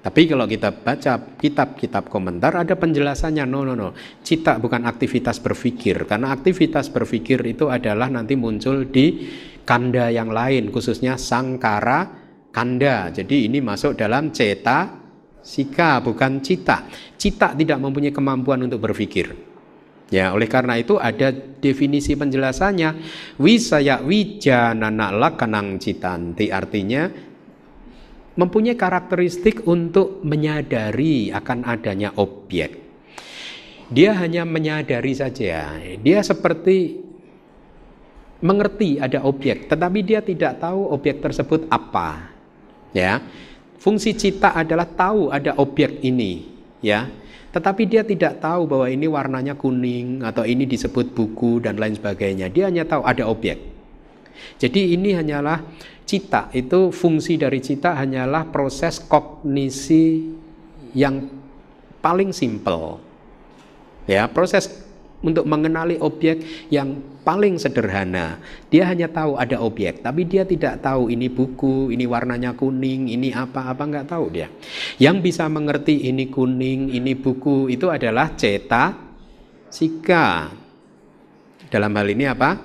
tapi 0.00 0.24
kalau 0.24 0.48
kita 0.48 0.72
baca 0.80 1.36
kitab-kitab 1.36 2.08
komentar 2.08 2.56
ada 2.56 2.72
penjelasannya 2.72 3.44
no 3.44 3.68
no 3.68 3.76
no 3.76 3.88
cita 4.24 4.56
bukan 4.56 4.88
aktivitas 4.88 5.44
berpikir 5.44 6.08
karena 6.08 6.32
aktivitas 6.32 6.88
berpikir 6.88 7.44
itu 7.44 7.68
adalah 7.68 8.08
nanti 8.08 8.32
muncul 8.32 8.88
di 8.88 9.28
kanda 9.68 10.08
yang 10.08 10.32
lain 10.32 10.72
khususnya 10.72 11.20
sangkara 11.20 12.20
kanda. 12.50 13.08
Jadi 13.14 13.46
ini 13.46 13.62
masuk 13.62 13.96
dalam 13.96 14.34
ceta 14.34 14.90
sika 15.40 16.02
bukan 16.02 16.42
cita. 16.42 16.86
Cita 17.16 17.54
tidak 17.54 17.78
mempunyai 17.80 18.12
kemampuan 18.12 18.66
untuk 18.66 18.82
berpikir. 18.82 19.48
Ya, 20.10 20.34
oleh 20.34 20.50
karena 20.50 20.74
itu 20.74 20.98
ada 20.98 21.30
definisi 21.30 22.18
penjelasannya 22.18 22.98
wisaya 23.38 24.02
wijanana 24.02 25.14
lakanang 25.14 25.78
citanti 25.78 26.50
artinya 26.50 27.29
mempunyai 28.40 28.72
karakteristik 28.72 29.68
untuk 29.68 30.24
menyadari 30.24 31.28
akan 31.28 31.68
adanya 31.68 32.16
objek. 32.16 32.80
Dia 33.92 34.16
hanya 34.16 34.48
menyadari 34.48 35.12
saja. 35.12 35.76
Dia 36.00 36.24
seperti 36.24 37.04
mengerti 38.40 38.96
ada 38.96 39.20
objek, 39.28 39.68
tetapi 39.68 40.00
dia 40.00 40.24
tidak 40.24 40.56
tahu 40.56 40.88
objek 40.88 41.20
tersebut 41.20 41.68
apa. 41.68 42.32
Ya. 42.96 43.20
Fungsi 43.76 44.16
cita 44.16 44.56
adalah 44.56 44.88
tahu 44.88 45.28
ada 45.28 45.56
objek 45.60 46.00
ini, 46.00 46.48
ya. 46.80 47.12
Tetapi 47.50 47.82
dia 47.84 48.06
tidak 48.06 48.38
tahu 48.38 48.70
bahwa 48.70 48.86
ini 48.86 49.10
warnanya 49.10 49.58
kuning 49.58 50.22
atau 50.22 50.46
ini 50.46 50.64
disebut 50.64 51.12
buku 51.12 51.58
dan 51.60 51.76
lain 51.76 51.98
sebagainya. 51.98 52.46
Dia 52.48 52.70
hanya 52.70 52.86
tahu 52.86 53.02
ada 53.02 53.26
objek. 53.26 53.79
Jadi 54.58 54.94
ini 54.94 55.16
hanyalah 55.16 55.62
cita, 56.04 56.50
itu 56.50 56.90
fungsi 56.90 57.38
dari 57.38 57.62
cita 57.62 57.94
hanyalah 57.94 58.50
proses 58.50 58.98
kognisi 58.98 60.26
yang 60.96 61.30
paling 62.02 62.34
simpel. 62.34 62.98
Ya, 64.08 64.26
proses 64.26 64.66
untuk 65.20 65.44
mengenali 65.44 66.00
objek 66.00 66.40
yang 66.72 66.98
paling 67.22 67.60
sederhana. 67.60 68.40
Dia 68.72 68.88
hanya 68.88 69.06
tahu 69.06 69.36
ada 69.36 69.60
objek, 69.60 70.00
tapi 70.00 70.24
dia 70.24 70.48
tidak 70.48 70.80
tahu 70.80 71.12
ini 71.12 71.28
buku, 71.28 71.92
ini 71.92 72.08
warnanya 72.08 72.56
kuning, 72.56 73.12
ini 73.12 73.30
apa-apa 73.30 73.82
nggak 73.84 74.08
tahu 74.08 74.32
dia. 74.32 74.48
Yang 74.96 75.30
bisa 75.30 75.44
mengerti 75.46 76.08
ini 76.08 76.32
kuning, 76.32 76.90
ini 76.90 77.12
buku 77.14 77.68
itu 77.68 77.92
adalah 77.92 78.32
ceta 78.34 78.96
sika. 79.68 80.50
Dalam 81.70 81.92
hal 81.94 82.08
ini 82.10 82.24
apa? 82.26 82.58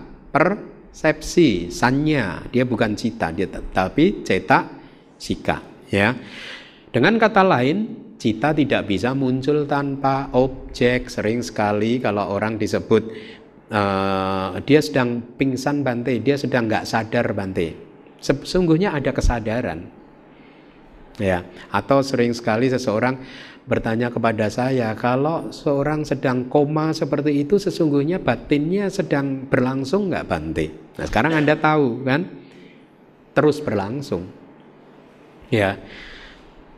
Persepsi, 0.95 1.75
sanya. 1.75 2.39
Dia 2.47 2.63
bukan 2.63 2.95
cita, 2.95 3.27
dia 3.35 3.51
tapi 3.51 4.23
cetak 4.23 4.63
sika. 5.19 5.59
Ya. 5.91 6.15
Dengan 6.87 7.19
kata 7.19 7.43
lain, 7.43 8.15
cita 8.15 8.55
tidak 8.55 8.87
bisa 8.87 9.11
muncul 9.11 9.67
tanpa 9.67 10.31
objek. 10.31 11.11
Sering 11.11 11.43
sekali 11.43 11.99
kalau 11.99 12.31
orang 12.31 12.55
disebut 12.55 13.11
uh, 13.75 14.55
dia 14.63 14.79
sedang 14.79 15.19
pingsan 15.35 15.83
Bante, 15.83 16.15
dia 16.23 16.39
sedang 16.39 16.71
nggak 16.71 16.87
sadar 16.87 17.27
Bante. 17.35 17.75
Sesungguhnya 18.23 18.95
ada 18.95 19.11
kesadaran. 19.11 19.91
Ya, 21.16 21.47
atau 21.72 22.03
sering 22.03 22.36
sekali 22.36 22.68
seseorang 22.68 23.24
bertanya 23.63 24.11
kepada 24.11 24.51
saya, 24.51 24.91
kalau 24.99 25.49
seorang 25.49 26.03
sedang 26.03 26.51
koma 26.51 26.91
seperti 26.91 27.39
itu 27.47 27.55
sesungguhnya 27.55 28.20
batinnya 28.20 28.91
sedang 28.91 29.47
berlangsung 29.47 30.11
nggak 30.11 30.28
Bante? 30.28 30.68
Nah, 30.99 31.05
sekarang 31.07 31.39
Anda 31.39 31.55
tahu 31.55 32.03
kan? 32.03 32.22
Terus 33.32 33.63
berlangsung. 33.63 34.28
Ya 35.47 35.80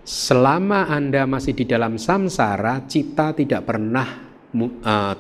selama 0.08 0.88
Anda 0.88 1.28
masih 1.28 1.52
di 1.52 1.68
dalam 1.68 2.00
samsara, 2.00 2.88
cita 2.88 3.36
tidak 3.36 3.68
pernah 3.68 4.08
uh, 4.56 5.16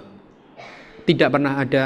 tidak 1.03 1.29
pernah 1.35 1.53
ada 1.59 1.83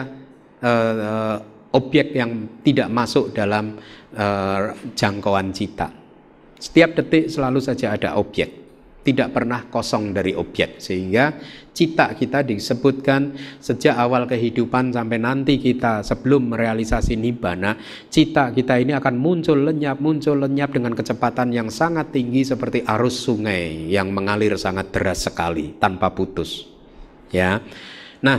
uh, 0.61 1.35
objek 1.73 2.13
yang 2.13 2.61
tidak 2.61 2.93
masuk 2.93 3.33
dalam 3.33 3.73
uh, 4.13 4.77
jangkauan 4.93 5.49
cita. 5.49 5.89
Setiap 6.61 6.93
detik 6.93 7.25
selalu 7.25 7.57
saja 7.57 7.97
ada 7.97 8.21
objek. 8.21 8.61
Tidak 9.01 9.33
pernah 9.33 9.65
kosong 9.65 10.13
dari 10.13 10.37
objek. 10.37 10.77
Sehingga 10.77 11.33
cita 11.73 12.13
kita 12.13 12.45
disebutkan 12.45 13.33
sejak 13.57 13.97
awal 13.97 14.29
kehidupan 14.29 14.93
sampai 14.93 15.17
nanti 15.17 15.57
kita 15.57 16.05
sebelum 16.05 16.53
merealisasi 16.53 17.17
nibbana 17.17 17.81
cita 18.13 18.53
kita 18.53 18.77
ini 18.77 18.93
akan 18.93 19.17
muncul 19.17 19.57
lenyap 19.57 19.97
muncul 19.97 20.37
lenyap 20.37 20.77
dengan 20.77 20.93
kecepatan 20.93 21.49
yang 21.49 21.73
sangat 21.73 22.13
tinggi 22.13 22.45
seperti 22.45 22.85
arus 22.85 23.25
sungai 23.25 23.89
yang 23.89 24.13
mengalir 24.13 24.53
sangat 24.53 24.93
deras 24.93 25.25
sekali 25.25 25.73
tanpa 25.81 26.13
putus. 26.13 26.69
Ya. 27.33 27.57
Nah 28.21 28.37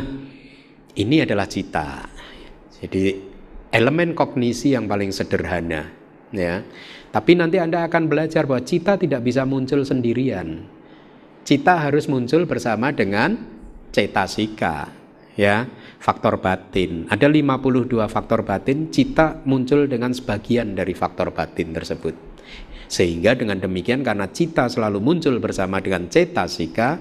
ini 0.94 1.26
adalah 1.26 1.50
cita. 1.50 2.06
Jadi 2.78 3.18
elemen 3.74 4.14
kognisi 4.14 4.78
yang 4.78 4.86
paling 4.86 5.10
sederhana 5.10 6.02
ya 6.32 6.64
tapi 7.12 7.36
nanti 7.36 7.60
Anda 7.60 7.84
akan 7.84 8.08
belajar 8.08 8.48
bahwa 8.48 8.64
cita 8.64 8.96
tidak 8.96 9.20
bisa 9.20 9.44
muncul 9.44 9.84
sendirian. 9.84 10.64
Cita 11.44 11.76
harus 11.76 12.08
muncul 12.08 12.48
bersama 12.48 12.88
dengan 12.88 13.36
cetasika, 13.92 14.88
ya, 15.36 15.68
faktor 16.00 16.40
batin. 16.40 17.04
Ada 17.12 17.28
52 17.28 18.08
faktor 18.08 18.48
batin, 18.48 18.88
cita 18.88 19.44
muncul 19.44 19.84
dengan 19.84 20.16
sebagian 20.16 20.72
dari 20.72 20.96
faktor 20.96 21.36
batin 21.36 21.76
tersebut. 21.76 22.16
Sehingga 22.88 23.36
dengan 23.36 23.60
demikian 23.60 24.00
karena 24.00 24.32
cita 24.32 24.72
selalu 24.72 25.04
muncul 25.04 25.36
bersama 25.36 25.84
dengan 25.84 26.08
cetasika, 26.08 26.96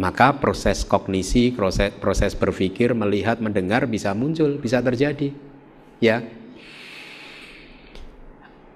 maka 0.00 0.36
proses 0.40 0.84
kognisi, 0.88 1.52
proses, 1.52 1.92
proses 1.96 2.32
berpikir, 2.32 2.96
melihat, 2.96 3.40
mendengar 3.40 3.84
bisa 3.84 4.16
muncul, 4.16 4.56
bisa 4.56 4.80
terjadi. 4.80 5.32
Ya, 6.00 6.24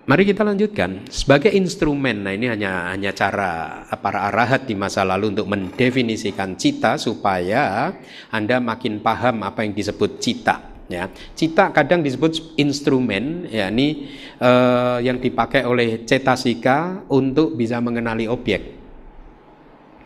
Mari 0.06 0.22
kita 0.22 0.46
lanjutkan. 0.46 1.02
Sebagai 1.10 1.50
instrumen, 1.50 2.22
nah 2.22 2.30
ini 2.30 2.46
hanya 2.46 2.94
hanya 2.94 3.10
cara 3.10 3.82
para 3.98 4.30
arahat 4.30 4.62
di 4.62 4.78
masa 4.78 5.02
lalu 5.02 5.34
untuk 5.34 5.50
mendefinisikan 5.50 6.54
cita 6.54 6.94
supaya 6.94 7.90
Anda 8.30 8.62
makin 8.62 9.02
paham 9.02 9.42
apa 9.42 9.66
yang 9.66 9.74
disebut 9.74 10.22
cita. 10.22 10.78
ya 10.86 11.10
cita 11.34 11.74
kadang 11.74 11.98
disebut 11.98 12.54
instrumen 12.62 13.50
ya 13.50 13.66
ini 13.74 14.06
uh, 14.38 15.02
yang 15.02 15.18
dipakai 15.18 15.66
oleh 15.66 16.06
cetasika 16.06 17.02
untuk 17.10 17.58
bisa 17.58 17.82
mengenali 17.82 18.30
objek 18.30 18.62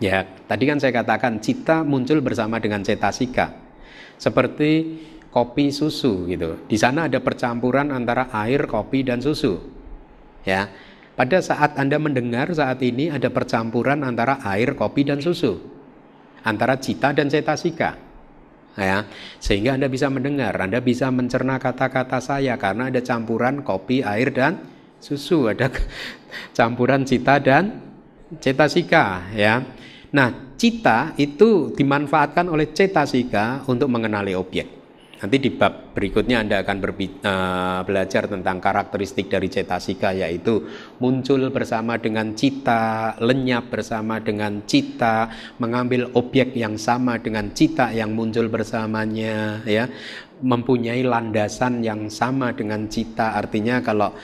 ya 0.00 0.24
tadi 0.48 0.64
kan 0.64 0.80
saya 0.80 1.04
katakan 1.04 1.36
cita 1.44 1.84
muncul 1.84 2.24
bersama 2.24 2.56
dengan 2.56 2.80
cetasika 2.80 3.52
seperti 4.16 4.96
kopi 5.28 5.68
susu 5.68 6.24
gitu 6.24 6.64
di 6.64 6.80
sana 6.80 7.12
ada 7.12 7.20
percampuran 7.20 7.92
antara 7.92 8.32
air 8.32 8.64
kopi 8.64 9.04
dan 9.04 9.20
susu 9.20 9.79
ya. 10.46 10.70
Pada 11.14 11.38
saat 11.44 11.76
anda 11.76 12.00
mendengar 12.00 12.48
saat 12.56 12.80
ini 12.80 13.12
ada 13.12 13.28
percampuran 13.28 14.00
antara 14.06 14.40
air 14.46 14.72
kopi 14.72 15.04
dan 15.04 15.20
susu. 15.20 15.60
Antara 16.40 16.80
cita 16.80 17.12
dan 17.12 17.28
cetasika 17.28 18.10
ya. 18.78 19.06
Sehingga 19.42 19.74
Anda 19.74 19.92
bisa 19.92 20.08
mendengar, 20.12 20.54
Anda 20.56 20.78
bisa 20.80 21.12
mencerna 21.12 21.58
kata-kata 21.58 22.20
saya 22.22 22.54
karena 22.60 22.92
ada 22.92 23.00
campuran 23.02 23.60
kopi, 23.64 24.04
air 24.04 24.30
dan 24.30 24.60
susu, 25.00 25.50
ada 25.50 25.68
campuran 26.58 27.02
cita 27.04 27.40
dan 27.42 27.80
cetasika 28.38 29.32
ya. 29.34 29.64
Nah, 30.10 30.56
cita 30.58 31.14
itu 31.20 31.70
dimanfaatkan 31.74 32.50
oleh 32.50 32.74
cetasika 32.74 33.62
untuk 33.70 33.86
mengenali 33.90 34.34
objek. 34.34 34.79
Nanti 35.20 35.36
di 35.36 35.52
bab 35.52 35.92
berikutnya 35.92 36.40
Anda 36.40 36.64
akan 36.64 36.76
uh, 36.80 37.80
belajar 37.84 38.24
tentang 38.24 38.56
karakteristik 38.56 39.28
dari 39.28 39.52
cetasika 39.52 40.16
yaitu 40.16 40.64
muncul 40.96 41.52
bersama 41.52 42.00
dengan 42.00 42.32
cita, 42.32 43.12
lenyap 43.20 43.68
bersama 43.68 44.16
dengan 44.16 44.64
cita, 44.64 45.28
mengambil 45.60 46.08
objek 46.16 46.56
yang 46.56 46.80
sama 46.80 47.20
dengan 47.20 47.52
cita 47.52 47.92
yang 47.92 48.16
muncul 48.16 48.48
bersamanya 48.48 49.60
ya, 49.68 49.92
mempunyai 50.40 51.04
landasan 51.04 51.84
yang 51.84 52.08
sama 52.08 52.56
dengan 52.56 52.88
cita. 52.88 53.36
Artinya 53.36 53.84
kalau 53.84 54.16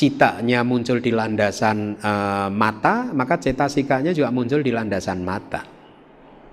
citanya 0.00 0.64
muncul 0.64 0.96
di 0.96 1.12
landasan 1.12 2.00
uh, 2.00 2.48
mata, 2.48 3.12
maka 3.12 3.36
cetasikanya 3.36 4.16
juga 4.16 4.32
muncul 4.32 4.64
di 4.64 4.72
landasan 4.72 5.20
mata. 5.20 5.73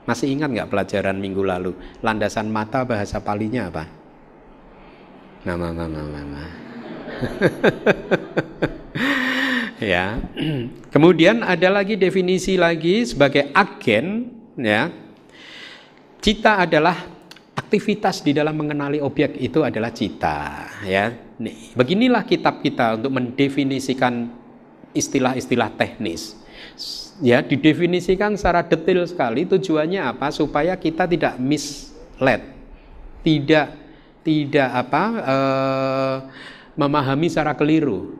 Masih 0.02 0.34
ingat 0.34 0.50
nggak 0.50 0.70
pelajaran 0.74 1.18
minggu 1.22 1.46
lalu? 1.46 1.72
Landasan 2.02 2.50
mata 2.50 2.82
bahasa 2.82 3.22
palinya 3.22 3.70
apa? 3.70 3.86
Nama, 5.46 5.68
nama, 5.74 6.00
nama. 6.02 6.44
ya. 9.94 10.18
Kemudian 10.90 11.46
ada 11.46 11.70
lagi 11.70 11.98
definisi 11.98 12.58
lagi 12.58 13.06
sebagai 13.06 13.54
agen, 13.54 14.30
ya. 14.58 14.90
Cita 16.22 16.62
adalah 16.62 16.98
aktivitas 17.58 18.22
di 18.26 18.34
dalam 18.34 18.58
mengenali 18.58 18.98
objek 19.02 19.38
itu 19.38 19.62
adalah 19.62 19.94
cita, 19.94 20.66
ya. 20.86 21.14
Beginilah 21.78 22.26
kitab 22.26 22.62
kita 22.62 22.98
untuk 23.02 23.14
mendefinisikan 23.14 24.30
istilah-istilah 24.98 25.74
teknis 25.78 26.41
ya 27.22 27.46
didefinisikan 27.46 28.34
secara 28.34 28.66
detail 28.66 29.06
sekali 29.06 29.46
tujuannya 29.46 30.02
apa 30.02 30.34
supaya 30.34 30.74
kita 30.76 31.06
tidak 31.06 31.38
mislead 31.38 32.42
tidak 33.22 33.78
tidak 34.22 34.70
apa 34.70 35.04
eh, 35.22 36.16
memahami 36.78 37.28
secara 37.30 37.54
keliru 37.54 38.18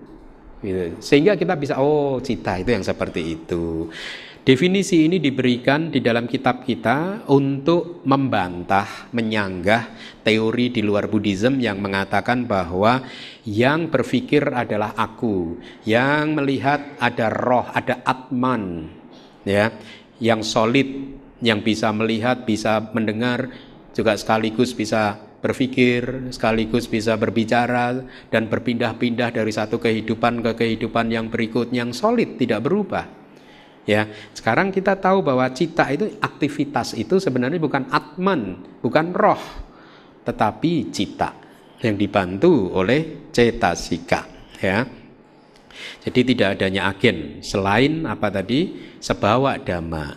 gitu. 0.62 0.98
sehingga 1.02 1.34
kita 1.34 1.58
bisa 1.58 1.82
oh 1.82 2.22
cita 2.22 2.62
itu 2.62 2.70
yang 2.74 2.86
seperti 2.86 3.38
itu 3.42 3.90
Definisi 4.42 5.06
ini 5.06 5.22
diberikan 5.22 5.94
di 5.94 6.02
dalam 6.02 6.26
kitab 6.26 6.66
kita 6.66 7.30
untuk 7.30 8.02
membantah, 8.10 9.14
menyanggah 9.14 9.94
teori 10.26 10.74
di 10.74 10.82
luar 10.82 11.06
Buddhism 11.06 11.62
yang 11.62 11.78
mengatakan 11.78 12.50
bahwa 12.50 13.06
yang 13.46 13.94
berpikir 13.94 14.42
adalah 14.50 14.98
aku, 14.98 15.62
yang 15.86 16.34
melihat 16.34 16.98
ada 16.98 17.30
roh, 17.30 17.70
ada 17.70 18.02
atman, 18.02 18.90
ya, 19.46 19.78
yang 20.18 20.42
solid, 20.42 20.90
yang 21.46 21.62
bisa 21.62 21.94
melihat, 21.94 22.42
bisa 22.42 22.82
mendengar, 22.98 23.46
juga 23.94 24.18
sekaligus 24.18 24.74
bisa 24.74 25.22
berpikir, 25.46 26.34
sekaligus 26.34 26.90
bisa 26.90 27.14
berbicara 27.14 27.94
dan 28.34 28.50
berpindah-pindah 28.50 29.38
dari 29.38 29.54
satu 29.54 29.78
kehidupan 29.78 30.42
ke 30.42 30.66
kehidupan 30.66 31.14
yang 31.14 31.30
berikutnya 31.30 31.86
yang 31.86 31.94
solid, 31.94 32.42
tidak 32.42 32.66
berubah. 32.66 33.21
Ya, 33.90 34.06
sekarang 34.38 34.70
kita 34.70 34.94
tahu 34.94 35.26
bahwa 35.26 35.50
cita 35.50 35.90
itu 35.90 36.14
aktivitas 36.22 36.94
itu 36.94 37.18
sebenarnya 37.18 37.58
bukan 37.58 37.90
atman, 37.90 38.62
bukan 38.78 39.10
roh, 39.10 39.42
tetapi 40.22 40.94
cita 40.94 41.34
yang 41.82 41.98
dibantu 41.98 42.70
oleh 42.78 43.30
cetasika, 43.34 44.30
ya. 44.62 44.86
Jadi 46.06 46.34
tidak 46.34 46.62
adanya 46.62 46.94
agen 46.94 47.42
selain 47.42 48.06
apa 48.06 48.30
tadi? 48.30 48.94
Sebawa 49.02 49.58
dhamma. 49.58 50.14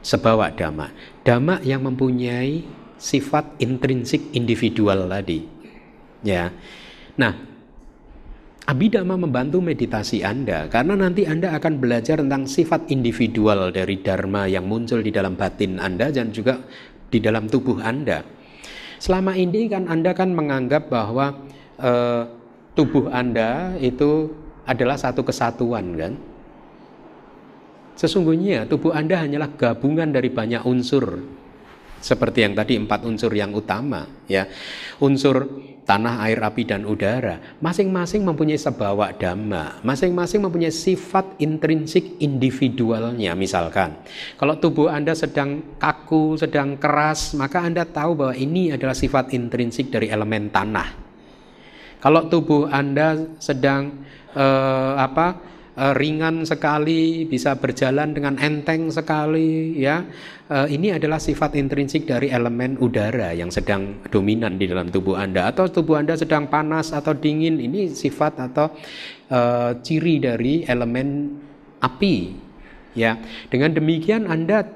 Sebawa 0.00 0.48
dhamma. 0.52 0.88
Dhamma 1.20 1.60
yang 1.60 1.84
mempunyai 1.84 2.64
sifat 2.96 3.60
intrinsik 3.60 4.32
individual 4.32 5.04
tadi. 5.04 5.44
Ya. 6.24 6.48
Nah, 7.20 7.53
Abhidhamma 8.64 9.20
membantu 9.20 9.60
meditasi 9.60 10.24
Anda 10.24 10.72
karena 10.72 10.96
nanti 10.96 11.28
Anda 11.28 11.52
akan 11.52 11.84
belajar 11.84 12.24
tentang 12.24 12.48
sifat 12.48 12.88
individual 12.88 13.68
dari 13.68 14.00
dharma 14.00 14.48
yang 14.48 14.64
muncul 14.64 15.04
di 15.04 15.12
dalam 15.12 15.36
batin 15.36 15.76
Anda 15.76 16.08
dan 16.08 16.32
juga 16.32 16.64
di 17.12 17.20
dalam 17.20 17.44
tubuh 17.44 17.84
Anda. 17.84 18.24
Selama 18.96 19.36
ini 19.36 19.68
kan 19.68 19.84
Anda 19.84 20.16
kan 20.16 20.32
menganggap 20.32 20.88
bahwa 20.88 21.44
uh, 21.76 22.24
tubuh 22.72 23.12
Anda 23.12 23.76
itu 23.84 24.32
adalah 24.64 24.96
satu 24.96 25.20
kesatuan 25.20 25.92
kan? 26.00 26.16
Sesungguhnya 28.00 28.64
tubuh 28.64 28.96
Anda 28.96 29.20
hanyalah 29.20 29.52
gabungan 29.60 30.08
dari 30.08 30.32
banyak 30.32 30.64
unsur 30.64 31.20
seperti 32.04 32.44
yang 32.44 32.52
tadi 32.52 32.76
empat 32.76 33.08
unsur 33.08 33.32
yang 33.32 33.56
utama 33.56 34.04
ya. 34.28 34.44
Unsur 35.00 35.48
tanah, 35.84 36.20
air, 36.24 36.40
api, 36.40 36.64
dan 36.64 36.84
udara. 36.88 37.40
Masing-masing 37.60 38.24
mempunyai 38.24 38.60
sebawa 38.60 39.12
dhamma, 39.12 39.80
masing-masing 39.84 40.40
mempunyai 40.44 40.72
sifat 40.72 41.36
intrinsik 41.40 42.20
individualnya. 42.20 43.36
Misalkan, 43.36 44.00
kalau 44.40 44.56
tubuh 44.56 44.88
Anda 44.92 45.12
sedang 45.12 45.76
kaku, 45.76 46.40
sedang 46.40 46.80
keras, 46.80 47.36
maka 47.36 47.64
Anda 47.64 47.84
tahu 47.84 48.16
bahwa 48.16 48.34
ini 48.36 48.72
adalah 48.72 48.96
sifat 48.96 49.32
intrinsik 49.36 49.92
dari 49.92 50.08
elemen 50.08 50.48
tanah. 50.48 50.88
Kalau 52.00 52.28
tubuh 52.28 52.68
Anda 52.68 53.36
sedang 53.40 54.04
eh, 54.36 54.92
apa? 55.00 55.53
Uh, 55.78 55.94
ringan 55.94 56.46
sekali, 56.46 57.26
bisa 57.26 57.58
berjalan 57.58 58.14
dengan 58.14 58.38
enteng 58.38 58.90
sekali, 58.90 59.78
ya. 59.78 60.06
Uh, 60.44 60.68
ini 60.68 60.92
adalah 60.92 61.16
sifat 61.16 61.56
intrinsik 61.56 62.04
dari 62.04 62.28
elemen 62.28 62.76
udara 62.76 63.32
yang 63.32 63.48
sedang 63.48 64.04
dominan 64.12 64.60
di 64.60 64.68
dalam 64.68 64.92
tubuh 64.92 65.16
Anda 65.16 65.48
atau 65.48 65.72
tubuh 65.72 65.96
Anda 65.96 66.20
sedang 66.20 66.52
panas 66.52 66.92
atau 66.92 67.16
dingin, 67.16 67.58
ini 67.58 67.90
sifat 67.90 68.52
atau 68.52 68.70
uh, 69.32 69.72
ciri 69.80 70.20
dari 70.20 70.62
elemen 70.68 71.32
api. 71.80 72.16
Ya. 72.94 73.18
Dengan 73.50 73.74
demikian 73.74 74.30
Anda 74.30 74.68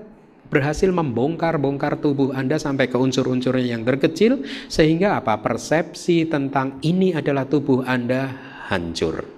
berhasil 0.49 0.89
membongkar-bongkar 0.89 2.01
tubuh 2.01 2.33
Anda 2.33 2.57
sampai 2.57 2.89
ke 2.89 2.97
unsur-unsur 2.97 3.61
yang 3.61 3.85
terkecil 3.85 4.43
sehingga 4.67 5.21
apa 5.21 5.39
persepsi 5.45 6.25
tentang 6.25 6.81
ini 6.81 7.13
adalah 7.13 7.45
tubuh 7.45 7.85
Anda 7.85 8.33
hancur. 8.73 9.38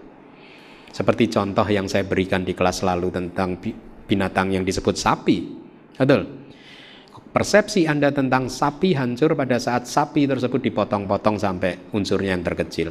Seperti 0.90 1.30
contoh 1.30 1.66
yang 1.70 1.86
saya 1.86 2.02
berikan 2.02 2.42
di 2.42 2.54
kelas 2.54 2.82
lalu 2.82 3.14
tentang 3.14 3.58
binatang 4.10 4.50
yang 4.50 4.66
disebut 4.66 4.98
sapi. 4.98 5.38
Betul. 5.94 6.40
Persepsi 7.30 7.86
Anda 7.86 8.10
tentang 8.10 8.50
sapi 8.50 8.90
hancur 8.98 9.38
pada 9.38 9.54
saat 9.62 9.86
sapi 9.86 10.26
tersebut 10.26 10.58
dipotong-potong 10.66 11.38
sampai 11.38 11.94
unsurnya 11.94 12.34
yang 12.34 12.42
terkecil. 12.42 12.90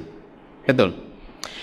Betul. 0.64 1.09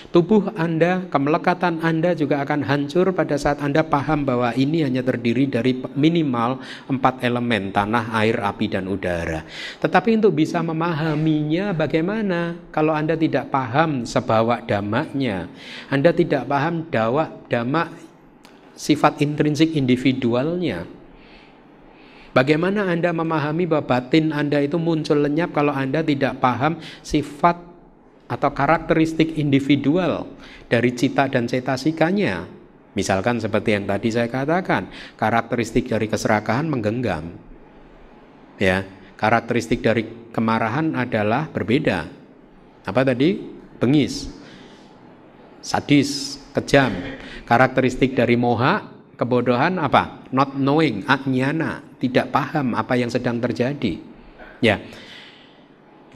Tubuh 0.07 0.55
Anda, 0.55 1.03
kemelekatan 1.11 1.83
Anda 1.83 2.15
juga 2.15 2.39
akan 2.39 2.63
hancur 2.63 3.11
pada 3.11 3.35
saat 3.35 3.59
Anda 3.59 3.83
paham 3.83 4.23
bahwa 4.23 4.55
ini 4.55 4.87
hanya 4.87 5.03
terdiri 5.03 5.51
dari 5.51 5.75
minimal 5.93 6.63
empat 6.87 7.19
elemen, 7.21 7.75
tanah, 7.75 8.15
air, 8.15 8.39
api, 8.39 8.65
dan 8.71 8.87
udara. 8.87 9.43
Tetapi 9.83 10.15
untuk 10.15 10.33
bisa 10.33 10.63
memahaminya 10.63 11.75
bagaimana 11.75 12.55
kalau 12.71 12.95
Anda 12.95 13.19
tidak 13.19 13.51
paham 13.51 14.07
sebawa 14.07 14.63
damaknya, 14.63 15.51
Anda 15.91 16.15
tidak 16.15 16.47
paham 16.47 16.87
dawa 16.87 17.43
damak 17.51 17.91
sifat 18.79 19.19
intrinsik 19.19 19.75
individualnya, 19.75 20.87
Bagaimana 22.37 22.85
Anda 22.85 23.09
memahami 23.17 23.65
bahwa 23.65 23.97
batin 23.97 24.29
Anda 24.29 24.61
itu 24.61 24.77
muncul 24.77 25.25
lenyap 25.25 25.57
kalau 25.57 25.73
Anda 25.73 26.05
tidak 26.05 26.37
paham 26.37 26.77
sifat 27.01 27.66
atau 28.27 28.51
karakteristik 28.51 29.39
individual 29.39 30.27
dari 30.67 30.91
cita 30.95 31.31
dan 31.31 31.47
cetasikanya. 31.47 32.47
Misalkan 32.93 33.39
seperti 33.39 33.77
yang 33.77 33.85
tadi 33.87 34.09
saya 34.11 34.27
katakan, 34.27 34.89
karakteristik 35.15 35.87
dari 35.87 36.09
keserakahan 36.09 36.65
menggenggam. 36.65 37.37
Ya, 38.57 38.83
Karakteristik 39.17 39.81
dari 39.81 40.05
kemarahan 40.29 40.93
adalah 40.93 41.49
berbeda. 41.49 42.05
Apa 42.85 43.01
tadi? 43.01 43.41
Bengis, 43.81 44.29
sadis, 45.57 46.37
kejam. 46.53 46.93
Karakteristik 47.49 48.13
dari 48.13 48.37
moha, 48.37 48.85
kebodohan 49.17 49.81
apa? 49.81 50.21
Not 50.29 50.53
knowing, 50.53 51.01
ajnana, 51.09 51.81
tidak 51.97 52.29
paham 52.29 52.77
apa 52.77 52.93
yang 52.93 53.09
sedang 53.09 53.41
terjadi. 53.41 53.97
Ya. 54.61 54.85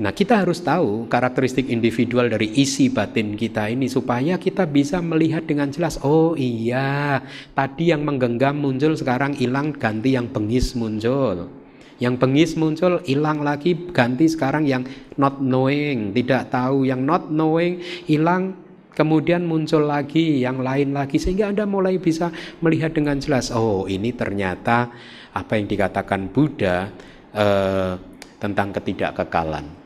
Nah, 0.02 0.18
kita 0.18 0.42
harus 0.42 0.66
tahu 0.66 1.06
karakteristik 1.06 1.70
individual 1.70 2.26
dari 2.26 2.50
isi 2.58 2.90
batin 2.90 3.38
kita 3.38 3.70
ini 3.70 3.86
supaya 3.86 4.42
kita 4.42 4.66
bisa 4.66 4.98
melihat 4.98 5.46
dengan 5.46 5.70
jelas, 5.70 6.02
oh 6.02 6.34
iya, 6.34 7.22
tadi 7.54 7.94
yang 7.94 8.02
menggenggam 8.02 8.58
muncul 8.58 8.98
sekarang 8.98 9.38
hilang 9.38 9.70
ganti 9.78 10.18
yang 10.18 10.26
bengis 10.26 10.74
muncul. 10.74 11.54
Yang 12.02 12.18
bengis 12.18 12.58
muncul 12.58 12.98
hilang 13.06 13.46
lagi 13.46 13.78
ganti 13.94 14.26
sekarang 14.26 14.66
yang 14.66 14.90
not 15.22 15.38
knowing, 15.38 16.18
tidak 16.18 16.50
tahu. 16.50 16.82
Yang 16.82 17.02
not 17.06 17.24
knowing 17.30 17.78
hilang 18.10 18.58
kemudian 18.98 19.46
muncul 19.46 19.86
lagi 19.86 20.42
yang 20.42 20.66
lain 20.66 20.98
lagi 20.98 21.22
sehingga 21.22 21.54
Anda 21.54 21.70
mulai 21.70 22.02
bisa 22.02 22.34
melihat 22.58 22.98
dengan 22.98 23.22
jelas, 23.22 23.54
oh 23.54 23.86
ini 23.86 24.18
ternyata 24.18 24.90
apa 25.30 25.62
yang 25.62 25.70
dikatakan 25.70 26.34
Buddha 26.34 26.90
eh, 27.38 27.94
tentang 28.42 28.74
ketidakkekalan. 28.74 29.81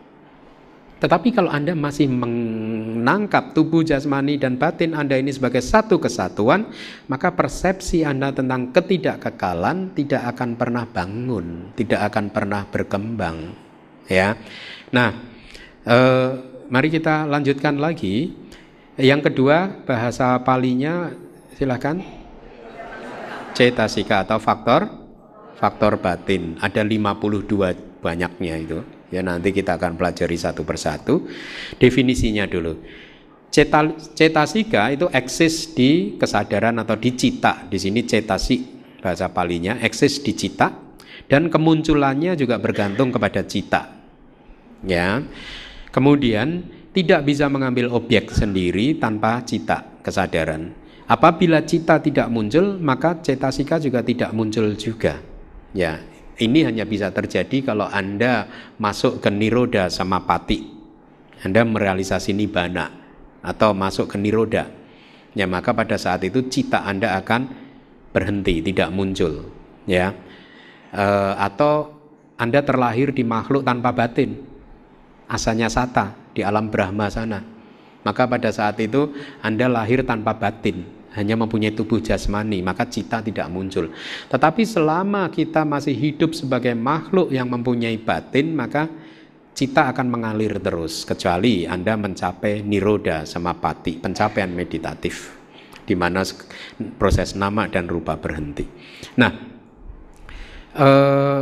Tetapi 0.96 1.36
kalau 1.36 1.52
Anda 1.52 1.76
masih 1.76 2.08
menangkap 2.08 3.52
tubuh 3.52 3.84
jasmani 3.84 4.40
dan 4.40 4.56
batin 4.56 4.96
Anda 4.96 5.20
ini 5.20 5.36
sebagai 5.36 5.60
satu 5.60 6.00
kesatuan, 6.00 6.72
maka 7.12 7.36
persepsi 7.36 8.08
Anda 8.08 8.32
tentang 8.32 8.72
ketidakkekalan 8.72 9.92
tidak 9.92 10.24
akan 10.36 10.56
pernah 10.56 10.88
bangun, 10.88 11.76
tidak 11.76 12.00
akan 12.14 12.26
pernah 12.32 12.64
berkembang. 12.72 13.38
Ya. 14.08 14.40
Nah, 14.96 15.12
eh, 15.84 16.30
mari 16.72 16.88
kita 16.88 17.28
lanjutkan 17.28 17.76
lagi. 17.76 18.32
Yang 18.96 19.32
kedua, 19.32 19.84
bahasa 19.84 20.40
palinya 20.48 21.12
silahkan. 21.60 22.00
Cetasika 23.52 24.24
atau 24.24 24.40
faktor 24.40 24.88
faktor 25.60 26.00
batin. 26.00 26.56
Ada 26.60 26.84
52 26.84 27.76
banyaknya 28.00 28.56
itu. 28.60 28.95
Ya 29.16 29.24
nanti 29.24 29.56
kita 29.56 29.80
akan 29.80 29.96
pelajari 29.96 30.36
satu 30.36 30.68
persatu. 30.68 31.24
Definisinya 31.80 32.44
dulu. 32.44 32.84
Ceta, 33.48 33.88
cetasika 34.12 34.92
itu 34.92 35.08
eksis 35.08 35.72
di 35.72 36.20
kesadaran 36.20 36.76
atau 36.84 37.00
di 37.00 37.16
cita. 37.16 37.64
Di 37.72 37.80
sini 37.80 38.04
cetasi 38.04 38.76
bahasa 39.00 39.32
palinya 39.32 39.80
eksis 39.80 40.20
di 40.20 40.36
cita 40.36 40.68
dan 41.32 41.48
kemunculannya 41.48 42.36
juga 42.36 42.60
bergantung 42.60 43.16
kepada 43.16 43.48
cita. 43.48 43.96
Ya. 44.84 45.24
Kemudian 45.96 46.68
tidak 46.92 47.24
bisa 47.24 47.48
mengambil 47.48 47.88
objek 47.96 48.36
sendiri 48.36 49.00
tanpa 49.00 49.40
cita 49.48 50.04
kesadaran. 50.04 50.76
Apabila 51.08 51.64
cita 51.64 52.04
tidak 52.04 52.28
muncul, 52.28 52.76
maka 52.82 53.24
cetasika 53.24 53.80
juga 53.80 54.04
tidak 54.04 54.36
muncul 54.36 54.76
juga. 54.76 55.22
Ya, 55.72 56.04
ini 56.36 56.68
hanya 56.68 56.84
bisa 56.84 57.12
terjadi 57.16 57.72
kalau 57.72 57.88
Anda 57.88 58.52
masuk 58.76 59.24
ke 59.24 59.32
niroda 59.32 59.88
sama 59.88 60.28
pati. 60.28 60.68
Anda 61.40 61.64
merealisasi 61.64 62.36
nibana 62.36 62.92
atau 63.40 63.72
masuk 63.72 64.12
ke 64.12 64.18
niroda. 64.20 64.68
Ya, 65.36 65.48
maka 65.48 65.72
pada 65.72 65.96
saat 65.96 66.24
itu 66.28 66.48
cita 66.48 66.84
Anda 66.84 67.16
akan 67.20 67.48
berhenti, 68.12 68.60
tidak 68.64 68.92
muncul. 68.92 69.48
Ya. 69.88 70.16
E, 70.92 71.06
atau 71.40 71.96
Anda 72.36 72.64
terlahir 72.64 73.16
di 73.16 73.24
makhluk 73.24 73.64
tanpa 73.64 73.96
batin. 73.96 74.36
Asalnya 75.32 75.72
sata 75.72 76.16
di 76.36 76.44
alam 76.44 76.68
Brahma 76.68 77.08
sana. 77.08 77.44
Maka 78.04 78.28
pada 78.28 78.52
saat 78.52 78.76
itu 78.84 79.12
Anda 79.40 79.72
lahir 79.72 80.04
tanpa 80.04 80.36
batin 80.36 80.95
hanya 81.16 81.40
mempunyai 81.40 81.72
tubuh 81.72 82.04
jasmani, 82.04 82.60
maka 82.60 82.86
cita 82.88 83.24
tidak 83.24 83.48
muncul. 83.48 83.90
Tetapi 84.28 84.64
selama 84.68 85.32
kita 85.32 85.64
masih 85.64 85.96
hidup 85.96 86.36
sebagai 86.36 86.76
makhluk 86.76 87.32
yang 87.32 87.48
mempunyai 87.48 87.96
batin, 87.98 88.52
maka 88.52 88.92
cita 89.56 89.96
akan 89.96 90.12
mengalir 90.12 90.60
terus 90.60 91.08
kecuali 91.08 91.64
Anda 91.64 91.96
mencapai 91.96 92.62
niroda 92.62 93.24
sama 93.24 93.56
pati, 93.56 93.96
pencapaian 93.96 94.52
meditatif 94.52 95.36
di 95.86 95.94
mana 95.94 96.26
proses 96.98 97.38
nama 97.38 97.70
dan 97.70 97.86
rupa 97.86 98.18
berhenti. 98.18 98.66
Nah, 99.22 99.32
eh, 100.76 101.42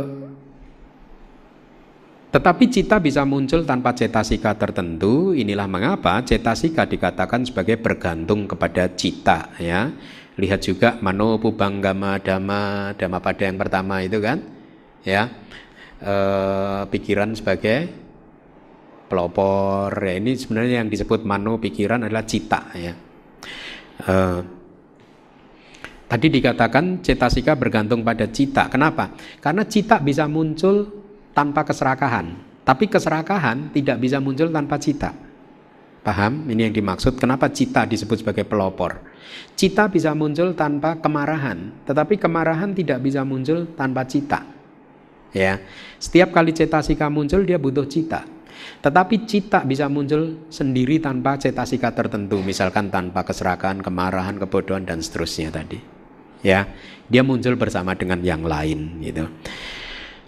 tetapi 2.34 2.66
cita 2.66 2.98
bisa 2.98 3.22
muncul 3.22 3.62
tanpa 3.62 3.94
cetasika 3.94 4.58
tertentu. 4.58 5.30
Inilah 5.30 5.70
mengapa 5.70 6.18
cetasika 6.26 6.82
dikatakan 6.82 7.46
sebagai 7.46 7.78
bergantung 7.78 8.50
kepada 8.50 8.90
cita 8.98 9.54
ya. 9.62 9.94
Lihat 10.34 10.66
juga 10.66 10.98
mano 10.98 11.38
pubanggama 11.38 12.18
dhamma, 12.18 12.90
dhamma 12.98 13.22
pada 13.22 13.46
yang 13.46 13.54
pertama 13.54 14.02
itu 14.02 14.18
kan. 14.18 14.42
Ya. 15.06 15.30
E, 16.02 16.14
pikiran 16.90 17.38
sebagai 17.38 17.86
pelopor. 19.06 19.94
Ya, 19.94 20.18
ini 20.18 20.34
sebenarnya 20.34 20.82
yang 20.82 20.90
disebut 20.90 21.22
mano 21.22 21.62
pikiran 21.62 22.02
adalah 22.02 22.26
cita 22.26 22.66
ya. 22.74 22.98
E, 24.02 24.14
Tadi 26.04 26.30
dikatakan 26.30 26.98
cetasika 27.02 27.54
bergantung 27.54 28.02
pada 28.02 28.26
cita. 28.26 28.66
Kenapa? 28.70 29.14
Karena 29.38 29.66
cita 29.66 29.98
bisa 29.98 30.26
muncul 30.30 31.03
tanpa 31.34 31.66
keserakahan. 31.66 32.32
Tapi 32.64 32.88
keserakahan 32.88 33.74
tidak 33.74 34.00
bisa 34.00 34.22
muncul 34.22 34.48
tanpa 34.48 34.80
cita. 34.80 35.12
Paham? 36.00 36.48
Ini 36.48 36.68
yang 36.68 36.74
dimaksud 36.76 37.16
kenapa 37.16 37.48
cita 37.52 37.84
disebut 37.84 38.24
sebagai 38.24 38.44
pelopor. 38.48 39.00
Cita 39.56 39.88
bisa 39.88 40.12
muncul 40.12 40.52
tanpa 40.52 41.00
kemarahan, 41.00 41.84
tetapi 41.84 42.20
kemarahan 42.20 42.72
tidak 42.76 43.00
bisa 43.04 43.24
muncul 43.24 43.68
tanpa 43.76 44.04
cita. 44.04 44.44
Ya. 45.32 45.60
Setiap 45.96 46.30
kali 46.30 46.52
cetasika 46.52 47.08
muncul 47.08 47.42
dia 47.48 47.56
butuh 47.56 47.88
cita. 47.88 48.24
Tetapi 48.84 49.24
cita 49.24 49.64
bisa 49.64 49.88
muncul 49.88 50.48
sendiri 50.52 51.00
tanpa 51.00 51.40
cetasika 51.40 51.90
tertentu, 51.96 52.44
misalkan 52.44 52.92
tanpa 52.92 53.24
keserakahan, 53.24 53.80
kemarahan, 53.80 54.36
kebodohan 54.36 54.84
dan 54.84 55.00
seterusnya 55.00 55.48
tadi. 55.52 55.80
Ya, 56.44 56.68
dia 57.08 57.24
muncul 57.24 57.56
bersama 57.56 57.96
dengan 57.96 58.20
yang 58.20 58.44
lain 58.44 59.00
gitu. 59.00 59.24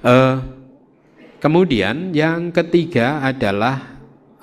Uh, 0.01 0.56
Kemudian 1.37 2.17
yang 2.17 2.49
ketiga 2.49 3.21
adalah 3.21 3.97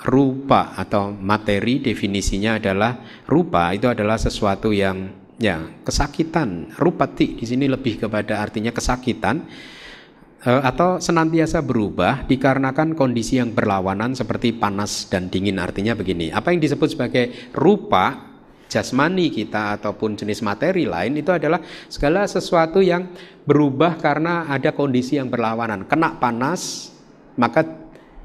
rupa 0.04 0.76
atau 0.76 1.16
materi 1.16 1.80
definisinya 1.80 2.60
adalah 2.60 3.24
rupa. 3.26 3.72
Itu 3.74 3.90
adalah 3.90 4.20
sesuatu 4.20 4.70
yang 4.70 5.10
ya 5.42 5.64
kesakitan. 5.82 6.76
Rupati 6.76 7.40
di 7.40 7.46
sini 7.48 7.66
lebih 7.66 8.06
kepada 8.06 8.44
artinya 8.44 8.70
kesakitan 8.70 9.48
eh, 10.46 10.62
atau 10.62 11.02
senantiasa 11.02 11.64
berubah 11.66 12.30
dikarenakan 12.30 12.94
kondisi 12.94 13.42
yang 13.42 13.56
berlawanan 13.56 14.14
seperti 14.14 14.54
panas 14.54 15.10
dan 15.10 15.34
dingin. 15.34 15.58
Artinya 15.58 15.98
begini 15.98 16.30
apa 16.30 16.54
yang 16.54 16.62
disebut 16.62 16.94
sebagai 16.94 17.56
rupa 17.56 18.33
jasmani 18.74 19.30
kita 19.30 19.78
ataupun 19.78 20.18
jenis 20.18 20.42
materi 20.42 20.90
lain 20.90 21.14
itu 21.14 21.30
adalah 21.30 21.62
segala 21.86 22.26
sesuatu 22.26 22.82
yang 22.82 23.14
berubah 23.46 24.02
karena 24.02 24.50
ada 24.50 24.74
kondisi 24.74 25.22
yang 25.22 25.30
berlawanan. 25.30 25.86
Kena 25.86 26.18
panas, 26.18 26.90
maka 27.38 27.62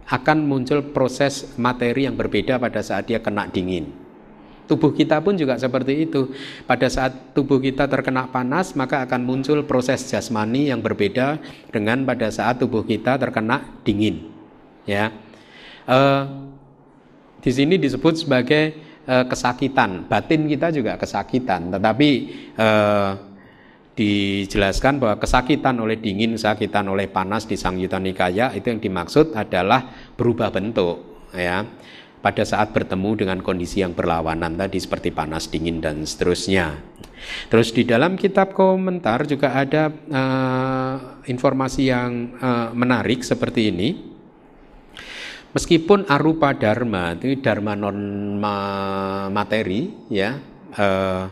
akan 0.08 0.48
muncul 0.48 0.80
proses 0.96 1.52
materi 1.60 2.08
yang 2.08 2.16
berbeda 2.16 2.56
pada 2.56 2.80
saat 2.80 3.12
dia 3.12 3.20
kena 3.20 3.44
dingin. 3.52 3.92
Tubuh 4.64 4.92
kita 4.92 5.20
pun 5.24 5.36
juga 5.36 5.56
seperti 5.56 6.08
itu. 6.08 6.32
Pada 6.68 6.88
saat 6.92 7.32
tubuh 7.32 7.56
kita 7.56 7.88
terkena 7.88 8.28
panas, 8.28 8.76
maka 8.76 9.04
akan 9.04 9.24
muncul 9.24 9.64
proses 9.64 10.04
jasmani 10.08 10.68
yang 10.68 10.80
berbeda 10.84 11.40
dengan 11.72 12.04
pada 12.04 12.28
saat 12.28 12.60
tubuh 12.60 12.84
kita 12.84 13.16
terkena 13.16 13.64
dingin. 13.84 14.28
Ya, 14.88 15.12
uh, 15.88 16.48
di 17.40 17.50
sini 17.52 17.76
disebut 17.80 18.24
sebagai 18.24 18.87
uh, 19.08 19.24
kesakitan. 19.24 20.04
Batin 20.04 20.44
kita 20.44 20.68
juga 20.68 21.00
kesakitan, 21.00 21.72
tetapi 21.72 22.10
uh, 22.60 23.10
dijelaskan 23.98 25.02
bahwa 25.02 25.18
kesakitan 25.18 25.74
oleh 25.82 25.98
dingin, 25.98 26.38
kesakitan 26.38 26.86
oleh 26.86 27.10
panas 27.10 27.48
di 27.48 27.58
Sang 27.58 27.80
Yuta 27.80 27.98
Nikaya 27.98 28.54
itu 28.54 28.70
yang 28.70 28.78
dimaksud 28.78 29.34
adalah 29.34 29.90
berubah 30.14 30.54
bentuk 30.54 31.26
ya 31.34 31.66
pada 32.18 32.42
saat 32.42 32.74
bertemu 32.74 33.26
dengan 33.26 33.38
kondisi 33.42 33.82
yang 33.82 33.94
berlawanan 33.94 34.58
tadi 34.58 34.78
seperti 34.78 35.14
panas, 35.14 35.50
dingin 35.50 35.78
dan 35.78 36.02
seterusnya. 36.02 36.78
Terus 37.50 37.74
di 37.74 37.82
dalam 37.82 38.14
kitab 38.14 38.54
komentar 38.54 39.26
juga 39.26 39.54
ada 39.54 39.90
uh, 39.90 40.94
informasi 41.26 41.82
yang 41.90 42.38
uh, 42.38 42.70
menarik 42.74 43.26
seperti 43.26 43.70
ini. 43.74 43.88
Meskipun 45.58 46.06
arupa 46.06 46.54
dharma 46.54 47.18
itu 47.18 47.42
dharma 47.42 47.74
non 47.74 48.38
materi 49.34 50.06
ya 50.06 50.38
uh, 50.78 51.26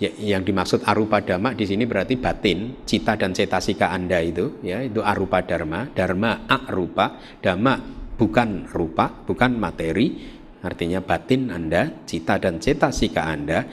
Ya, 0.00 0.08
yang 0.16 0.48
dimaksud 0.48 0.80
arupa 0.88 1.20
dharma 1.20 1.52
di 1.52 1.68
sini 1.68 1.84
berarti 1.84 2.16
batin, 2.16 2.88
cita 2.88 3.20
dan 3.20 3.36
cetasika 3.36 3.92
Anda 3.92 4.24
itu, 4.24 4.56
ya, 4.64 4.80
itu 4.80 5.04
arupa 5.04 5.44
dharma, 5.44 5.92
dharma 5.92 6.48
arupa, 6.48 7.20
dharma 7.44 7.76
bukan 8.16 8.64
rupa, 8.72 9.12
bukan 9.28 9.60
materi, 9.60 10.24
artinya 10.64 11.04
batin 11.04 11.52
Anda, 11.52 12.00
cita 12.08 12.40
dan 12.40 12.64
cetasika 12.64 13.28
Anda. 13.28 13.68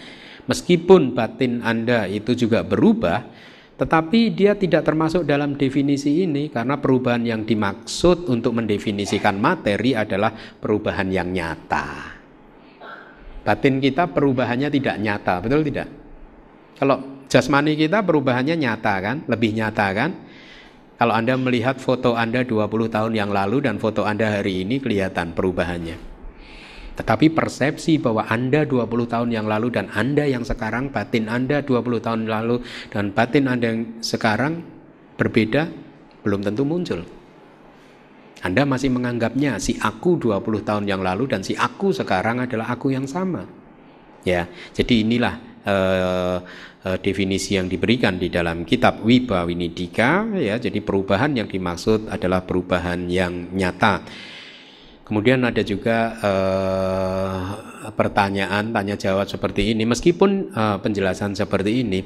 Meskipun 0.51 1.15
batin 1.15 1.63
Anda 1.63 2.11
itu 2.11 2.35
juga 2.35 2.59
berubah, 2.67 3.23
tetapi 3.77 4.33
dia 4.33 4.57
tidak 4.57 4.81
termasuk 4.81 5.21
dalam 5.21 5.53
definisi 5.53 6.25
ini 6.25 6.49
karena 6.49 6.81
perubahan 6.81 7.21
yang 7.21 7.45
dimaksud 7.45 8.25
untuk 8.25 8.57
mendefinisikan 8.57 9.37
materi 9.37 9.93
adalah 9.93 10.33
perubahan 10.33 11.13
yang 11.13 11.29
nyata. 11.29 12.17
Batin 13.45 13.77
kita 13.77 14.09
perubahannya 14.09 14.73
tidak 14.73 14.97
nyata, 14.97 15.39
betul 15.45 15.61
tidak? 15.61 15.87
Kalau 16.73 17.25
jasmani 17.29 17.77
kita 17.77 18.01
perubahannya 18.01 18.57
nyata 18.57 18.93
kan, 18.97 19.17
lebih 19.29 19.53
nyata 19.53 19.87
kan? 19.93 20.09
Kalau 20.97 21.13
Anda 21.13 21.37
melihat 21.37 21.77
foto 21.77 22.17
Anda 22.17 22.41
20 22.41 22.89
tahun 22.89 23.13
yang 23.13 23.29
lalu 23.29 23.61
dan 23.61 23.77
foto 23.77 24.01
Anda 24.01 24.41
hari 24.41 24.65
ini 24.65 24.81
kelihatan 24.81 25.37
perubahannya. 25.37 26.06
Tetapi 26.97 27.29
persepsi 27.29 28.01
bahwa 28.01 28.25
Anda 28.25 28.65
20 28.65 28.89
tahun 29.05 29.29
yang 29.29 29.45
lalu 29.45 29.69
dan 29.69 29.93
Anda 29.93 30.25
yang 30.25 30.41
sekarang, 30.41 30.89
batin 30.89 31.29
Anda 31.29 31.61
20 31.61 32.01
tahun 32.01 32.25
lalu 32.25 32.65
dan 32.89 33.13
batin 33.13 33.45
Anda 33.45 33.65
yang 33.69 34.01
sekarang 34.01 34.65
berbeda, 35.13 35.69
belum 36.25 36.41
tentu 36.41 36.65
muncul. 36.65 37.05
Anda 38.41 38.65
masih 38.65 38.93
menganggapnya 38.93 39.57
si 39.61 39.77
aku 39.77 40.17
20 40.17 40.65
tahun 40.65 40.85
yang 40.89 41.01
lalu 41.01 41.29
dan 41.29 41.41
si 41.41 41.53
aku 41.57 41.93
sekarang 41.93 42.45
adalah 42.45 42.73
aku 42.73 42.93
yang 42.93 43.05
sama. 43.05 43.45
Ya, 44.25 44.49
jadi 44.73 45.07
inilah 45.07 45.35
uh, 45.65 46.37
uh, 46.83 46.97
definisi 46.99 47.55
yang 47.55 47.69
diberikan 47.69 48.17
di 48.17 48.29
dalam 48.29 48.65
kitab 48.67 49.01
Wibawinidika 49.01 50.37
ya. 50.37 50.57
Jadi 50.57 50.79
perubahan 50.81 51.33
yang 51.33 51.47
dimaksud 51.49 52.09
adalah 52.11 52.43
perubahan 52.43 53.07
yang 53.07 53.53
nyata. 53.53 54.03
Kemudian 55.07 55.39
ada 55.47 55.63
juga 55.63 56.19
uh, 56.19 57.39
pertanyaan 57.95 58.75
tanya 58.75 58.99
jawab 58.99 59.23
seperti 59.23 59.71
ini. 59.71 59.87
Meskipun 59.87 60.51
uh, 60.51 60.83
penjelasan 60.83 61.31
seperti 61.31 61.79
ini, 61.79 62.03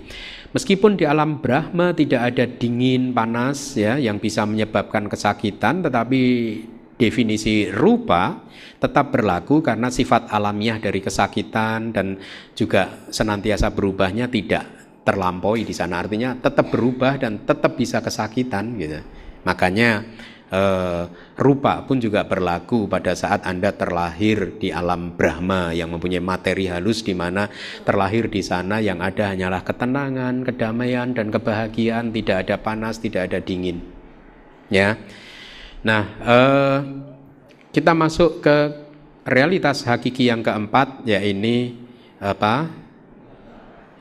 meskipun 0.54 1.02
di 1.02 1.10
alam 1.10 1.42
Brahma 1.42 1.98
tidak 1.98 2.22
ada 2.30 2.46
dingin 2.46 3.10
panas 3.10 3.74
ya 3.74 3.98
yang 3.98 4.22
bisa 4.22 4.46
menyebabkan 4.46 5.10
kesakitan, 5.10 5.82
tetapi 5.82 6.22
definisi 7.02 7.74
rupa 7.74 8.46
tetap 8.78 9.10
berlaku 9.10 9.66
karena 9.66 9.90
sifat 9.90 10.30
alamiah 10.30 10.78
dari 10.78 11.02
kesakitan 11.02 11.90
dan 11.90 12.22
juga 12.54 13.10
senantiasa 13.10 13.74
berubahnya 13.74 14.30
tidak 14.30 14.94
terlampaui 15.02 15.66
di 15.66 15.74
sana. 15.74 16.06
Artinya 16.06 16.38
tetap 16.38 16.70
berubah 16.70 17.18
dan 17.18 17.42
tetap 17.50 17.74
bisa 17.74 17.98
kesakitan 18.06 18.78
gitu. 18.78 19.02
Makanya 19.42 20.06
uh, 20.52 21.08
rupa 21.40 21.82
pun 21.88 21.98
juga 21.98 22.28
berlaku 22.28 22.86
pada 22.86 23.16
saat 23.16 23.48
Anda 23.48 23.74
terlahir 23.74 24.60
di 24.60 24.70
alam 24.70 25.16
Brahma 25.16 25.72
yang 25.72 25.90
mempunyai 25.96 26.22
materi 26.22 26.68
halus 26.68 27.02
di 27.02 27.16
mana 27.16 27.48
terlahir 27.88 28.28
di 28.28 28.44
sana 28.44 28.84
yang 28.84 29.00
ada 29.00 29.32
hanyalah 29.32 29.64
ketenangan, 29.64 30.46
kedamaian 30.46 31.16
dan 31.16 31.32
kebahagiaan, 31.32 32.12
tidak 32.12 32.48
ada 32.48 32.56
panas, 32.60 33.00
tidak 33.00 33.32
ada 33.32 33.40
dingin. 33.40 33.82
Ya. 34.68 35.00
Nah, 35.82 36.04
uh, 36.22 36.78
kita 37.72 37.96
masuk 37.98 38.44
ke 38.44 38.58
realitas 39.26 39.88
hakiki 39.88 40.30
yang 40.30 40.44
keempat 40.46 41.08
yaitu 41.08 41.74
apa? 42.22 42.70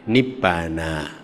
Nibbana 0.05 1.20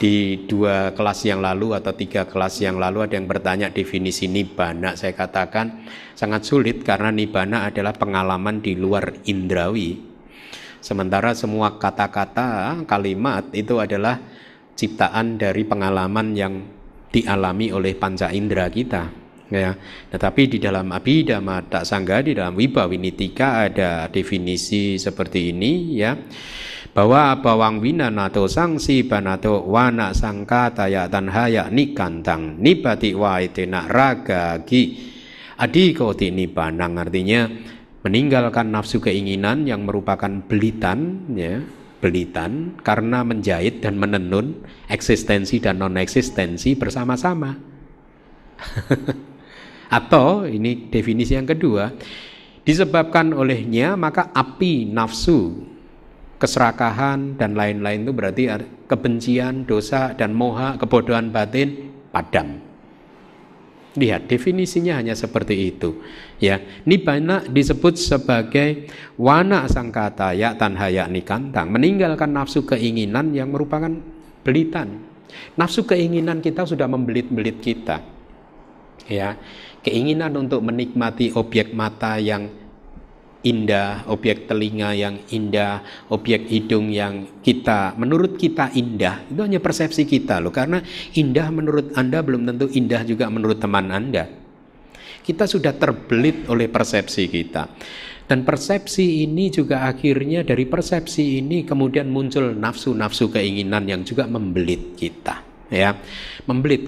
di 0.00 0.48
dua 0.48 0.96
kelas 0.96 1.28
yang 1.28 1.44
lalu 1.44 1.76
atau 1.76 1.92
tiga 1.92 2.24
kelas 2.24 2.64
yang 2.64 2.80
lalu 2.80 3.04
ada 3.04 3.20
yang 3.20 3.28
bertanya 3.28 3.68
definisi 3.68 4.32
nibana 4.32 4.96
saya 4.96 5.12
katakan 5.12 5.84
sangat 6.16 6.48
sulit 6.48 6.80
karena 6.80 7.12
nibana 7.12 7.68
adalah 7.68 7.92
pengalaman 7.92 8.64
di 8.64 8.80
luar 8.80 9.12
indrawi. 9.28 10.00
Sementara 10.80 11.36
semua 11.36 11.76
kata-kata 11.76 12.80
kalimat 12.88 13.52
itu 13.52 13.76
adalah 13.76 14.16
ciptaan 14.72 15.36
dari 15.36 15.68
pengalaman 15.68 16.32
yang 16.32 16.64
dialami 17.12 17.68
oleh 17.68 17.92
panca 17.92 18.32
indera 18.32 18.72
kita 18.72 19.12
ya. 19.52 19.76
Tetapi 20.08 20.56
di 20.56 20.58
dalam 20.64 20.88
abhidhamma 20.96 21.68
tak 21.68 21.84
sangga 21.84 22.24
di 22.24 22.32
dalam 22.32 22.56
wibawinitika 22.56 23.68
ada 23.68 24.08
definisi 24.08 24.96
seperti 24.96 25.52
ini 25.52 26.00
ya 26.00 26.16
bahwa 26.90 27.38
bawang 27.38 27.78
winanato 27.78 28.50
sangsi 28.50 29.06
banato 29.06 29.62
wana 29.62 30.10
sangka 30.10 30.74
taya 30.74 31.06
tanhaya 31.06 31.70
nikantang 31.70 32.58
nibati 32.58 33.14
waitena 33.14 33.86
raga 33.86 34.58
gi 34.66 34.98
adikoti 35.54 36.34
nibanang 36.34 36.98
artinya 36.98 37.46
meninggalkan 38.02 38.74
nafsu 38.74 38.98
keinginan 38.98 39.68
yang 39.68 39.86
merupakan 39.86 40.42
belitan 40.48 41.30
ya 41.36 41.62
belitan 42.00 42.80
karena 42.80 43.20
menjahit 43.22 43.84
dan 43.84 44.00
menenun 44.00 44.64
eksistensi 44.88 45.60
dan 45.60 45.84
non 45.84 46.00
eksistensi 46.00 46.72
bersama-sama. 46.74 47.60
Atau 50.00 50.48
ini 50.48 50.88
definisi 50.88 51.36
yang 51.36 51.44
kedua 51.44 51.92
disebabkan 52.64 53.36
olehnya 53.36 54.00
maka 54.00 54.32
api 54.32 54.88
nafsu 54.88 55.60
keserakahan 56.40 57.36
dan 57.36 57.52
lain-lain 57.52 58.08
itu 58.08 58.12
berarti 58.16 58.44
kebencian, 58.88 59.68
dosa 59.68 60.16
dan 60.16 60.32
moha, 60.32 60.80
kebodohan 60.80 61.28
batin 61.28 61.92
padam. 62.08 62.58
Lihat 63.90 64.30
definisinya 64.30 65.02
hanya 65.02 65.18
seperti 65.18 65.74
itu. 65.74 66.00
Ya, 66.38 66.62
nibana 66.86 67.44
disebut 67.44 67.98
sebagai 68.00 68.88
wana 69.20 69.66
sangkata 69.66 70.32
ya 70.32 70.56
tanhaya 70.56 71.10
nikantang, 71.10 71.68
meninggalkan 71.68 72.30
nafsu 72.32 72.64
keinginan 72.64 73.36
yang 73.36 73.52
merupakan 73.52 73.90
belitan. 74.46 75.04
Nafsu 75.58 75.84
keinginan 75.84 76.40
kita 76.40 76.64
sudah 76.64 76.86
membelit-belit 76.86 77.60
kita. 77.60 78.00
Ya, 79.10 79.34
keinginan 79.82 80.38
untuk 80.38 80.62
menikmati 80.62 81.34
objek 81.34 81.74
mata 81.74 82.14
yang 82.22 82.59
indah, 83.40 84.04
objek 84.12 84.44
telinga 84.44 84.92
yang 84.92 85.16
indah, 85.32 85.80
objek 86.12 86.44
hidung 86.48 86.92
yang 86.92 87.40
kita 87.40 87.96
menurut 87.96 88.36
kita 88.36 88.68
indah, 88.76 89.24
itu 89.28 89.40
hanya 89.40 89.60
persepsi 89.62 90.04
kita 90.04 90.40
loh. 90.44 90.52
Karena 90.52 90.84
indah 91.16 91.48
menurut 91.48 91.96
Anda 91.96 92.20
belum 92.20 92.44
tentu 92.44 92.68
indah 92.68 93.02
juga 93.08 93.32
menurut 93.32 93.56
teman 93.56 93.88
Anda. 93.88 94.28
Kita 95.20 95.44
sudah 95.48 95.76
terbelit 95.76 96.48
oleh 96.48 96.68
persepsi 96.68 97.28
kita. 97.28 97.68
Dan 98.30 98.46
persepsi 98.46 99.26
ini 99.26 99.50
juga 99.50 99.90
akhirnya 99.90 100.46
dari 100.46 100.62
persepsi 100.62 101.42
ini 101.42 101.66
kemudian 101.66 102.06
muncul 102.06 102.54
nafsu-nafsu 102.54 103.26
keinginan 103.26 103.90
yang 103.90 104.06
juga 104.06 104.30
membelit 104.30 104.94
kita, 104.94 105.42
ya. 105.66 105.98
Membelit 106.46 106.86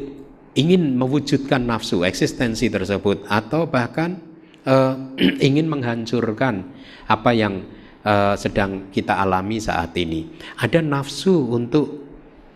ingin 0.55 0.94
mewujudkan 0.94 1.66
nafsu 1.66 2.07
eksistensi 2.07 2.70
tersebut 2.70 3.26
atau 3.26 3.66
bahkan 3.66 4.22
uh, 4.66 4.94
ingin 5.46 5.66
menghancurkan 5.70 6.66
apa 7.08 7.30
yang 7.34 7.66
uh, 8.06 8.34
sedang 8.38 8.90
kita 8.90 9.18
alami 9.18 9.58
saat 9.58 9.94
ini. 9.98 10.28
Ada 10.58 10.82
nafsu 10.82 11.50
untuk 11.50 12.02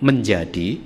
menjadi, 0.03 0.79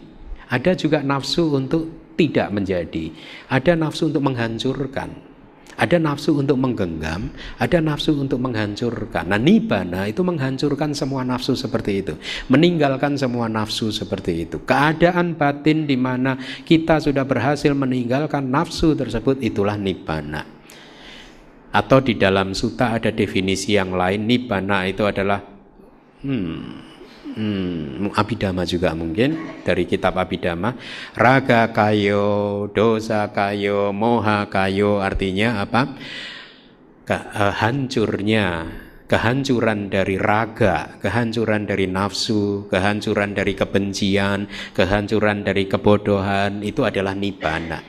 ada 0.49 0.73
juga 0.77 1.03
nafsu 1.03 1.51
untuk 1.51 2.14
tidak 2.14 2.53
menjadi, 2.53 3.11
ada 3.49 3.72
nafsu 3.75 4.13
untuk 4.13 4.22
menghancurkan. 4.25 5.33
Ada 5.80 5.97
nafsu 5.97 6.37
untuk 6.37 6.61
menggenggam, 6.61 7.33
ada 7.57 7.80
nafsu 7.80 8.13
untuk 8.13 8.37
menghancurkan. 8.37 9.33
Nah, 9.33 9.41
nibana 9.41 10.05
itu 10.05 10.21
menghancurkan 10.21 10.92
semua 10.92 11.25
nafsu 11.25 11.57
seperti 11.57 12.05
itu, 12.05 12.21
meninggalkan 12.53 13.17
semua 13.17 13.49
nafsu 13.49 13.88
seperti 13.88 14.45
itu. 14.45 14.61
Keadaan 14.61 15.41
batin 15.41 15.88
di 15.88 15.97
mana 15.97 16.37
kita 16.68 17.01
sudah 17.01 17.25
berhasil 17.25 17.72
meninggalkan 17.72 18.53
nafsu 18.53 18.92
tersebut 18.92 19.41
itulah 19.41 19.80
nibana. 19.80 20.59
Atau 21.71 22.03
di 22.03 22.18
dalam 22.18 22.51
suta 22.51 22.99
ada 22.99 23.14
definisi 23.14 23.79
yang 23.79 23.95
lain 23.95 24.26
Nibbana 24.26 24.91
itu 24.91 25.07
adalah 25.07 25.38
hmm, 26.26 26.59
hmm, 27.38 28.11
Abhidhamma 28.11 28.67
juga 28.67 28.91
mungkin 28.99 29.63
dari 29.63 29.87
kitab 29.87 30.18
Abhidhamma 30.18 30.75
Raga 31.14 31.71
kayo, 31.71 32.67
dosa 32.75 33.30
kayo, 33.30 33.95
moha 33.95 34.51
kayo 34.51 34.99
artinya 34.99 35.63
apa? 35.63 35.95
Kehancurnya 37.07 38.67
kehancuran 39.11 39.91
dari 39.91 40.14
raga, 40.14 40.95
kehancuran 41.03 41.67
dari 41.67 41.91
nafsu, 41.91 42.71
kehancuran 42.71 43.34
dari 43.34 43.59
kebencian, 43.59 44.47
kehancuran 44.71 45.42
dari 45.42 45.67
kebodohan 45.67 46.63
itu 46.63 46.87
adalah 46.87 47.18
nibbana. 47.18 47.83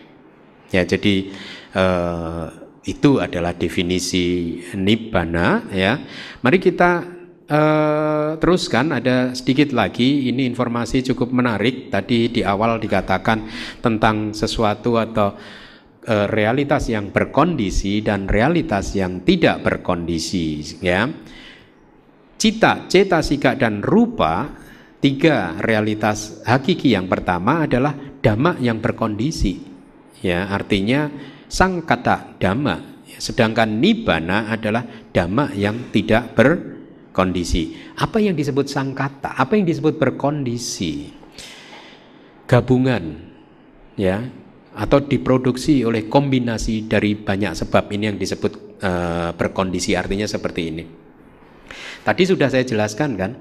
Ya, 0.74 0.82
jadi 0.82 1.30
eh, 1.78 2.46
itu 2.82 3.22
adalah 3.22 3.54
definisi 3.54 4.58
nibbana 4.74 5.70
ya. 5.70 6.02
Mari 6.42 6.58
kita 6.58 6.92
uh, 7.46 8.32
teruskan. 8.42 8.96
Ada 8.96 9.38
sedikit 9.38 9.76
lagi. 9.76 10.32
Ini 10.34 10.50
informasi 10.50 11.06
cukup 11.14 11.30
menarik. 11.30 11.94
Tadi 11.94 12.32
di 12.34 12.42
awal 12.42 12.82
dikatakan 12.82 13.46
tentang 13.86 14.34
sesuatu 14.34 14.98
atau 14.98 15.38
uh, 16.10 16.28
realitas 16.32 16.90
yang 16.90 17.14
berkondisi 17.14 18.02
dan 18.02 18.26
realitas 18.26 18.98
yang 18.98 19.22
tidak 19.22 19.62
berkondisi 19.62 20.82
ya. 20.82 21.06
Cita 22.42 22.90
cetasika 22.90 23.54
dan 23.54 23.86
rupa 23.86 24.50
tiga 24.98 25.54
realitas 25.62 26.42
hakiki. 26.50 26.98
Yang 26.98 27.14
pertama 27.14 27.70
adalah 27.70 27.94
dhamma 27.94 28.58
yang 28.58 28.82
berkondisi 28.82 29.62
ya. 30.26 30.50
Artinya 30.50 31.06
sang 31.52 31.84
kata 31.84 32.40
dhamma 32.40 32.92
Sedangkan 33.22 33.78
nibbana 33.78 34.50
adalah 34.50 34.82
dhamma 35.14 35.54
yang 35.54 35.94
tidak 35.94 36.34
berkondisi. 36.34 37.94
Apa 38.02 38.18
yang 38.18 38.34
disebut 38.34 38.66
sangkata? 38.66 39.38
Apa 39.38 39.54
yang 39.54 39.70
disebut 39.70 40.02
berkondisi? 40.02 41.14
Gabungan 42.50 43.30
ya 43.94 44.26
atau 44.74 45.04
diproduksi 45.06 45.86
oleh 45.86 46.10
kombinasi 46.10 46.90
dari 46.90 47.14
banyak 47.14 47.54
sebab 47.54 47.94
ini 47.94 48.10
yang 48.10 48.18
disebut 48.18 48.82
uh, 48.82 49.30
berkondisi 49.38 49.94
artinya 49.94 50.26
seperti 50.26 50.62
ini. 50.74 50.84
Tadi 52.02 52.24
sudah 52.26 52.50
saya 52.50 52.66
jelaskan 52.66 53.14
kan, 53.14 53.32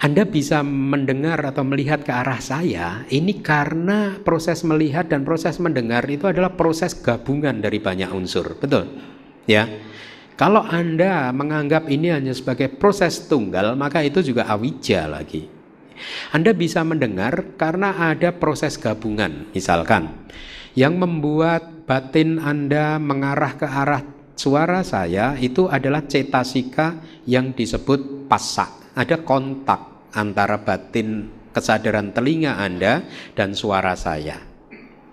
anda 0.00 0.24
bisa 0.24 0.64
mendengar 0.64 1.36
atau 1.44 1.60
melihat 1.60 2.00
ke 2.00 2.08
arah 2.08 2.40
saya 2.40 3.04
ini 3.12 3.44
karena 3.44 4.16
proses 4.24 4.64
melihat 4.64 5.12
dan 5.12 5.28
proses 5.28 5.60
mendengar 5.60 6.00
itu 6.08 6.24
adalah 6.24 6.56
proses 6.56 6.96
gabungan 6.96 7.60
dari 7.60 7.84
banyak 7.84 8.08
unsur. 8.08 8.56
Betul? 8.56 8.88
Ya. 9.44 9.68
Kalau 10.40 10.64
Anda 10.64 11.28
menganggap 11.36 11.92
ini 11.92 12.16
hanya 12.16 12.32
sebagai 12.32 12.72
proses 12.72 13.28
tunggal, 13.28 13.76
maka 13.76 14.00
itu 14.00 14.24
juga 14.24 14.48
awija 14.48 15.04
lagi. 15.04 15.44
Anda 16.32 16.56
bisa 16.56 16.80
mendengar 16.80 17.60
karena 17.60 17.92
ada 17.92 18.32
proses 18.32 18.80
gabungan, 18.80 19.52
misalkan 19.52 20.16
yang 20.72 20.96
membuat 20.96 21.84
batin 21.84 22.40
Anda 22.40 22.96
mengarah 22.96 23.52
ke 23.52 23.68
arah 23.68 24.00
suara 24.32 24.80
saya 24.80 25.36
itu 25.36 25.68
adalah 25.68 26.08
cetasika 26.08 26.96
yang 27.28 27.52
disebut 27.52 28.24
pasak. 28.32 28.96
Ada 28.96 29.20
kontak 29.20 29.89
antara 30.14 30.62
batin 30.62 31.30
kesadaran 31.50 32.14
telinga 32.14 32.58
Anda 32.58 33.02
dan 33.34 33.54
suara 33.54 33.94
saya. 33.98 34.38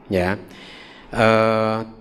Ya. 0.07 0.39
Uh, 1.07 1.97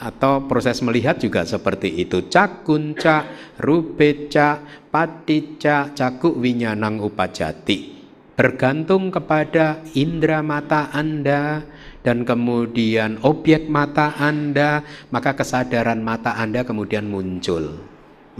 atau 0.00 0.48
proses 0.48 0.80
melihat 0.80 1.20
juga 1.20 1.44
seperti 1.44 1.92
itu 2.00 2.24
cakunca 2.32 3.28
rubeca 3.60 4.64
patica 4.88 5.92
cakuk 5.92 6.40
winyanang 6.40 7.04
upajati 7.04 8.00
bergantung 8.32 9.12
kepada 9.12 9.84
indera 9.92 10.40
mata 10.40 10.88
Anda 10.96 11.68
dan 12.00 12.24
kemudian 12.24 13.20
objek 13.20 13.68
mata 13.68 14.16
Anda 14.16 14.80
maka 15.12 15.36
kesadaran 15.36 16.00
mata 16.00 16.32
Anda 16.32 16.64
kemudian 16.64 17.04
muncul 17.04 17.76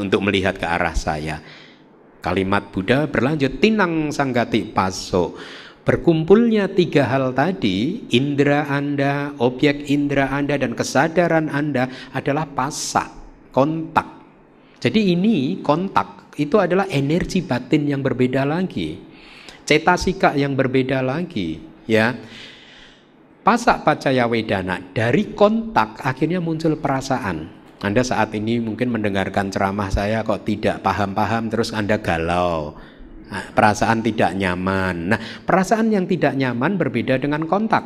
untuk 0.01 0.24
melihat 0.24 0.56
ke 0.56 0.64
arah 0.64 0.97
saya 0.97 1.44
Kalimat 2.20 2.68
Buddha 2.68 3.09
berlanjut 3.09 3.64
tinang 3.64 4.12
sanggati 4.12 4.68
paso. 4.68 5.40
Berkumpulnya 5.80 6.68
tiga 6.68 7.09
hal 7.09 7.32
tadi, 7.32 8.05
indera 8.12 8.68
Anda, 8.68 9.32
objek 9.40 9.88
indera 9.88 10.28
Anda 10.28 10.60
dan 10.60 10.76
kesadaran 10.76 11.48
Anda 11.48 11.88
adalah 12.12 12.44
pasak, 12.44 13.09
kontak. 13.48 14.05
Jadi 14.76 15.16
ini 15.16 15.64
kontak 15.64 16.36
itu 16.36 16.60
adalah 16.60 16.84
energi 16.92 17.40
batin 17.40 17.88
yang 17.88 18.05
berbeda 18.05 18.44
lagi. 18.44 19.01
Cetasika 19.64 20.36
yang 20.36 20.52
berbeda 20.52 21.01
lagi, 21.01 21.56
ya. 21.88 22.12
Pasak 23.40 23.80
pacaya 23.80 24.28
wedana 24.28 24.76
dari 24.92 25.32
kontak 25.32 26.05
akhirnya 26.05 26.44
muncul 26.44 26.76
perasaan. 26.76 27.60
Anda 27.81 28.05
saat 28.05 28.36
ini 28.36 28.61
mungkin 28.61 28.93
mendengarkan 28.93 29.48
ceramah 29.48 29.89
saya 29.89 30.20
kok 30.20 30.44
tidak 30.44 30.85
paham-paham 30.85 31.48
terus 31.48 31.73
Anda 31.73 31.97
galau. 31.97 32.77
Nah, 33.31 33.44
perasaan 33.57 34.05
tidak 34.05 34.36
nyaman. 34.36 35.16
Nah, 35.16 35.20
perasaan 35.48 35.89
yang 35.89 36.05
tidak 36.05 36.36
nyaman 36.36 36.77
berbeda 36.77 37.16
dengan 37.16 37.48
kontak. 37.48 37.81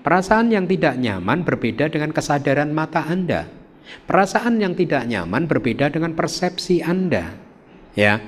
Perasaan 0.00 0.48
yang 0.48 0.64
tidak 0.64 0.96
nyaman 0.96 1.44
berbeda 1.44 1.92
dengan 1.92 2.16
kesadaran 2.16 2.72
mata 2.72 3.04
Anda. 3.04 3.44
Perasaan 4.08 4.56
yang 4.56 4.72
tidak 4.72 5.04
nyaman 5.04 5.44
berbeda 5.52 5.92
dengan 5.92 6.16
persepsi 6.16 6.80
Anda. 6.80 7.36
Ya. 7.92 8.24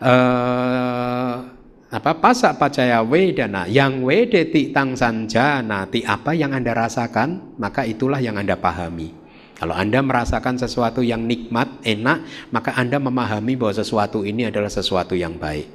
Uh, 0.00 1.52
apa 1.92 2.16
pasak 2.16 2.56
pacaya 2.56 3.04
wedana 3.04 3.68
yang 3.68 4.00
wedeti 4.00 4.72
tang 4.72 4.96
sanjana 4.96 5.86
apa 5.86 6.32
yang 6.32 6.56
anda 6.56 6.72
rasakan 6.74 7.54
maka 7.60 7.86
itulah 7.86 8.18
yang 8.18 8.34
anda 8.40 8.58
pahami 8.58 9.21
kalau 9.62 9.78
Anda 9.78 10.02
merasakan 10.02 10.58
sesuatu 10.58 11.06
yang 11.06 11.22
nikmat, 11.22 11.86
enak, 11.86 12.50
maka 12.50 12.74
Anda 12.74 12.98
memahami 12.98 13.54
bahwa 13.54 13.70
sesuatu 13.78 14.26
ini 14.26 14.50
adalah 14.50 14.66
sesuatu 14.66 15.14
yang 15.14 15.38
baik. 15.38 15.70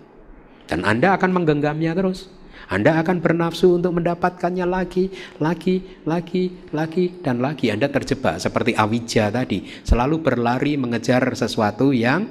Dan 0.67 0.83
Anda 0.83 1.15
akan 1.15 1.31
menggenggamnya 1.31 1.95
terus. 1.95 2.27
Anda 2.67 2.99
akan 2.99 3.23
bernafsu 3.23 3.79
untuk 3.79 3.95
mendapatkannya 3.95 4.67
lagi, 4.67 5.07
lagi, 5.39 6.03
lagi, 6.03 6.51
lagi, 6.75 7.15
dan 7.23 7.39
lagi. 7.39 7.71
Anda 7.71 7.87
terjebak 7.87 8.43
seperti 8.43 8.75
awija 8.75 9.31
tadi, 9.31 9.63
selalu 9.87 10.19
berlari 10.19 10.75
mengejar 10.75 11.23
sesuatu 11.31 11.95
yang 11.95 12.27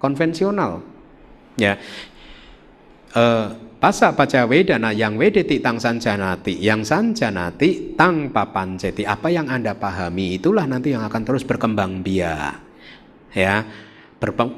konvensional. 0.00 0.80
Ya, 1.60 1.76
uh, 3.12 3.52
Pasa 3.86 4.10
baca 4.18 4.50
wedana 4.50 4.90
yang 4.90 5.14
wedeti 5.14 5.62
tang 5.62 5.78
sanjanati 5.78 6.58
Yang 6.58 6.90
sanjanati 6.90 7.94
tang 7.94 8.34
papanceti 8.34 9.06
Apa 9.06 9.30
yang 9.30 9.46
anda 9.46 9.78
pahami? 9.78 10.42
Itulah 10.42 10.66
nanti 10.66 10.90
yang 10.90 11.06
akan 11.06 11.22
terus 11.22 11.46
berkembang 11.46 12.02
biak. 12.02 12.58
Ya 13.30 13.62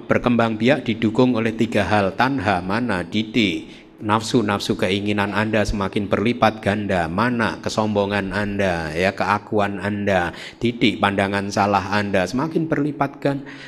Berkembang 0.09 0.57
biak 0.57 0.89
didukung 0.89 1.37
oleh 1.37 1.53
tiga 1.53 1.85
hal. 1.85 2.17
Tanha, 2.17 2.65
mana, 2.65 3.05
didi. 3.05 3.69
Nafsu-nafsu 4.01 4.81
keinginan 4.81 5.37
anda 5.37 5.61
semakin 5.61 6.09
berlipat 6.09 6.65
ganda. 6.65 7.05
Mana 7.13 7.61
kesombongan 7.61 8.33
anda 8.33 8.97
ya 8.97 9.13
Keakuan 9.13 9.77
anda. 9.77 10.33
Didik 10.57 11.05
pandangan 11.05 11.53
salah 11.53 11.93
anda 11.93 12.25
Semakin 12.25 12.65
berlipat 12.65 13.21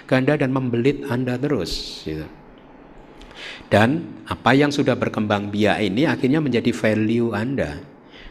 ganda 0.09 0.41
dan 0.41 0.57
membelit 0.57 1.05
anda 1.05 1.37
terus 1.37 2.01
gitu. 2.09 2.40
Dan 3.69 4.23
apa 4.25 4.57
yang 4.57 4.71
sudah 4.71 4.95
berkembang 4.95 5.51
biak 5.51 5.79
ini 5.83 6.07
akhirnya 6.07 6.41
menjadi 6.41 6.71
value 6.73 7.35
Anda, 7.35 7.83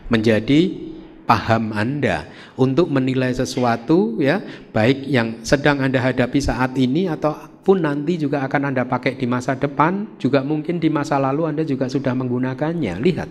menjadi 0.09 0.89
paham 1.29 1.69
Anda 1.77 2.25
untuk 2.57 2.89
menilai 2.89 3.29
sesuatu 3.37 4.17
ya, 4.17 4.41
baik 4.73 5.05
yang 5.05 5.45
sedang 5.45 5.77
Anda 5.85 6.01
hadapi 6.01 6.41
saat 6.41 6.73
ini 6.73 7.05
ataupun 7.05 7.85
nanti 7.85 8.17
juga 8.17 8.41
akan 8.49 8.73
Anda 8.73 8.89
pakai 8.89 9.13
di 9.13 9.29
masa 9.29 9.53
depan, 9.53 10.17
juga 10.17 10.41
mungkin 10.41 10.81
di 10.81 10.89
masa 10.89 11.21
lalu 11.21 11.45
Anda 11.45 11.61
juga 11.61 11.85
sudah 11.85 12.17
menggunakannya. 12.17 12.97
Lihat 12.97 13.29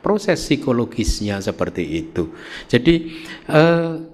proses 0.00 0.40
psikologisnya 0.40 1.44
seperti 1.44 1.84
itu. 2.04 2.32
Jadi 2.68 3.12
eh, 3.52 4.13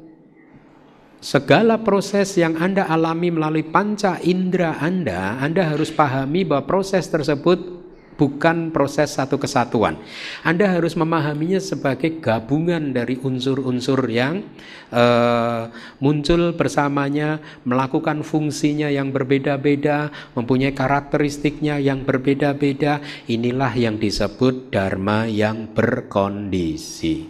segala 1.21 1.85
proses 1.85 2.33
yang 2.41 2.57
Anda 2.57 2.89
alami 2.89 3.29
melalui 3.29 3.65
panca 3.65 4.17
indera 4.25 4.81
Anda, 4.81 5.37
Anda 5.39 5.69
harus 5.69 5.93
pahami 5.93 6.49
bahwa 6.49 6.65
proses 6.67 7.07
tersebut 7.07 7.81
bukan 8.21 8.69
proses 8.69 9.17
satu 9.17 9.41
kesatuan. 9.41 9.97
Anda 10.45 10.69
harus 10.69 10.93
memahaminya 10.93 11.57
sebagai 11.57 12.21
gabungan 12.21 12.93
dari 12.93 13.17
unsur-unsur 13.17 14.05
yang 14.13 14.45
uh, 14.93 15.73
muncul 16.05 16.53
bersamanya, 16.53 17.41
melakukan 17.65 18.21
fungsinya 18.21 18.93
yang 18.93 19.09
berbeda-beda, 19.09 20.13
mempunyai 20.37 20.77
karakteristiknya 20.77 21.81
yang 21.81 22.05
berbeda-beda. 22.05 23.01
Inilah 23.25 23.73
yang 23.73 23.97
disebut 23.97 24.69
dharma 24.69 25.25
yang 25.25 25.73
berkondisi. 25.73 27.25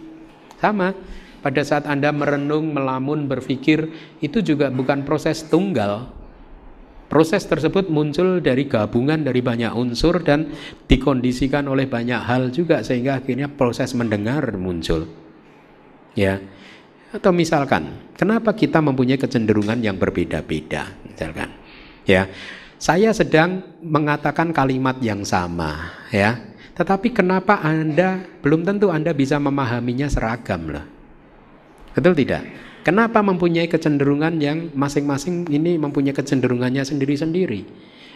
Sama 0.59 0.91
pada 1.41 1.65
saat 1.65 1.89
Anda 1.89 2.13
merenung, 2.13 2.69
melamun, 2.71 3.25
berpikir, 3.25 3.89
itu 4.21 4.45
juga 4.45 4.69
bukan 4.69 5.01
proses 5.01 5.41
tunggal. 5.49 6.13
Proses 7.09 7.43
tersebut 7.43 7.91
muncul 7.91 8.39
dari 8.39 8.71
gabungan 8.71 9.19
dari 9.19 9.43
banyak 9.43 9.75
unsur 9.75 10.23
dan 10.23 10.47
dikondisikan 10.87 11.67
oleh 11.67 11.83
banyak 11.83 12.23
hal 12.23 12.53
juga 12.55 12.79
sehingga 12.85 13.19
akhirnya 13.19 13.51
proses 13.51 13.91
mendengar 13.97 14.55
muncul. 14.55 15.09
Ya. 16.15 16.39
Atau 17.11 17.35
misalkan, 17.35 18.15
kenapa 18.15 18.55
kita 18.55 18.79
mempunyai 18.79 19.19
kecenderungan 19.19 19.83
yang 19.83 19.99
berbeda-beda? 19.99 20.95
Misalkan, 21.03 21.51
ya. 22.07 22.31
Saya 22.79 23.11
sedang 23.11 23.77
mengatakan 23.83 24.55
kalimat 24.55 24.95
yang 25.03 25.27
sama, 25.27 25.91
ya. 26.15 26.39
Tetapi 26.71 27.11
kenapa 27.11 27.59
Anda 27.59 28.23
belum 28.39 28.63
tentu 28.63 28.87
Anda 28.87 29.11
bisa 29.11 29.35
memahaminya 29.35 30.07
seragam 30.07 30.71
lah. 30.71 31.00
Betul 31.91 32.15
tidak? 32.15 32.43
Kenapa 32.81 33.21
mempunyai 33.21 33.69
kecenderungan 33.69 34.41
yang 34.41 34.73
masing-masing 34.73 35.45
ini 35.53 35.77
mempunyai 35.77 36.17
kecenderungannya 36.17 36.81
sendiri-sendiri? 36.81 37.61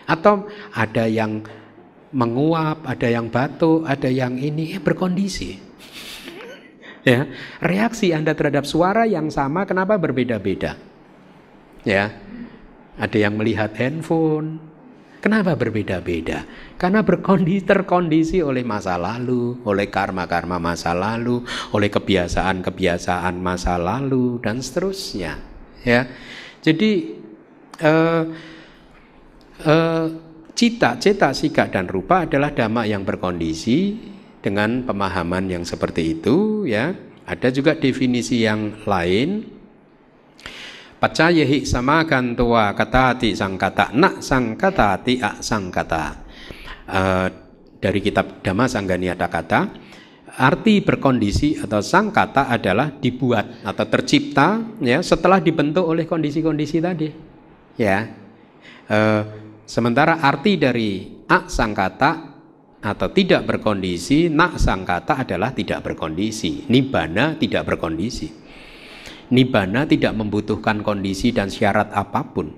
Atau 0.10 0.50
ada 0.74 1.06
yang 1.06 1.46
menguap, 2.16 2.88
ada 2.88 3.06
yang 3.06 3.30
batuk, 3.30 3.86
ada 3.86 4.10
yang 4.10 4.40
ini, 4.42 4.74
ya 4.74 4.80
berkondisi. 4.82 5.60
ya, 7.10 7.30
reaksi 7.62 8.16
Anda 8.16 8.34
terhadap 8.34 8.66
suara 8.66 9.06
yang 9.06 9.30
sama 9.30 9.68
kenapa 9.70 10.00
berbeda-beda? 10.02 10.80
Ya. 11.86 12.16
Ada 12.96 13.28
yang 13.28 13.36
melihat 13.36 13.76
handphone. 13.76 14.75
Kenapa 15.26 15.58
berbeda-beda? 15.58 16.46
Karena 16.78 17.02
berkondisi 17.02 17.66
terkondisi 17.66 18.46
oleh 18.46 18.62
masa 18.62 18.94
lalu, 18.94 19.58
oleh 19.66 19.90
karma-karma 19.90 20.62
masa 20.62 20.94
lalu, 20.94 21.42
oleh 21.74 21.90
kebiasaan-kebiasaan 21.90 23.34
masa 23.42 23.74
lalu 23.82 24.38
dan 24.38 24.62
seterusnya. 24.62 25.42
Ya. 25.82 26.06
Jadi 26.62 27.18
eh, 27.82 28.24
eh, 29.66 30.08
cita, 30.54 31.02
cita, 31.02 31.34
sika 31.34 31.74
dan 31.74 31.90
rupa 31.90 32.30
adalah 32.30 32.54
dhamma 32.54 32.86
yang 32.86 33.02
berkondisi 33.02 33.98
dengan 34.46 34.86
pemahaman 34.86 35.50
yang 35.50 35.66
seperti 35.66 36.22
itu 36.22 36.70
ya. 36.70 36.94
Ada 37.26 37.50
juga 37.50 37.74
definisi 37.74 38.46
yang 38.46 38.86
lain 38.86 39.55
Pacayehi 40.96 41.68
samakan 41.68 42.40
tua 42.40 42.72
katati 42.72 43.36
sangkata 43.36 43.92
nak 43.92 44.24
sangkatati 44.24 45.20
ak 45.20 45.36
sangkata. 45.44 46.04
Uh, 46.86 47.28
dari 47.82 48.00
kitab 48.02 48.42
Dhamma 48.42 48.66
Sangganiata 48.66 49.30
kata, 49.30 49.60
arti 50.40 50.82
berkondisi 50.82 51.60
atau 51.60 51.84
sangkata 51.84 52.50
adalah 52.50 52.90
dibuat 52.90 53.62
atau 53.62 53.86
tercipta 53.86 54.80
ya 54.82 55.04
setelah 55.06 55.38
dibentuk 55.44 55.86
oleh 55.86 56.08
kondisi-kondisi 56.08 56.78
tadi. 56.82 57.10
Ya. 57.76 58.10
Uh, 58.88 59.22
sementara 59.68 60.24
arti 60.24 60.56
dari 60.56 61.22
ak 61.28 61.50
sangkata 61.52 62.12
atau 62.86 63.10
tidak 63.10 63.50
berkondisi, 63.50 64.30
nak 64.30 64.62
sangkata 64.62 65.26
adalah 65.26 65.52
tidak 65.52 65.82
berkondisi, 65.82 66.70
nibana 66.70 67.34
tidak 67.36 67.66
berkondisi. 67.66 68.45
Nibbana 69.34 69.90
tidak 69.90 70.14
membutuhkan 70.14 70.86
kondisi 70.86 71.34
dan 71.34 71.50
syarat 71.50 71.90
apa 71.94 72.22
pun. 72.22 72.54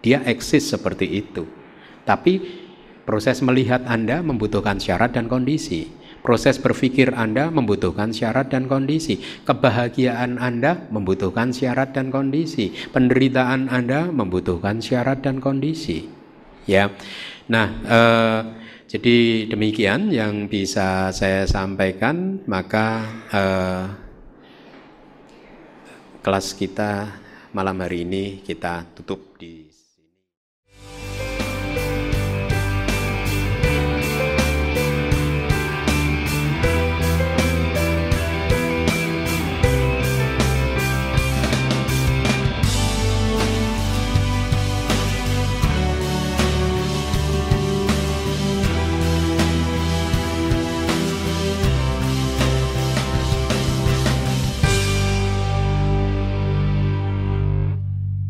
Dia 0.00 0.24
eksis 0.24 0.72
seperti 0.72 1.08
itu. 1.08 1.44
Tapi 2.04 2.40
proses 3.04 3.40
melihat 3.44 3.84
Anda 3.88 4.20
membutuhkan 4.20 4.80
syarat 4.80 5.16
dan 5.16 5.28
kondisi. 5.28 5.88
Proses 6.20 6.60
berpikir 6.60 7.16
Anda 7.16 7.48
membutuhkan 7.48 8.12
syarat 8.12 8.52
dan 8.52 8.68
kondisi. 8.68 9.24
Kebahagiaan 9.48 10.36
Anda 10.36 10.84
membutuhkan 10.92 11.56
syarat 11.56 11.96
dan 11.96 12.12
kondisi. 12.12 12.76
Penderitaan 12.92 13.72
Anda 13.72 14.12
membutuhkan 14.12 14.84
syarat 14.84 15.24
dan 15.24 15.40
kondisi. 15.40 16.12
Ya. 16.68 16.92
Nah, 17.48 17.72
eh, 17.88 18.40
jadi 18.84 19.48
demikian 19.48 20.12
yang 20.12 20.44
bisa 20.52 21.08
saya 21.08 21.48
sampaikan, 21.48 22.44
maka 22.44 23.08
eh, 23.32 24.09
kelas 26.20 26.52
kita 26.52 27.16
malam 27.56 27.80
hari 27.80 28.04
ini 28.04 28.44
kita 28.44 28.84
tutup 28.92 29.40
di 29.40 29.59